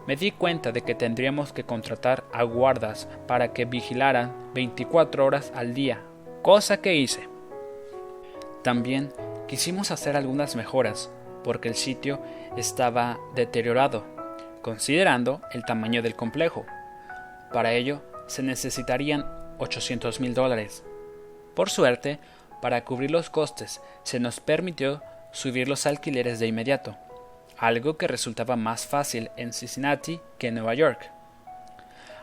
Me 0.06 0.18
di 0.18 0.32
cuenta 0.32 0.74
de 0.74 0.82
que 0.82 0.96
tendríamos 0.96 1.54
que 1.54 1.64
contratar 1.64 2.26
a 2.34 2.43
guardas 2.43 3.08
para 3.26 3.54
que 3.54 3.64
vigilaran 3.64 4.34
24 4.54 5.26
horas 5.26 5.54
al 5.56 5.74
día, 5.74 6.02
cosa 6.41 6.82
que 6.82 6.98
hice. 6.98 7.30
También 8.64 9.14
quisimos 9.48 9.91
hacer 9.91 10.18
algunas 10.18 10.58
mejoras, 10.58 11.10
porque 11.41 11.70
el 11.70 11.76
sitio 11.76 12.20
estaba 12.58 13.18
deteriorado 13.34 14.04
considerando 14.62 15.39
el 15.54 15.64
tamaño 15.64 16.02
del 16.02 16.18
complejo. 16.18 16.66
Para 17.54 17.72
ello 17.72 18.02
se 18.28 18.43
necesitarían 18.43 19.45
800 19.58 20.20
mil 20.20 20.34
dólares. 20.34 20.84
Por 21.56 21.70
suerte, 21.70 22.20
para 22.62 22.84
cubrir 22.84 23.12
los 23.12 23.30
costes, 23.30 23.82
se 24.03 24.20
nos 24.20 24.39
permitió 24.39 25.01
subir 25.32 25.68
los 25.68 25.86
alquileres 25.86 26.39
de 26.39 26.47
inmediato, 26.47 26.97
algo 27.58 27.97
que 27.97 28.08
resultaba 28.08 28.56
más 28.56 28.86
fácil 28.86 29.30
en 29.38 29.53
Cincinnati 29.53 30.20
que 30.38 30.47
en 30.47 30.56
Nueva 30.56 30.74
York. 30.74 31.12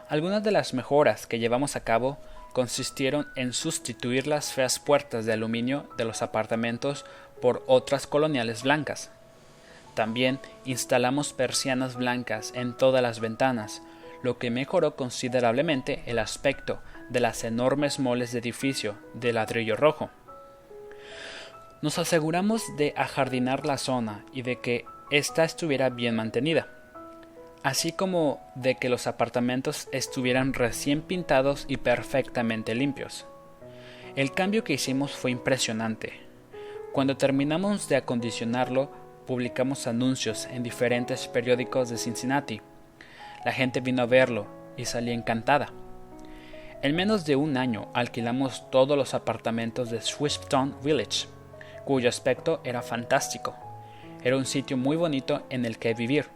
Algunas 0.09 0.43
de 0.43 0.51
las 0.51 0.75
mejoras 0.75 1.27
que 1.27 1.39
llevamos 1.39 1.77
a 1.77 1.85
cabo 1.85 2.19
consistieron 2.53 3.29
en 3.35 3.53
sustituir 3.53 4.27
las 4.27 4.53
feas 4.53 4.79
puertas 4.79 5.25
de 5.25 5.33
aluminio 5.33 5.89
de 5.97 6.05
los 6.05 6.23
apartamentos 6.23 7.07
por 7.41 7.63
otras 7.67 8.07
coloniales 8.07 8.63
blancas. 8.63 9.11
También 9.95 10.39
instalamos 10.65 11.33
persianas 11.33 11.97
blancas 11.97 12.53
en 12.55 12.77
todas 12.77 13.03
las 13.03 13.21
ventanas, 13.21 13.83
lo 14.23 14.39
que 14.39 14.51
mejoró 14.51 14.97
considerablemente 14.97 16.03
el 16.07 16.19
aspecto 16.19 16.81
de 17.13 17.21
las 17.21 17.45
enormes 17.45 17.99
moles 17.99 18.33
de 18.33 18.39
edificio 18.39 18.97
de 19.15 19.33
ladrillo 19.33 19.77
rojo. 19.77 20.11
Nos 21.83 21.99
aseguramos 21.99 22.63
de 22.77 22.95
ajardinar 22.97 23.67
la 23.67 23.77
zona 23.77 24.25
y 24.33 24.43
de 24.43 24.61
que 24.61 24.87
ésta 25.11 25.45
estuviera 25.45 25.91
bien 25.91 26.17
mantenida, 26.17 26.69
así 27.63 27.93
como 27.93 28.41
de 28.55 28.77
que 28.77 28.89
los 28.89 29.07
apartamentos 29.07 29.89
estuvieran 29.93 30.55
recién 30.55 31.03
pintados 31.03 31.67
y 31.69 31.77
perfectamente 31.77 32.75
limpios. 32.75 33.27
El 34.17 34.33
cambio 34.33 34.65
que 34.65 34.75
hicimos 34.75 35.13
fue 35.13 35.31
impresionante. 35.31 36.13
Cuando 36.93 37.17
terminamos 37.17 37.89
de 37.89 37.97
acondicionarlo, 37.97 38.91
publicamos 39.27 39.87
anuncios 39.87 40.47
en 40.47 40.63
diferentes 40.63 41.29
periódicos 41.29 41.89
de 41.89 41.99
Cincinnati. 41.99 42.61
La 43.45 43.53
gente 43.53 43.81
vino 43.81 44.03
a 44.03 44.07
verlo 44.07 44.47
y 44.77 44.85
salía 44.85 45.15
encantada. 45.15 45.73
En 46.83 46.97
menos 46.97 47.25
de 47.25 47.37
un 47.37 47.57
año 47.57 47.89
alquilamos 47.95 48.69
todos 48.73 48.99
los 48.99 49.15
apartamentos 49.15 49.89
de 49.89 50.01
Swifttown 50.01 50.75
Village, 50.83 51.29
cuyo 51.85 52.09
aspecto 52.09 52.61
era 52.65 52.83
fantástico. 52.83 53.55
Era 54.25 54.37
un 54.37 54.47
sitio 54.47 54.77
muy 54.77 54.97
bonito 54.97 55.47
en 55.49 55.65
el 55.65 55.79
que 55.79 55.95
vivir. 55.95 56.27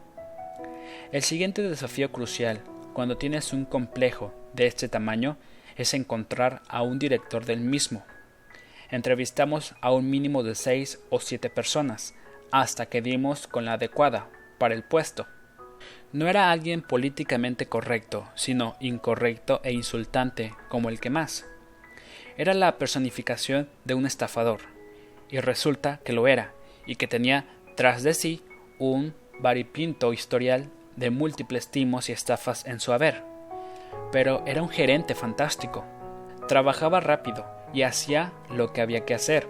El 1.11 1.25
siguiente 1.25 1.63
desafío 1.63 2.13
crucial, 2.13 2.61
cuando 2.93 3.17
tienes 3.17 3.53
un 3.53 3.65
complejo 3.65 4.33
de 4.53 4.69
este 4.69 4.89
tamaño, 4.89 5.37
es 5.77 5.95
encontrar 5.95 6.63
a 6.69 6.83
un 6.83 7.01
director 7.01 7.45
del 7.45 7.59
mismo. 7.59 8.05
Entrevistamos 8.89 9.75
a 9.81 9.91
un 9.91 10.09
mínimo 10.09 10.45
de 10.45 10.55
seis 10.55 11.01
o 11.11 11.19
siete 11.19 11.51
personas, 11.51 12.15
hasta 12.53 12.87
que 12.87 13.03
dimos 13.03 13.49
con 13.49 13.65
la 13.65 13.73
adecuada 13.73 14.29
para 14.59 14.75
el 14.75 14.85
puesto. 14.85 15.27
No 16.13 16.29
era 16.29 16.51
alguien 16.51 16.83
políticamente 16.83 17.67
correcto, 17.67 18.29
sino 18.37 18.77
incorrecto 18.81 19.61
e 19.65 19.73
insultante 19.73 20.55
como 20.69 20.89
el 20.89 21.01
que 21.01 21.11
más. 21.11 21.47
Era 22.37 22.55
la 22.55 22.79
personificación 22.79 23.69
de 23.85 23.95
un 23.95 24.07
estafador, 24.07 24.61
y 25.31 25.41
resulta 25.41 26.01
que 26.05 26.13
lo 26.13 26.29
era, 26.29 26.53
y 26.87 26.97
que 26.97 27.09
tenía 27.09 27.47
tras 27.75 28.03
de 28.03 28.15
sí 28.15 28.43
un 28.79 29.15
varipinto 29.41 30.13
historial 30.13 30.71
de 30.95 31.11
múltiples 31.11 31.71
timos 31.71 32.09
y 32.09 32.13
estafas 32.13 32.65
en 32.67 32.81
su 32.81 32.93
haber. 32.93 33.23
Pero 34.13 34.43
era 34.47 34.63
un 34.63 34.69
gerente 34.69 35.15
fantástico. 35.15 35.85
Trabajaba 36.47 37.01
rápido 37.01 37.45
y 37.75 37.83
hacía 37.83 38.33
lo 38.51 38.73
que 38.73 38.81
había 38.81 39.05
que 39.05 39.15
hacer. 39.15 39.49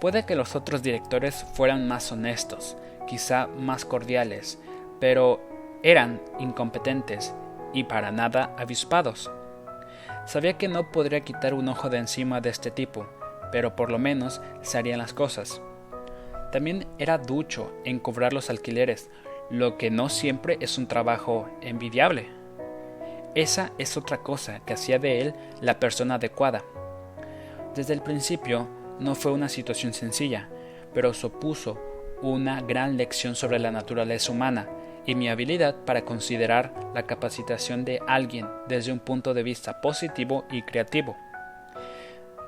Puede 0.00 0.26
que 0.26 0.36
los 0.36 0.54
otros 0.54 0.82
directores 0.82 1.46
fueran 1.54 1.88
más 1.88 2.12
honestos, 2.12 2.76
quizá 3.08 3.46
más 3.46 3.84
cordiales, 3.84 4.58
pero 5.00 5.40
eran 5.82 6.20
incompetentes 6.38 7.34
y 7.72 7.84
para 7.84 8.10
nada 8.10 8.54
avispados. 8.58 9.30
Sabía 10.24 10.58
que 10.58 10.68
no 10.68 10.90
podría 10.90 11.20
quitar 11.20 11.54
un 11.54 11.68
ojo 11.68 11.88
de 11.88 11.98
encima 11.98 12.40
de 12.40 12.50
este 12.50 12.70
tipo, 12.70 13.06
pero 13.52 13.76
por 13.76 13.90
lo 13.90 13.98
menos 13.98 14.40
se 14.62 14.78
harían 14.78 14.98
las 14.98 15.12
cosas. 15.12 15.60
También 16.50 16.86
era 16.98 17.18
ducho 17.18 17.72
en 17.84 17.98
cobrar 17.98 18.32
los 18.32 18.50
alquileres, 18.50 19.10
lo 19.50 19.78
que 19.78 19.90
no 19.90 20.08
siempre 20.08 20.56
es 20.60 20.78
un 20.78 20.88
trabajo 20.88 21.48
envidiable. 21.60 22.28
Esa 23.34 23.72
es 23.78 23.96
otra 23.96 24.18
cosa 24.18 24.60
que 24.64 24.72
hacía 24.72 24.98
de 24.98 25.20
él 25.20 25.34
la 25.60 25.78
persona 25.78 26.14
adecuada. 26.14 26.64
Desde 27.74 27.92
el 27.92 28.00
principio 28.00 28.66
no 28.98 29.14
fue 29.14 29.32
una 29.32 29.48
situación 29.48 29.92
sencilla, 29.92 30.48
pero 30.94 31.12
supuso 31.12 31.78
una 32.22 32.62
gran 32.62 32.96
lección 32.96 33.34
sobre 33.34 33.58
la 33.58 33.70
naturaleza 33.70 34.32
humana 34.32 34.66
y 35.06 35.14
mi 35.14 35.28
habilidad 35.28 35.76
para 35.84 36.04
considerar 36.04 36.72
la 36.94 37.04
capacitación 37.04 37.84
de 37.84 38.00
alguien 38.06 38.48
desde 38.68 38.92
un 38.92 38.98
punto 38.98 39.32
de 39.32 39.44
vista 39.44 39.80
positivo 39.80 40.44
y 40.50 40.62
creativo. 40.62 41.16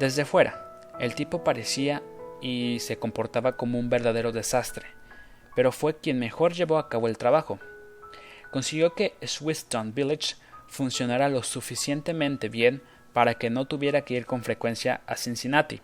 Desde 0.00 0.24
fuera, 0.24 0.80
el 0.98 1.14
tipo 1.14 1.44
parecía 1.44 2.02
y 2.40 2.78
se 2.80 2.98
comportaba 2.98 3.56
como 3.56 3.78
un 3.78 3.88
verdadero 3.88 4.32
desastre, 4.32 4.86
pero 5.54 5.72
fue 5.72 5.96
quien 5.96 6.18
mejor 6.18 6.52
llevó 6.52 6.78
a 6.78 6.88
cabo 6.88 7.09
el 7.09 7.18
trabajo. 7.18 7.59
Consiguió 8.50 8.94
que 8.94 9.14
Swiston 9.22 9.94
Village 9.94 10.34
funcionara 10.66 11.28
lo 11.28 11.42
suficientemente 11.42 12.48
bien 12.48 12.82
para 13.12 13.34
que 13.34 13.50
no 13.50 13.66
tuviera 13.66 14.02
que 14.02 14.14
ir 14.14 14.26
con 14.26 14.42
frecuencia 14.42 15.00
a 15.06 15.16
Cincinnati 15.16 15.80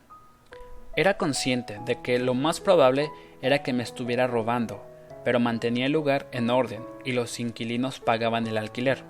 Era 0.94 1.16
consciente 1.16 1.80
de 1.86 2.00
que 2.02 2.18
lo 2.18 2.34
más 2.34 2.60
probable 2.60 3.10
era 3.42 3.62
que 3.62 3.72
me 3.72 3.82
estuviera 3.82 4.26
robando, 4.26 4.84
pero 5.24 5.40
mantenía 5.40 5.86
el 5.86 5.92
lugar 5.92 6.26
en 6.32 6.50
orden 6.50 6.84
y 7.04 7.12
los 7.12 7.40
inquilinos 7.40 8.00
pagaban 8.00 8.46
el 8.46 8.58
alquiler. 8.58 9.02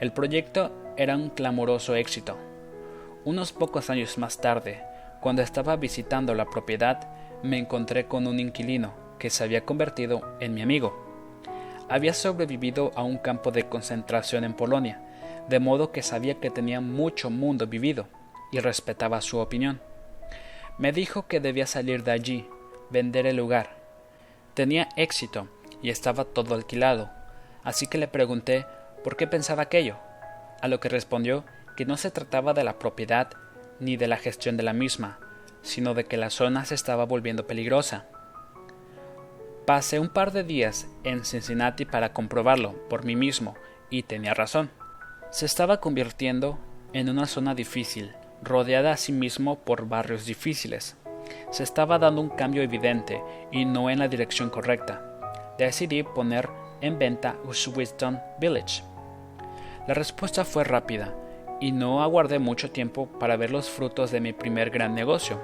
El 0.00 0.12
proyecto 0.12 0.72
era 0.96 1.16
un 1.16 1.30
clamoroso 1.30 1.94
éxito. 1.94 2.36
Unos 3.24 3.52
pocos 3.52 3.90
años 3.90 4.18
más 4.18 4.40
tarde, 4.40 4.82
cuando 5.20 5.42
estaba 5.42 5.76
visitando 5.76 6.34
la 6.34 6.46
propiedad, 6.46 7.08
me 7.42 7.58
encontré 7.58 8.06
con 8.06 8.26
un 8.26 8.40
inquilino 8.40 8.92
que 9.18 9.30
se 9.30 9.44
había 9.44 9.64
convertido 9.64 10.36
en 10.40 10.54
mi 10.54 10.62
amigo. 10.62 11.04
Había 11.88 12.14
sobrevivido 12.14 12.92
a 12.94 13.02
un 13.02 13.18
campo 13.18 13.50
de 13.50 13.68
concentración 13.68 14.44
en 14.44 14.54
Polonia, 14.54 15.00
de 15.48 15.60
modo 15.60 15.92
que 15.92 16.02
sabía 16.02 16.40
que 16.40 16.50
tenía 16.50 16.80
mucho 16.80 17.30
mundo 17.30 17.66
vivido 17.66 18.08
y 18.52 18.58
respetaba 18.58 19.20
su 19.20 19.38
opinión. 19.38 19.80
Me 20.78 20.92
dijo 20.92 21.26
que 21.26 21.40
debía 21.40 21.66
salir 21.66 22.04
de 22.04 22.12
allí, 22.12 22.48
vender 22.90 23.26
el 23.26 23.36
lugar. 23.36 23.85
Tenía 24.56 24.88
éxito 24.96 25.48
y 25.82 25.90
estaba 25.90 26.24
todo 26.24 26.54
alquilado, 26.54 27.10
así 27.62 27.86
que 27.86 27.98
le 27.98 28.08
pregunté 28.08 28.64
por 29.04 29.18
qué 29.18 29.26
pensaba 29.26 29.64
aquello, 29.64 29.98
a 30.62 30.68
lo 30.68 30.80
que 30.80 30.88
respondió 30.88 31.44
que 31.76 31.84
no 31.84 31.98
se 31.98 32.10
trataba 32.10 32.54
de 32.54 32.64
la 32.64 32.78
propiedad 32.78 33.28
ni 33.80 33.98
de 33.98 34.08
la 34.08 34.16
gestión 34.16 34.56
de 34.56 34.62
la 34.62 34.72
misma, 34.72 35.18
sino 35.60 35.92
de 35.92 36.04
que 36.06 36.16
la 36.16 36.30
zona 36.30 36.64
se 36.64 36.74
estaba 36.74 37.04
volviendo 37.04 37.46
peligrosa. 37.46 38.06
Pasé 39.66 40.00
un 40.00 40.08
par 40.08 40.32
de 40.32 40.42
días 40.42 40.86
en 41.04 41.26
Cincinnati 41.26 41.84
para 41.84 42.14
comprobarlo 42.14 42.88
por 42.88 43.04
mí 43.04 43.14
mismo, 43.14 43.56
y 43.90 44.04
tenía 44.04 44.32
razón. 44.32 44.70
Se 45.30 45.44
estaba 45.44 45.80
convirtiendo 45.80 46.58
en 46.94 47.10
una 47.10 47.26
zona 47.26 47.54
difícil, 47.54 48.14
rodeada 48.42 48.92
a 48.92 48.96
sí 48.96 49.12
mismo 49.12 49.58
por 49.58 49.86
barrios 49.86 50.24
difíciles. 50.24 50.96
Se 51.50 51.62
estaba 51.62 51.98
dando 51.98 52.20
un 52.20 52.28
cambio 52.28 52.62
evidente 52.62 53.22
y 53.50 53.64
no 53.64 53.90
en 53.90 53.98
la 53.98 54.08
dirección 54.08 54.50
correcta. 54.50 55.02
Decidí 55.58 56.02
poner 56.02 56.48
en 56.80 56.98
venta 56.98 57.36
Wisdom 57.44 58.18
Village. 58.38 58.82
La 59.86 59.94
respuesta 59.94 60.44
fue 60.44 60.64
rápida 60.64 61.14
y 61.60 61.72
no 61.72 62.02
aguardé 62.02 62.38
mucho 62.38 62.70
tiempo 62.70 63.06
para 63.18 63.36
ver 63.36 63.50
los 63.50 63.68
frutos 63.68 64.10
de 64.10 64.20
mi 64.20 64.32
primer 64.32 64.70
gran 64.70 64.94
negocio. 64.94 65.40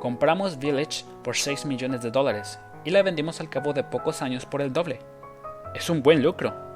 Compramos 0.00 0.58
Village 0.58 1.04
por 1.22 1.36
6 1.36 1.64
millones 1.66 2.02
de 2.02 2.10
dólares 2.10 2.58
y 2.84 2.90
la 2.90 3.02
vendimos 3.02 3.40
al 3.40 3.48
cabo 3.48 3.72
de 3.72 3.84
pocos 3.84 4.22
años 4.22 4.46
por 4.46 4.60
el 4.60 4.72
doble. 4.72 4.98
Es 5.74 5.88
un 5.88 6.02
buen 6.02 6.22
lucro. 6.22 6.71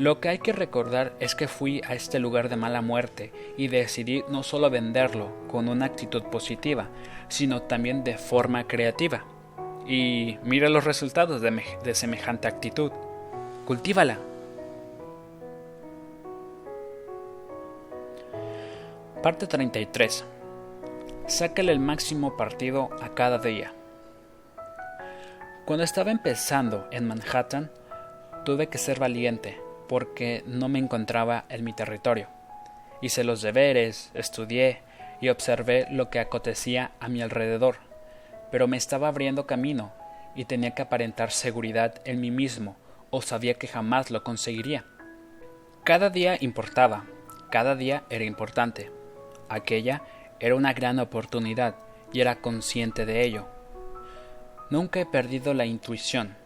Lo 0.00 0.18
que 0.18 0.30
hay 0.30 0.38
que 0.38 0.54
recordar 0.54 1.12
es 1.20 1.34
que 1.34 1.46
fui 1.46 1.82
a 1.86 1.92
este 1.92 2.20
lugar 2.20 2.48
de 2.48 2.56
mala 2.56 2.80
muerte 2.80 3.34
y 3.58 3.68
decidí 3.68 4.24
no 4.30 4.42
solo 4.42 4.70
venderlo 4.70 5.28
con 5.46 5.68
una 5.68 5.84
actitud 5.84 6.22
positiva, 6.22 6.88
sino 7.28 7.60
también 7.60 8.02
de 8.02 8.16
forma 8.16 8.66
creativa. 8.66 9.26
Y 9.86 10.38
mira 10.42 10.70
los 10.70 10.84
resultados 10.84 11.42
de, 11.42 11.62
de 11.84 11.94
semejante 11.94 12.48
actitud. 12.48 12.90
Cultívala. 13.66 14.18
Parte 19.22 19.46
33. 19.46 20.24
Sácale 21.26 21.72
el 21.72 21.78
máximo 21.78 22.38
partido 22.38 22.88
a 23.02 23.10
cada 23.10 23.36
día. 23.36 23.74
Cuando 25.66 25.84
estaba 25.84 26.10
empezando 26.10 26.88
en 26.90 27.06
Manhattan, 27.06 27.70
tuve 28.46 28.68
que 28.68 28.78
ser 28.78 28.98
valiente 28.98 29.58
porque 29.90 30.44
no 30.46 30.68
me 30.68 30.78
encontraba 30.78 31.46
en 31.48 31.64
mi 31.64 31.72
territorio. 31.72 32.28
Hice 33.02 33.24
los 33.24 33.42
deberes, 33.42 34.12
estudié 34.14 34.82
y 35.20 35.30
observé 35.30 35.88
lo 35.90 36.10
que 36.10 36.20
acontecía 36.20 36.92
a 37.00 37.08
mi 37.08 37.22
alrededor, 37.22 37.78
pero 38.52 38.68
me 38.68 38.76
estaba 38.76 39.08
abriendo 39.08 39.48
camino 39.48 39.92
y 40.36 40.44
tenía 40.44 40.76
que 40.76 40.82
aparentar 40.82 41.32
seguridad 41.32 42.00
en 42.04 42.20
mí 42.20 42.30
mismo 42.30 42.76
o 43.10 43.20
sabía 43.20 43.54
que 43.54 43.66
jamás 43.66 44.12
lo 44.12 44.22
conseguiría. 44.22 44.84
Cada 45.82 46.08
día 46.08 46.36
importaba, 46.40 47.06
cada 47.50 47.74
día 47.74 48.04
era 48.10 48.22
importante. 48.22 48.92
Aquella 49.48 50.02
era 50.38 50.54
una 50.54 50.72
gran 50.72 51.00
oportunidad 51.00 51.74
y 52.12 52.20
era 52.20 52.36
consciente 52.36 53.06
de 53.06 53.24
ello. 53.24 53.48
Nunca 54.70 55.00
he 55.00 55.06
perdido 55.06 55.52
la 55.52 55.66
intuición. 55.66 56.36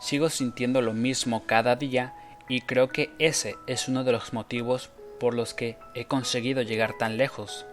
Sigo 0.00 0.30
sintiendo 0.30 0.80
lo 0.80 0.94
mismo 0.94 1.44
cada 1.44 1.76
día 1.76 2.14
y 2.50 2.62
creo 2.62 2.88
que 2.88 3.12
ese 3.20 3.54
es 3.68 3.86
uno 3.86 4.02
de 4.02 4.10
los 4.10 4.32
motivos 4.32 4.90
por 5.20 5.34
los 5.34 5.54
que 5.54 5.78
he 5.94 6.06
conseguido 6.06 6.62
llegar 6.62 6.98
tan 6.98 7.16
lejos. 7.16 7.64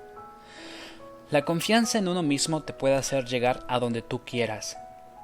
La 1.31 1.45
confianza 1.45 1.97
en 1.97 2.07
uno 2.07 2.21
mismo 2.21 2.61
te 2.61 2.73
puede 2.73 2.93
hacer 2.93 3.25
llegar 3.25 3.65
a 3.67 3.79
donde 3.79 4.03
tú 4.03 4.21
quieras. 4.23 4.77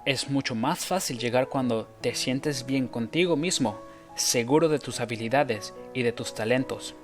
Es 0.05 0.31
mucho 0.31 0.55
más 0.55 0.87
fácil 0.87 1.19
llegar 1.19 1.49
cuando 1.49 1.85
te 2.01 2.15
sientes 2.15 2.65
bien 2.65 2.87
contigo 2.87 3.35
mismo, 3.35 3.79
seguro 4.15 4.69
de 4.69 4.79
tus 4.79 4.99
habilidades 4.99 5.75
y 5.93 6.01
de 6.01 6.11
tus 6.11 6.33
talentos. 6.33 6.95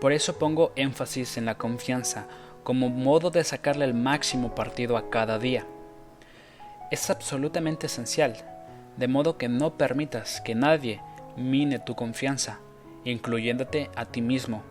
Por 0.00 0.12
eso 0.12 0.40
pongo 0.40 0.72
énfasis 0.74 1.36
en 1.36 1.44
la 1.44 1.58
confianza 1.58 2.26
como 2.64 2.88
modo 2.88 3.30
de 3.30 3.44
sacarle 3.44 3.84
el 3.84 3.94
máximo 3.94 4.52
partido 4.56 4.96
a 4.96 5.10
cada 5.10 5.38
día. 5.38 5.64
Es 6.90 7.08
absolutamente 7.08 7.86
esencial, 7.86 8.36
de 8.96 9.06
modo 9.06 9.38
que 9.38 9.48
no 9.48 9.78
permitas 9.78 10.40
que 10.40 10.56
nadie 10.56 11.00
mine 11.36 11.78
tu 11.78 11.94
confianza, 11.94 12.60
incluyéndote 13.04 13.90
a 13.96 14.06
ti 14.06 14.20
mismo. 14.20 14.62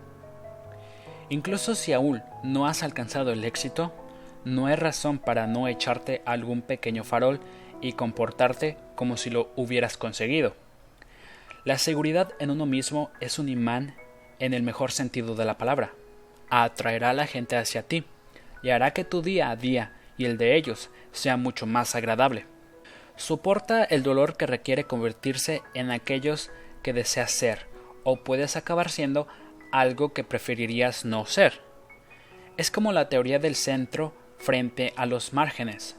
Incluso 1.28 1.74
si 1.74 1.92
aún 1.92 2.22
no 2.42 2.66
has 2.66 2.82
alcanzado 2.82 3.32
el 3.32 3.44
éxito, 3.44 3.92
no 4.44 4.66
hay 4.66 4.76
razón 4.76 5.18
para 5.18 5.46
no 5.46 5.68
echarte 5.68 6.22
algún 6.26 6.62
pequeño 6.62 7.04
farol 7.04 7.40
y 7.80 7.92
comportarte 7.92 8.76
como 8.94 9.16
si 9.16 9.30
lo 9.30 9.50
hubieras 9.56 9.96
conseguido. 9.96 10.54
La 11.64 11.78
seguridad 11.78 12.32
en 12.38 12.50
uno 12.50 12.66
mismo 12.66 13.10
es 13.20 13.38
un 13.38 13.48
imán 13.48 13.94
en 14.40 14.52
el 14.52 14.62
mejor 14.62 14.90
sentido 14.90 15.34
de 15.36 15.44
la 15.44 15.58
palabra. 15.58 15.92
Atraerá 16.50 17.10
a 17.10 17.14
la 17.14 17.26
gente 17.26 17.56
hacia 17.56 17.82
ti 17.82 18.04
y 18.62 18.70
hará 18.70 18.92
que 18.92 19.04
tu 19.04 19.22
día 19.22 19.50
a 19.50 19.56
día 19.56 19.92
y 20.18 20.24
el 20.24 20.38
de 20.38 20.56
ellos 20.56 20.90
sea 21.12 21.36
mucho 21.36 21.66
más 21.66 21.94
agradable. 21.94 22.46
Soporta 23.16 23.84
el 23.84 24.02
dolor 24.02 24.36
que 24.36 24.46
requiere 24.46 24.84
convertirse 24.84 25.62
en 25.74 25.90
aquellos 25.90 26.50
que 26.82 26.92
deseas 26.92 27.30
ser, 27.30 27.66
o 28.04 28.16
puedes 28.16 28.56
acabar 28.56 28.90
siendo 28.90 29.28
algo 29.70 30.12
que 30.12 30.24
preferirías 30.24 31.04
no 31.04 31.26
ser. 31.26 31.60
Es 32.56 32.70
como 32.70 32.92
la 32.92 33.08
teoría 33.08 33.38
del 33.38 33.54
centro 33.54 34.12
frente 34.38 34.92
a 34.96 35.06
los 35.06 35.32
márgenes. 35.32 35.96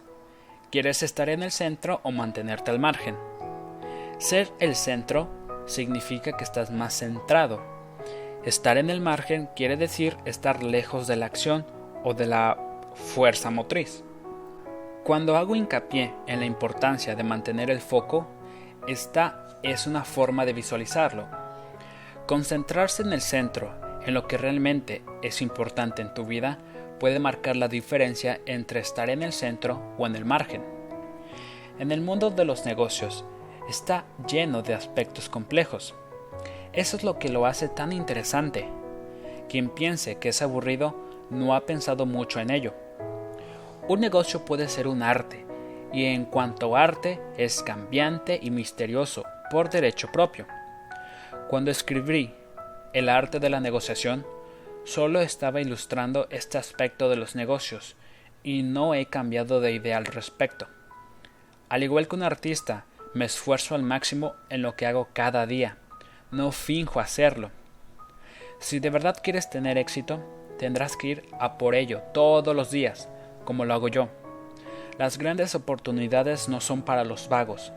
¿Quieres 0.71 1.03
estar 1.03 1.29
en 1.29 1.43
el 1.43 1.51
centro 1.51 2.01
o 2.03 2.11
mantenerte 2.11 2.71
al 2.71 2.79
margen? 2.79 3.15
Ser 4.17 4.49
el 4.59 4.75
centro 4.75 5.29
significa 5.65 6.35
que 6.35 6.43
estás 6.43 6.71
más 6.71 6.97
centrado. 6.97 7.61
Estar 8.43 8.77
en 8.77 8.89
el 8.89 9.01
margen 9.01 9.49
quiere 9.55 9.77
decir 9.77 10.17
estar 10.25 10.63
lejos 10.63 11.07
de 11.07 11.15
la 11.15 11.25
acción 11.25 11.65
o 12.03 12.13
de 12.13 12.25
la 12.25 12.57
fuerza 12.93 13.49
motriz. 13.49 14.03
Cuando 15.03 15.35
hago 15.35 15.53
hincapié 15.57 16.13
en 16.27 16.39
la 16.39 16.45
importancia 16.45 17.13
de 17.13 17.23
mantener 17.25 17.69
el 17.69 17.81
foco, 17.81 18.25
esta 18.87 19.59
es 19.61 19.85
una 19.85 20.05
forma 20.05 20.45
de 20.45 20.53
visualizarlo. 20.53 21.27
Concentrarse 22.25 23.03
en 23.03 23.11
el 23.11 23.19
centro, 23.19 23.73
en 24.05 24.13
lo 24.13 24.27
que 24.29 24.37
realmente 24.37 25.01
es 25.21 25.41
importante 25.41 26.01
en 26.01 26.13
tu 26.13 26.25
vida, 26.25 26.59
puede 27.01 27.19
marcar 27.19 27.57
la 27.57 27.67
diferencia 27.67 28.39
entre 28.45 28.79
estar 28.79 29.09
en 29.09 29.23
el 29.23 29.33
centro 29.33 29.81
o 29.97 30.07
en 30.07 30.15
el 30.15 30.23
margen. 30.23 30.63
En 31.79 31.91
el 31.91 31.99
mundo 31.99 32.29
de 32.29 32.45
los 32.45 32.65
negocios 32.65 33.25
está 33.67 34.05
lleno 34.25 34.61
de 34.61 34.73
aspectos 34.73 35.27
complejos. 35.27 35.93
Eso 36.71 36.95
es 36.95 37.03
lo 37.03 37.19
que 37.19 37.27
lo 37.27 37.45
hace 37.45 37.67
tan 37.67 37.91
interesante. 37.91 38.69
Quien 39.49 39.67
piense 39.67 40.15
que 40.15 40.29
es 40.29 40.41
aburrido 40.41 40.95
no 41.29 41.55
ha 41.55 41.65
pensado 41.65 42.05
mucho 42.05 42.39
en 42.39 42.51
ello. 42.51 42.73
Un 43.89 43.99
negocio 43.99 44.45
puede 44.45 44.69
ser 44.69 44.87
un 44.87 45.03
arte, 45.03 45.45
y 45.91 46.05
en 46.05 46.23
cuanto 46.23 46.77
arte 46.77 47.19
es 47.37 47.61
cambiante 47.61 48.39
y 48.41 48.49
misterioso 48.49 49.25
por 49.51 49.69
derecho 49.69 50.09
propio. 50.09 50.47
Cuando 51.49 51.69
escribí 51.69 52.33
El 52.93 53.09
arte 53.09 53.41
de 53.41 53.49
la 53.49 53.59
negociación, 53.59 54.25
solo 54.85 55.19
estaba 55.19 55.59
ilustrando 55.59 56.27
este 56.29 56.57
aspecto 56.57 57.09
de 57.09 57.17
los 57.17 57.35
negocios, 57.35 57.97
y 58.41 58.63
no 58.63 58.93
he 58.93 59.07
cambiado 59.07 59.59
de 59.59 59.73
idea 59.73 59.97
al 59.97 60.05
respecto. 60.05 60.67
Al 61.67 61.83
igual 61.83 62.07
que 62.07 62.15
un 62.15 62.23
artista, 62.23 62.85
me 63.13 63.25
esfuerzo 63.25 63.75
al 63.75 63.83
máximo 63.83 64.33
en 64.49 64.61
lo 64.61 64.77
que 64.77 64.85
hago 64.85 65.09
cada 65.11 65.45
día. 65.45 65.77
No 66.31 66.53
finjo 66.53 67.01
hacerlo. 67.01 67.51
Si 68.59 68.79
de 68.79 68.89
verdad 68.89 69.17
quieres 69.21 69.49
tener 69.49 69.77
éxito, 69.77 70.23
tendrás 70.57 70.95
que 70.95 71.07
ir 71.07 71.25
a 71.39 71.57
por 71.57 71.75
ello 71.75 72.01
todos 72.13 72.55
los 72.55 72.71
días, 72.71 73.09
como 73.43 73.65
lo 73.65 73.73
hago 73.73 73.87
yo. 73.87 74.09
Las 74.97 75.17
grandes 75.17 75.55
oportunidades 75.55 76.49
no 76.49 76.61
son 76.61 76.83
para 76.83 77.03
los 77.03 77.29
vagos. 77.29 77.73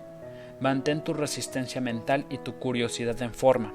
Mantén 0.61 1.03
tu 1.03 1.15
resistencia 1.15 1.81
mental 1.81 2.27
y 2.29 2.39
tu 2.39 2.59
curiosidad 2.59 3.21
en 3.23 3.35
forma. 3.35 3.75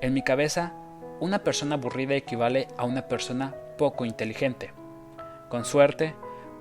En 0.00 0.12
mi 0.14 0.22
cabeza, 0.22 0.74
una 1.20 1.44
persona 1.44 1.76
aburrida 1.76 2.14
equivale 2.14 2.68
a 2.76 2.84
una 2.84 3.08
persona 3.08 3.54
poco 3.78 4.04
inteligente. 4.04 4.72
Con 5.48 5.64
suerte, 5.64 6.14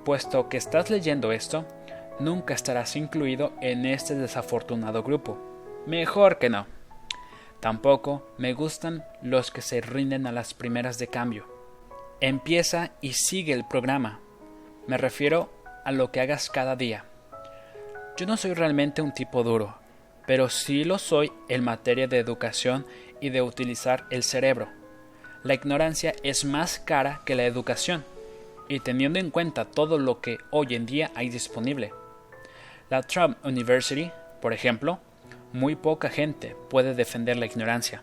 puesto 0.05 0.49
que 0.49 0.57
estás 0.57 0.89
leyendo 0.89 1.31
esto, 1.31 1.65
nunca 2.19 2.53
estarás 2.53 2.95
incluido 2.95 3.53
en 3.61 3.85
este 3.85 4.15
desafortunado 4.15 5.03
grupo. 5.03 5.37
Mejor 5.85 6.37
que 6.37 6.49
no. 6.49 6.67
Tampoco 7.59 8.27
me 8.37 8.53
gustan 8.53 9.03
los 9.21 9.51
que 9.51 9.61
se 9.61 9.81
rinden 9.81 10.27
a 10.27 10.31
las 10.31 10.53
primeras 10.53 10.97
de 10.99 11.07
cambio. 11.07 11.45
Empieza 12.19 12.91
y 13.01 13.13
sigue 13.13 13.53
el 13.53 13.65
programa. 13.65 14.19
Me 14.85 14.97
refiero 14.97 15.49
a 15.85 15.91
lo 15.91 16.11
que 16.11 16.19
hagas 16.19 16.49
cada 16.49 16.75
día. 16.75 17.05
Yo 18.17 18.25
no 18.25 18.35
soy 18.35 18.53
realmente 18.53 19.01
un 19.01 19.13
tipo 19.13 19.43
duro, 19.43 19.77
pero 20.27 20.49
sí 20.49 20.83
lo 20.83 20.97
soy 20.97 21.31
en 21.47 21.63
materia 21.63 22.07
de 22.07 22.19
educación 22.19 22.85
y 23.21 23.29
de 23.29 23.41
utilizar 23.41 24.05
el 24.09 24.23
cerebro. 24.23 24.67
La 25.43 25.53
ignorancia 25.53 26.13
es 26.23 26.43
más 26.45 26.79
cara 26.79 27.21
que 27.25 27.35
la 27.35 27.45
educación, 27.45 28.03
y 28.67 28.81
teniendo 28.81 29.19
en 29.19 29.29
cuenta 29.29 29.65
todo 29.65 29.97
lo 29.97 30.19
que 30.21 30.37
hoy 30.51 30.75
en 30.75 30.85
día 30.85 31.11
hay 31.15 31.29
disponible. 31.29 31.93
La 32.89 33.01
Trump 33.03 33.37
University, 33.45 34.11
por 34.41 34.53
ejemplo, 34.53 34.99
muy 35.53 35.75
poca 35.75 36.09
gente 36.09 36.55
puede 36.69 36.93
defender 36.93 37.37
la 37.37 37.45
ignorancia. 37.45 38.01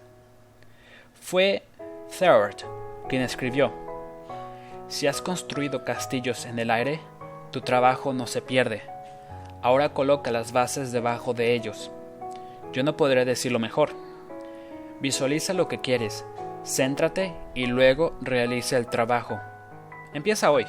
Fue 1.20 1.62
Third 2.18 2.56
quien 3.08 3.22
escribió, 3.22 3.72
Si 4.90 5.06
has 5.06 5.22
construido 5.22 5.84
castillos 5.84 6.46
en 6.46 6.58
el 6.58 6.68
aire, 6.68 6.98
tu 7.52 7.60
trabajo 7.60 8.12
no 8.12 8.26
se 8.26 8.42
pierde. 8.42 8.82
Ahora 9.62 9.94
coloca 9.94 10.32
las 10.32 10.50
bases 10.50 10.90
debajo 10.90 11.32
de 11.32 11.54
ellos. 11.54 11.92
Yo 12.72 12.82
no 12.82 12.96
podré 12.96 13.24
decirlo 13.24 13.60
mejor. 13.60 13.90
Visualiza 15.00 15.54
lo 15.54 15.68
que 15.68 15.80
quieres, 15.80 16.24
céntrate 16.64 17.32
y 17.54 17.66
luego 17.66 18.18
realiza 18.20 18.78
el 18.78 18.88
trabajo. 18.88 19.38
Empieza 20.12 20.50
hoy. 20.50 20.66